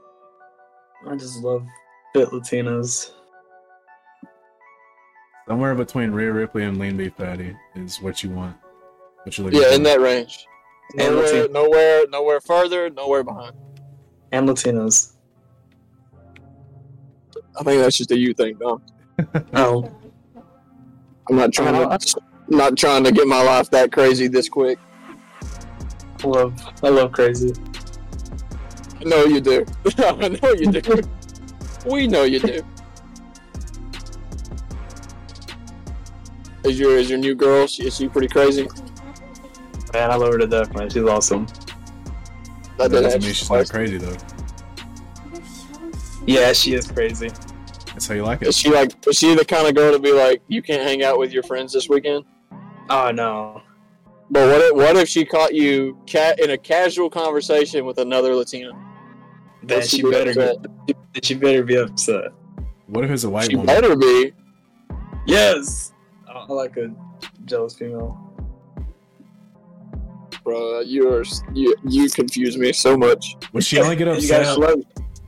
[1.07, 1.65] I just love
[2.13, 3.11] fit Latinas.
[5.47, 8.55] Somewhere between Rhea Ripley and Lean Beef Patty is what you want.
[9.23, 9.73] What you're looking Yeah, for.
[9.75, 10.45] in that range.
[10.97, 13.55] And, Nowhere, Latin- nowhere, nowhere further, nowhere behind.
[14.31, 15.13] and Latinas.
[17.59, 18.81] I think that's just a you thing, Dom.
[19.53, 19.91] Oh,
[21.29, 24.79] I'm not trying to, not trying to get my life that crazy this quick.
[26.23, 27.53] I love I love crazy.
[28.99, 29.65] I know you do.
[29.97, 31.01] I know you do.
[31.85, 32.61] we know you do.
[36.63, 37.67] Is your is your new girl?
[37.67, 38.67] She, is she pretty crazy?
[39.93, 40.89] Man, I love her to death, man.
[40.89, 41.47] She's awesome.
[42.77, 44.17] That That doesn't mean she's not crazy though.
[46.25, 47.29] Yeah, she is crazy.
[47.87, 48.49] That's how you like it.
[48.49, 48.91] Is she like?
[49.07, 51.43] Is she the kind of girl to be like, you can't hang out with your
[51.43, 52.25] friends this weekend?
[52.89, 53.61] Oh no.
[54.31, 58.35] But what if what if she caught you cat in a casual conversation with another
[58.35, 58.71] Latina?
[59.63, 60.61] Then Would she be better upset?
[60.87, 62.31] get, then she better be upset.
[62.87, 63.67] What if it's a white She woman?
[63.75, 64.33] better be.
[65.27, 65.93] Yes.
[66.27, 66.91] I I like a
[67.45, 68.17] jealous female.
[70.43, 73.35] Bro, you are you you confuse me so much.
[73.53, 74.77] Would she only get You gotta upset?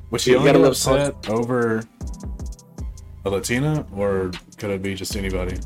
[0.10, 1.84] Would she you only get upset over
[3.26, 5.58] a Latina, or could it be just anybody?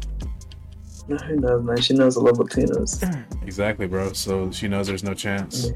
[1.08, 1.78] No, Who knows, man?
[1.82, 3.04] She knows I love Latinos.
[3.04, 4.12] Mm, exactly, bro.
[4.14, 5.72] So she knows there's no chance.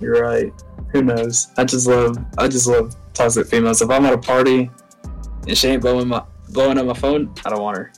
[0.00, 0.52] You're right.
[0.92, 1.48] Who knows?
[1.56, 3.82] I just love I just love toxic females.
[3.82, 4.70] If I'm at a party
[5.46, 7.92] and she ain't blowing my blowing up my phone, I don't want her.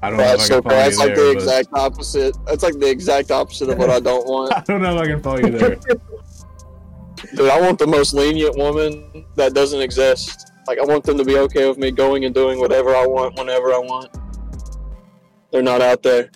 [0.00, 1.68] I don't know if That's I can follow that's you like there, the but exact
[1.72, 2.36] opposite.
[2.46, 4.52] That's like the exact opposite of what I don't want.
[4.56, 5.76] I don't know if I can follow you there.
[7.34, 10.52] Dude, I want the most lenient woman that doesn't exist.
[10.68, 13.36] Like I want them to be okay with me going and doing whatever I want
[13.36, 14.08] whenever I want.
[15.50, 16.30] They're not out there.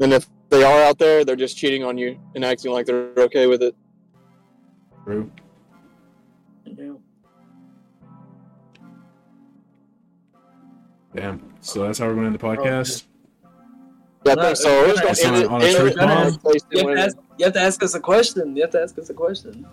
[0.00, 3.10] And if they are out there, they're just cheating on you and acting like they're
[3.16, 3.74] okay with it.
[5.04, 5.30] True.
[11.14, 11.54] Damn.
[11.60, 13.04] So that's how we're going to end the podcast.
[14.24, 14.82] Yeah, I No, think so.
[14.82, 16.34] We're just gonna end on- it- a end it truth on bomb.
[16.34, 18.56] a place to You have, to ask, you have to ask us a question.
[18.56, 19.66] You have to ask us a question.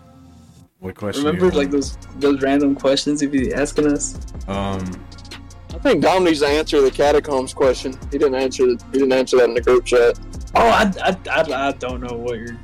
[0.80, 1.26] What question?
[1.26, 4.16] Remember, like those those random questions you'd be asking us.
[4.48, 5.23] Um, I
[5.84, 7.94] think Dom needs to answer the catacombs question.
[8.12, 8.66] He didn't answer.
[8.66, 10.20] He didn't answer that in the group chat.
[10.56, 12.58] Oh, I, I, I, I don't know what you're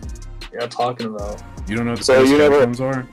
[0.51, 1.41] you're talking about.
[1.67, 3.07] you don't know what the So Paris you never- catacombs are?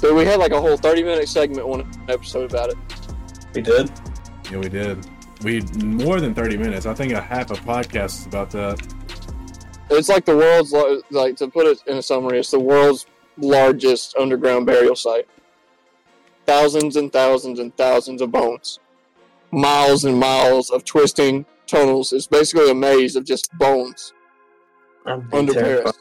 [0.00, 2.76] Dude, we had like a whole thirty-minute segment one episode about it.
[3.54, 3.90] We did.
[4.50, 5.04] Yeah, we did.
[5.42, 6.86] We more than thirty minutes.
[6.86, 8.80] I think a half a podcast is about that.
[9.90, 10.72] It's like the world's
[11.10, 12.38] like to put it in a summary.
[12.38, 13.06] It's the world's
[13.38, 15.26] largest underground burial site.
[16.46, 18.78] Thousands and thousands and thousands of bones,
[19.50, 22.12] miles and miles of twisting tunnels.
[22.12, 24.12] It's basically a maze of just bones
[25.06, 25.84] under terrified.
[25.84, 25.98] Paris.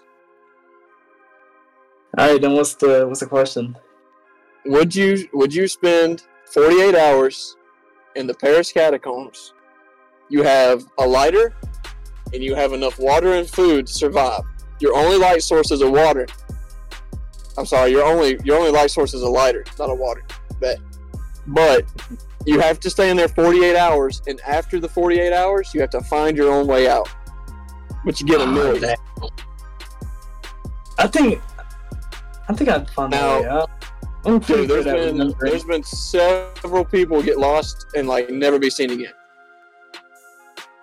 [2.17, 3.77] All right, then what's the what's the question?
[4.65, 7.55] Would you would you spend forty-eight hours
[8.15, 9.53] in the Paris catacombs?
[10.29, 11.55] You have a lighter,
[12.33, 14.41] and you have enough water and food to survive.
[14.79, 16.27] Your only light source is a water.
[17.57, 20.23] I'm sorry, your only your only light source is a lighter, not a water.
[20.59, 20.79] Bet.
[21.47, 21.85] But
[22.45, 25.89] you have to stay in there 48 hours, and after the 48 hours, you have
[25.91, 27.09] to find your own way out.
[28.05, 28.81] But you get a Ah, million.
[28.81, 28.97] damn.
[30.99, 31.41] I think
[32.49, 33.69] I think I'd find Now- that way out.
[34.25, 38.29] I'm pretty Dude, there's good at been there's been several people get lost and like
[38.29, 39.13] never be seen again.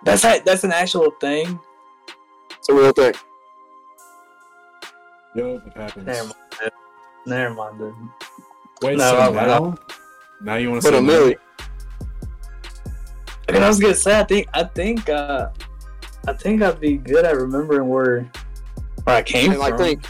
[0.03, 1.59] That's a, that's an actual thing.
[2.57, 3.13] It's a real thing.
[5.35, 6.05] Yo, it happens.
[6.05, 6.35] Never mind.
[6.61, 6.69] then.
[7.25, 7.79] Never mind.
[7.81, 8.09] Then.
[8.81, 9.75] Wait, No, so now,
[10.41, 11.37] now you want to But say a million.
[13.47, 15.49] I mean, I was gonna say, I think, I think, uh,
[16.27, 18.29] I think I'd be good at remembering where,
[19.03, 19.83] where I came And like from.
[19.83, 20.05] think,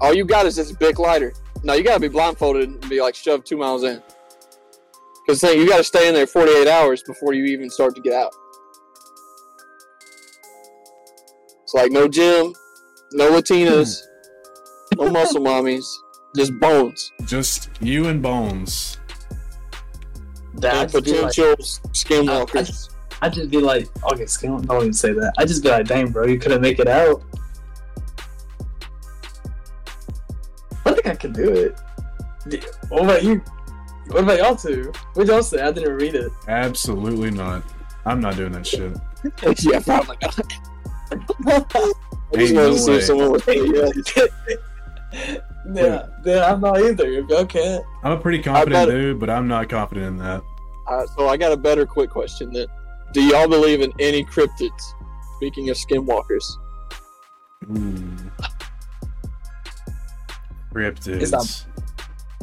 [0.00, 1.32] all you got is this big lighter.
[1.64, 4.00] No, you gotta be blindfolded and be like shoved two miles in.
[5.26, 8.12] Because thing, you gotta stay in there 48 hours before you even start to get
[8.12, 8.32] out.
[11.64, 12.54] It's like no gym,
[13.12, 14.02] no Latinas,
[14.96, 15.84] no muscle mommies,
[16.36, 18.98] just bones Just you and Bones.
[20.56, 22.56] That I'd just be like, skinwalkers.
[22.56, 22.90] I just-
[23.22, 25.32] I'd just be like, okay, Skin, don't even say that.
[25.38, 27.22] I'd just be like, dang, bro, you couldn't make it out.
[30.84, 31.80] I think I could do it.
[32.90, 33.42] What about you?
[34.08, 34.92] What about y'all two?
[35.14, 35.60] What y'all say?
[35.62, 36.30] I didn't read it.
[36.46, 37.62] Absolutely not.
[38.04, 38.92] I'm not doing that shit.
[39.64, 40.38] yeah, probably not.
[41.12, 45.40] I just no wanted to see if someone would say yes.
[45.74, 47.06] Yeah, yeah, I'm not either.
[47.06, 50.42] If y'all can't, I'm a pretty confident bet- dude, but I'm not confident in that.
[50.88, 52.66] Alright, so I got a better quick question then.
[53.12, 54.70] Do y'all believe in any cryptids?
[55.36, 56.44] Speaking of skinwalkers.
[57.76, 58.16] Ooh.
[60.72, 61.20] Cryptids.
[61.22, 61.66] It's not-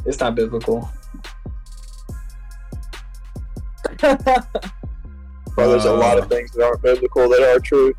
[0.05, 0.89] it's not biblical.
[5.55, 7.93] Well, there's a lot of Uh, things that aren't biblical that are true.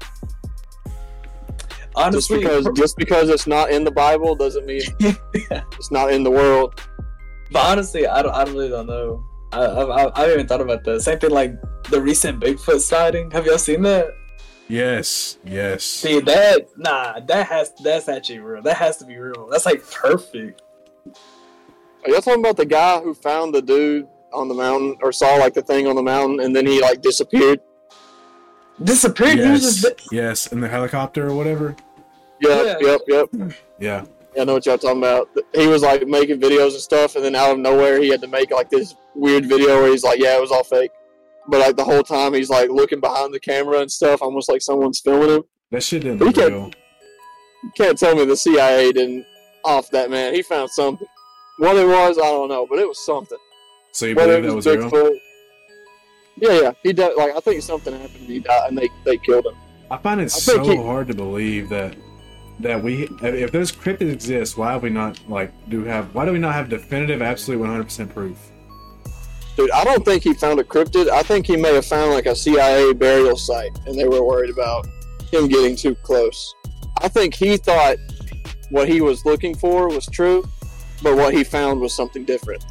[2.10, 5.62] Just because just because it's not in the Bible doesn't mean Yeah.
[5.72, 6.80] it's not in the world.
[7.52, 9.24] But honestly, I don't, I really don't know.
[9.52, 11.02] I, I, I haven't even thought about that.
[11.02, 11.54] Same thing like
[11.90, 13.30] the recent Bigfoot sighting.
[13.30, 14.08] Have y'all seen that?
[14.68, 15.84] Yes, yes.
[15.84, 16.68] See that?
[16.76, 18.62] Nah, that has that's actually real.
[18.62, 19.46] That has to be real.
[19.50, 20.62] That's like perfect.
[21.06, 25.36] Are y'all talking about the guy who found the dude on the mountain or saw
[25.36, 27.60] like the thing on the mountain and then he like disappeared?
[28.82, 29.38] Disappeared.
[29.38, 31.76] Yes, just yes, in the helicopter or whatever.
[32.40, 32.88] Yep, Yeah.
[32.88, 33.28] yep, yep.
[33.78, 35.28] Yeah, Yeah, I know what y'all talking about.
[35.54, 38.26] He was like making videos and stuff, and then out of nowhere, he had to
[38.26, 40.90] make like this weird video where he's like, "Yeah, it was all fake,"
[41.46, 44.60] but like the whole time he's like looking behind the camera and stuff, almost like
[44.62, 45.42] someone's filming him.
[45.70, 46.70] that shit didn't We look can- real.
[47.62, 49.24] You can't tell me the CIA didn't
[49.64, 50.34] off that man.
[50.34, 51.06] He found something.
[51.58, 53.38] What it was, I don't know, but it was something.
[53.92, 55.12] So you Whether believe that was was real?
[56.36, 56.72] Yeah, yeah.
[56.82, 57.12] He died.
[57.16, 58.20] Like I think something happened.
[58.20, 59.54] And he died, and they they killed him.
[59.90, 61.96] I find it I so he- hard to believe that
[62.60, 66.32] that we if those cryptids exist, why have we not like do have why do
[66.32, 68.38] we not have definitive, absolute, one hundred percent proof?
[69.56, 71.08] Dude, I don't think he found a cryptid.
[71.08, 74.50] I think he may have found like a CIA burial site, and they were worried
[74.50, 74.86] about
[75.30, 76.54] him getting too close.
[77.00, 77.98] I think he thought
[78.70, 80.44] what he was looking for was true,
[81.02, 82.64] but what he found was something different.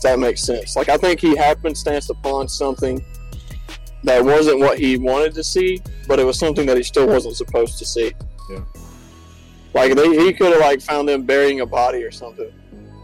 [0.00, 0.76] If that makes sense.
[0.76, 3.04] Like I think he happenstance upon something
[4.02, 7.36] that wasn't what he wanted to see, but it was something that he still wasn't
[7.36, 8.14] supposed to see.
[8.48, 8.64] Yeah.
[9.74, 12.50] Like they, he could have like found them burying a body or something,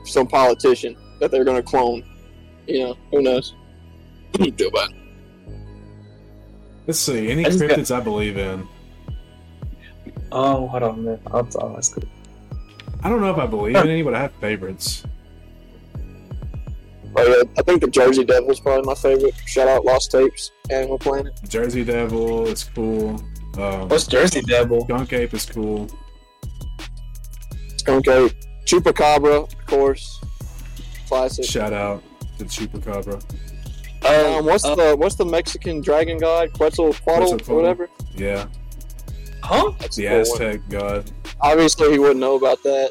[0.07, 2.03] some politician that they're gonna clone.
[2.67, 3.53] You know, who knows?
[4.39, 4.97] Joe Biden.
[6.87, 7.31] Let's see.
[7.31, 8.67] Any I just got- cryptids I believe in.
[10.33, 11.21] Oh, hold on, man.
[11.27, 12.09] I'll, I'll ask it.
[13.03, 15.05] I don't know if I believe in any, but I have favorites.
[17.17, 19.35] Like, uh, I think the Jersey Devil is probably my favorite.
[19.47, 21.33] Shout out Lost Tapes, Animal Planet.
[21.49, 23.21] Jersey Devil is cool.
[23.59, 24.83] Um, What's Jersey Devil?
[24.85, 25.89] Skunk Ape is cool.
[27.79, 28.33] Skunk Ape,
[28.67, 30.21] Chupacabra, of course,
[31.09, 31.45] classic.
[31.47, 32.03] Shout out
[32.39, 33.23] to Chupacabra.
[34.05, 36.53] Oh, Um, what's uh, the what's the Mexican dragon god?
[36.53, 37.51] Quetzalcoatl, Quetzalcoatl.
[37.53, 37.89] or whatever.
[38.15, 38.47] Yeah,
[39.43, 39.73] huh?
[39.79, 40.43] That's the a cool one.
[40.43, 41.11] Aztec god.
[41.41, 42.91] Obviously, he wouldn't know about that.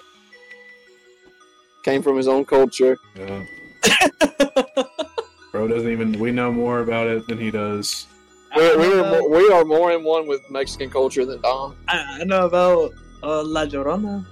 [1.84, 2.97] Came from his own culture.
[3.15, 3.43] Yeah.
[5.52, 6.20] Bro doesn't even.
[6.20, 8.07] We know more about it than he does.
[8.56, 11.76] We're, we're know more, we are more in one with Mexican culture than Dom.
[11.88, 12.94] I, I know about
[13.24, 14.26] uh, La Llorona.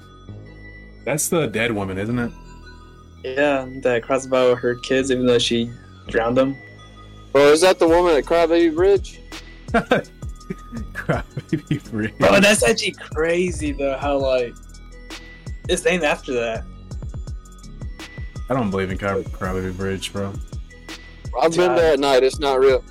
[1.06, 2.32] That's the dead woman, isn't it?
[3.24, 5.72] Yeah, that cries about her kids, even though she
[6.08, 6.58] drowned them.
[7.32, 9.20] Bro, is that the woman at Crybaby Bridge?
[10.94, 12.18] Crybaby Bridge.
[12.18, 13.98] Bro, that's actually crazy though.
[13.98, 14.56] How like
[15.70, 16.66] it's named after that.
[18.50, 20.34] I don't believe in Cry- Crybaby Bridge, bro.
[21.42, 22.24] I've been there at night.
[22.24, 22.84] It's not real.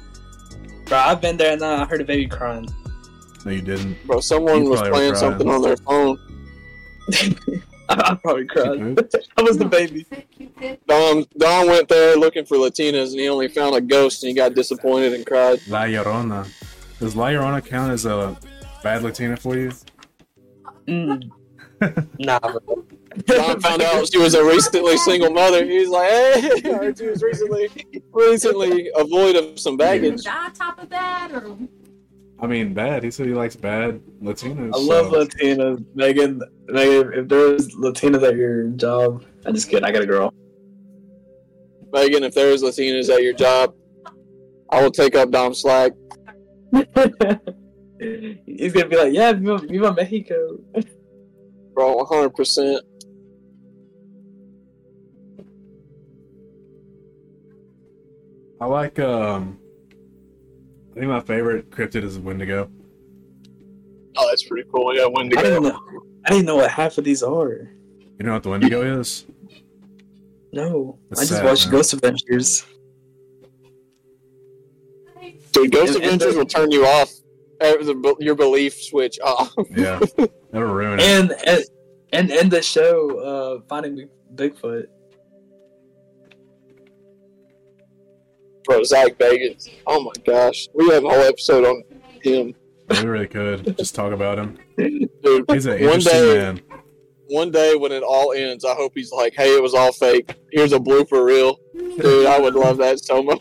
[0.86, 2.68] Bro, I've been there and I heard a baby crying.
[3.44, 4.04] No, you didn't.
[4.06, 6.18] Bro, someone You was playing something on their phone.
[7.88, 8.78] I, I probably cried.
[8.78, 9.14] Cupid?
[9.36, 10.04] I was the baby.
[10.04, 10.78] Cupid, Cupid.
[10.86, 14.34] Don Don went there looking for Latinas and he only found a ghost and he
[14.34, 15.60] got disappointed and cried.
[15.68, 16.48] La Llorona.
[16.98, 18.36] Does La Llorona count as a
[18.82, 19.72] bad Latina for you?
[20.86, 21.30] Mm.
[22.18, 22.38] nah.
[22.38, 22.84] bro.
[23.26, 25.64] Don found out she was a recently single mother.
[25.64, 27.68] He was like, "Hey, I heard she was recently
[28.12, 31.56] recently avoid of some baggage." Die on top of that, or
[32.40, 33.04] I mean, bad.
[33.04, 34.74] He said he likes bad Latinas.
[34.74, 35.84] I love so- Latinas.
[35.94, 39.84] Megan, Megan, if there's Latinas at your job, I'm just kidding.
[39.84, 40.32] I got a girl.
[41.92, 43.74] Megan, if there's Latinas at your job,
[44.70, 45.92] I will take up Dom's slack.
[48.46, 50.58] He's gonna be like, yeah, viva, viva Mexico.
[51.74, 52.30] Bro, 100.
[52.30, 52.84] percent
[58.62, 58.98] I like.
[59.00, 59.58] um
[60.92, 62.70] I think my favorite cryptid is Wendigo.
[64.16, 64.94] Oh, that's pretty cool.
[64.94, 65.40] Yeah, Wendigo.
[65.40, 65.60] I Wendigo.
[65.60, 65.62] didn't
[65.94, 66.02] know.
[66.26, 67.70] I didn't know what half of these are.
[68.18, 69.26] You know what the Wendigo is?
[70.52, 71.72] No, That's I just sad, watched man.
[71.72, 72.66] Ghost Adventures.
[75.52, 77.10] Dude, Ghost And- and Adventures the- will turn you off.
[77.58, 79.52] the- Your belief switch off.
[79.70, 79.98] Yeah,
[80.52, 81.04] that'll ruin it.
[81.06, 81.64] And and
[82.12, 84.86] and, and the show, uh, Finding Bigfoot.
[88.64, 89.68] Bro, Zak Bagans.
[89.86, 91.82] Oh my gosh, we have a whole episode on
[92.22, 92.54] him.
[92.90, 94.58] we really could just talk about him.
[94.76, 96.60] Dude, He's an One interesting day- man.
[97.28, 100.34] one day when it all ends, I hope he's like, "Hey, it was all fake.
[100.52, 103.40] Here's a blooper reel." Dude, I would love that so much.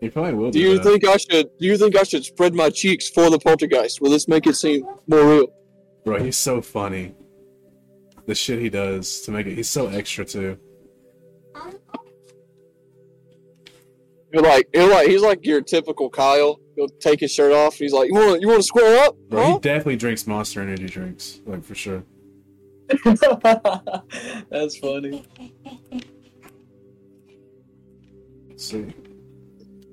[0.00, 0.50] He probably will.
[0.50, 0.84] Do Do, you that.
[0.84, 1.46] think I should?
[1.58, 4.00] Do you think I should spread my cheeks for the poltergeist?
[4.00, 5.46] Will this make it seem more real?
[6.04, 7.14] Bro, he's so funny.
[8.26, 9.54] The shit he does to make it.
[9.56, 10.58] He's so extra too.
[14.32, 16.60] You're like, you're like, he's like your typical Kyle.
[16.76, 17.74] He'll take his shirt off.
[17.74, 19.52] He's like, "You want, you want to square up?" Bro, Huh?
[19.54, 22.04] he definitely drinks Monster Energy drinks, like for sure.
[24.50, 25.24] That's funny.
[28.48, 28.86] Let's see.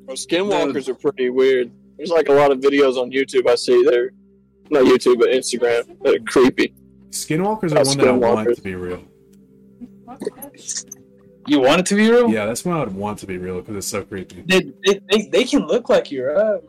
[0.06, 1.72] Bro, Skinwalkers are pretty weird.
[1.98, 3.84] There's like a lot of videos on YouTube I see.
[3.84, 4.12] They're
[4.70, 5.98] not YouTube, but Instagram.
[6.04, 6.74] That are creepy.
[7.10, 9.04] Skinwalkers are That's one that I want to be real.
[11.48, 12.30] You want it to be real?
[12.30, 14.44] Yeah, that's why I would want to be real because it's so creepy.
[14.46, 16.62] They, they, they, they can look like you, right?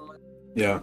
[0.55, 0.81] Yeah,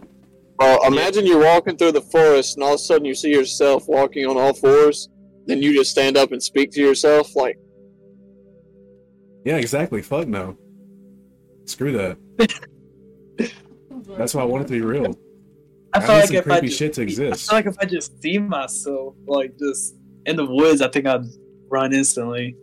[0.57, 3.87] Bro, imagine you're walking through the forest and all of a sudden you see yourself
[3.87, 5.09] walking on all fours.
[5.47, 7.35] Then you just stand up and speak to yourself.
[7.35, 7.57] Like,
[9.43, 10.01] yeah, exactly.
[10.01, 10.57] Fuck no.
[11.65, 12.17] Screw that.
[14.17, 15.15] That's why I want it to be real.
[15.93, 17.21] I I feel need like some if I creepy just, shit to exist.
[17.21, 17.49] I exist.
[17.49, 19.95] feel like if I just see myself like just
[20.25, 21.25] in the woods, I think I'd
[21.69, 22.55] run instantly.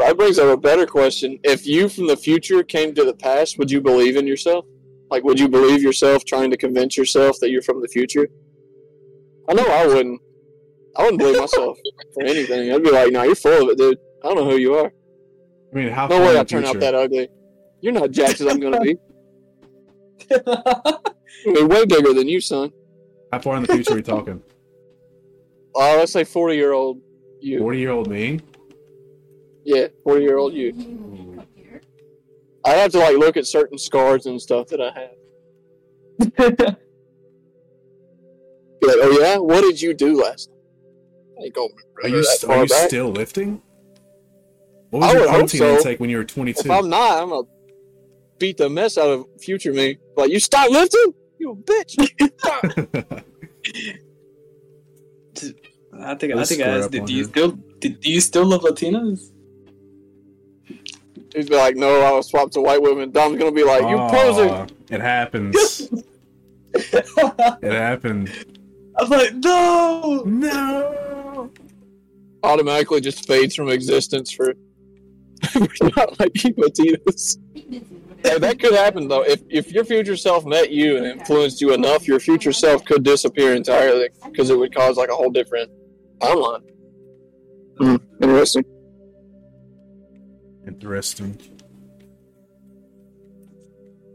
[0.00, 1.38] I that brings up a better question.
[1.42, 4.64] If you from the future came to the past, would you believe in yourself?
[5.10, 8.28] Like, would you believe yourself trying to convince yourself that you're from the future?
[9.48, 10.20] I know I wouldn't.
[10.96, 11.78] I wouldn't believe myself
[12.14, 12.72] for anything.
[12.72, 13.98] I'd be like, "No, you're full of it, dude.
[14.22, 14.92] I don't know who you are.
[15.72, 17.28] I mean, how No far in way I turn out that ugly.
[17.80, 18.96] You're not jacked as I'm gonna be.
[21.46, 22.72] We're way bigger than you, son.
[23.32, 24.42] How far in the future are we talking?
[25.74, 27.00] Uh, let's say 40 year old
[27.40, 27.58] you.
[27.58, 28.40] Forty year old me?
[29.66, 31.44] Yeah, 40 year old you.
[32.64, 36.76] I have to like look at certain scars and stuff that I have.
[38.82, 41.40] Like, oh yeah, what did you do last night?
[41.40, 41.68] I ain't gonna
[42.04, 42.88] Are you, st- are you back.
[42.88, 43.60] still lifting?
[44.90, 45.76] What was I your would protein so.
[45.78, 46.60] intake when you were 22?
[46.60, 47.48] If I'm not, I'm gonna
[48.38, 49.98] beat the mess out of future me.
[50.16, 51.96] Like, you stop lifting, you bitch.
[55.98, 58.60] I think I think I asked, up do you still did, do you still love
[58.60, 59.32] Latinas?
[61.36, 63.10] He'd be like, no, I was swapped to white women.
[63.10, 64.50] Dom's gonna be like, you posing.
[64.50, 65.54] Aw, It happens.
[66.72, 68.32] it happened.
[68.96, 70.22] I'm like, no.
[70.24, 71.50] No.
[72.42, 74.54] Automatically just fades from existence for.
[75.54, 77.36] We're not like Latinos.
[78.24, 79.22] Yeah, that could happen though.
[79.22, 83.02] If if your future self met you and influenced you enough, your future self could
[83.02, 85.70] disappear entirely because it would cause like a whole different
[86.18, 86.62] timeline.
[87.78, 88.64] Hmm, interesting.
[90.80, 91.38] Interesting.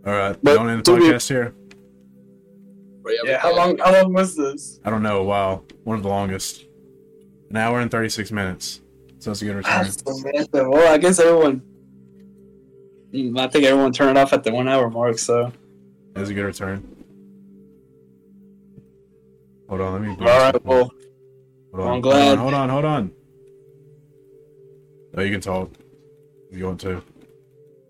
[0.06, 1.54] All right, But going in the to be- podcast here.
[3.26, 4.80] Yeah, how long how long was this?
[4.86, 5.24] I don't know.
[5.24, 6.66] Wow, one of the longest.
[7.50, 8.80] An hour and 36 minutes.
[9.20, 9.88] So it's a good return.
[10.54, 11.62] Well, I guess everyone.
[13.14, 15.18] Mm, I think everyone turned off at the one hour mark.
[15.20, 15.52] So
[16.16, 16.88] It was a good return.
[19.68, 20.10] Hold on, let me.
[20.10, 20.92] all right, well,
[21.74, 22.38] hold on, I'm glad.
[22.38, 22.86] Hold on, hold on.
[22.86, 23.12] Hold on.
[25.14, 25.70] No, you can talk.
[26.52, 27.02] If you want to.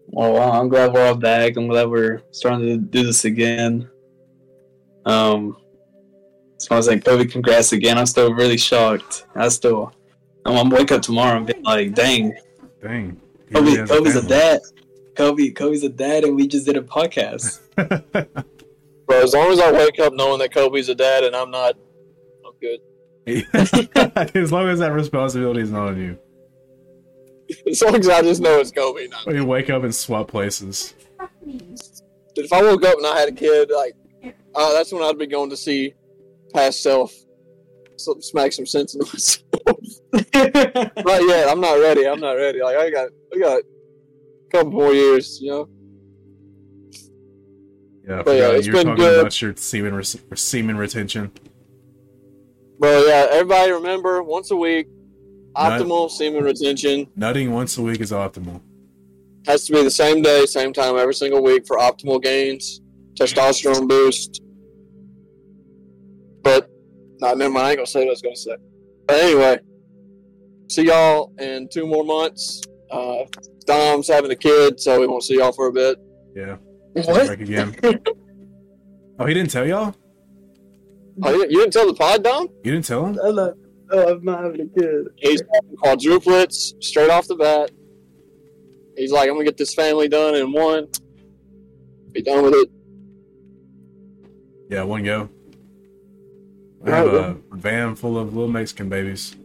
[0.07, 1.57] well, I'm glad we're all back.
[1.57, 3.89] I'm glad we're starting to do this again.
[5.05, 5.57] Um,
[6.57, 7.97] just want to say, Kobe, congrats again.
[7.97, 9.25] I'm still really shocked.
[9.35, 9.91] I still,
[10.45, 12.35] I'm gonna wake up tomorrow and be like, dang,
[12.81, 13.19] Dang.
[13.47, 14.27] He Kobe, really Kobe's a family.
[14.29, 14.59] dad.
[15.15, 17.59] Kobe, Kobe's a dad, and we just did a podcast.
[19.07, 21.75] Bro, as long as I wake up knowing that Kobe's a dad and I'm not,
[22.45, 22.79] I'm good.
[24.35, 26.17] as long as that responsibility is not on you.
[27.69, 29.07] As long as I just know it's Kobe.
[29.07, 30.93] Not We wake up and swap places.
[32.35, 33.95] if I woke up and I had a kid, like,
[34.55, 35.93] uh, that's when I'd be going to see
[36.53, 37.13] past self,
[37.97, 39.45] so, smack some sense into myself.
[41.05, 41.47] not yet.
[41.49, 42.07] I'm not ready.
[42.07, 42.61] I'm not ready.
[42.63, 43.63] Like I got, I got a
[44.51, 45.39] couple more years.
[45.41, 45.69] You know.
[48.07, 49.19] Yeah, But yeah, it's you're been talking good.
[49.19, 51.31] about your semen, res- semen retention.
[52.79, 53.27] Bro, yeah.
[53.29, 54.87] Everybody remember once a week,
[55.55, 58.61] Nut- optimal semen retention Nutting once a week is optimal.
[59.45, 62.81] has to be the same day, same time every single week for optimal gains,
[63.19, 64.41] testosterone boost.
[66.43, 66.69] But,
[67.19, 67.65] nah, never mind.
[67.65, 68.55] I ain't gonna say what I was gonna say.
[69.07, 69.59] But anyway,
[70.69, 72.61] see y'all in two more months.
[72.89, 73.25] Uh,
[73.65, 75.97] Dom's having a kid, so we won't see y'all for a bit.
[76.35, 76.57] Yeah.
[76.93, 77.27] what?
[77.27, 77.75] Back again.
[79.19, 79.95] oh, he didn't tell y'all?
[81.23, 82.47] Oh, you, you didn't tell the pod, Dom?
[82.63, 83.15] You didn't tell him?
[83.91, 85.07] I'm not, oh, I'm not having a kid.
[85.17, 85.41] He's
[85.83, 87.71] quadruplets straight off the bat.
[88.97, 90.87] He's like, I'm gonna get this family done in one.
[92.11, 92.69] Be done with it.
[94.69, 95.29] Yeah, one go.
[96.85, 97.37] I Right, have a well.
[97.53, 99.35] van full of little Mexican babies.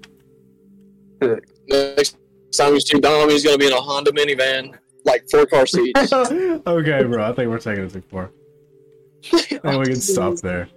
[1.68, 2.16] Next
[2.56, 6.12] time you see Dom, he's gonna be in a Honda minivan, like four car seats.
[6.12, 7.24] okay, bro.
[7.28, 8.30] I think we're taking it too far.
[9.32, 10.68] I think we can stop there.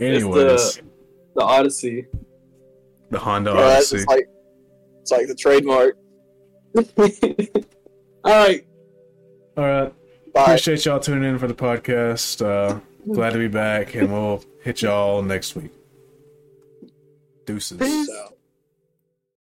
[0.00, 0.80] Uh, Anyways,
[1.34, 2.06] The Odyssey.
[3.10, 3.96] the Honda Bro, that's- Odyssey.
[3.96, 4.28] it's like
[5.00, 5.96] it's like the trademark.
[8.24, 8.64] All right.
[9.56, 9.92] All right.
[10.32, 10.42] Bye.
[10.44, 12.44] Appreciate y'all tuning in for the podcast.
[12.44, 12.80] Uh,
[13.12, 15.72] glad to be back, and we'll hit y'all next week.
[17.44, 18.06] Deuces.
[18.06, 18.34] So.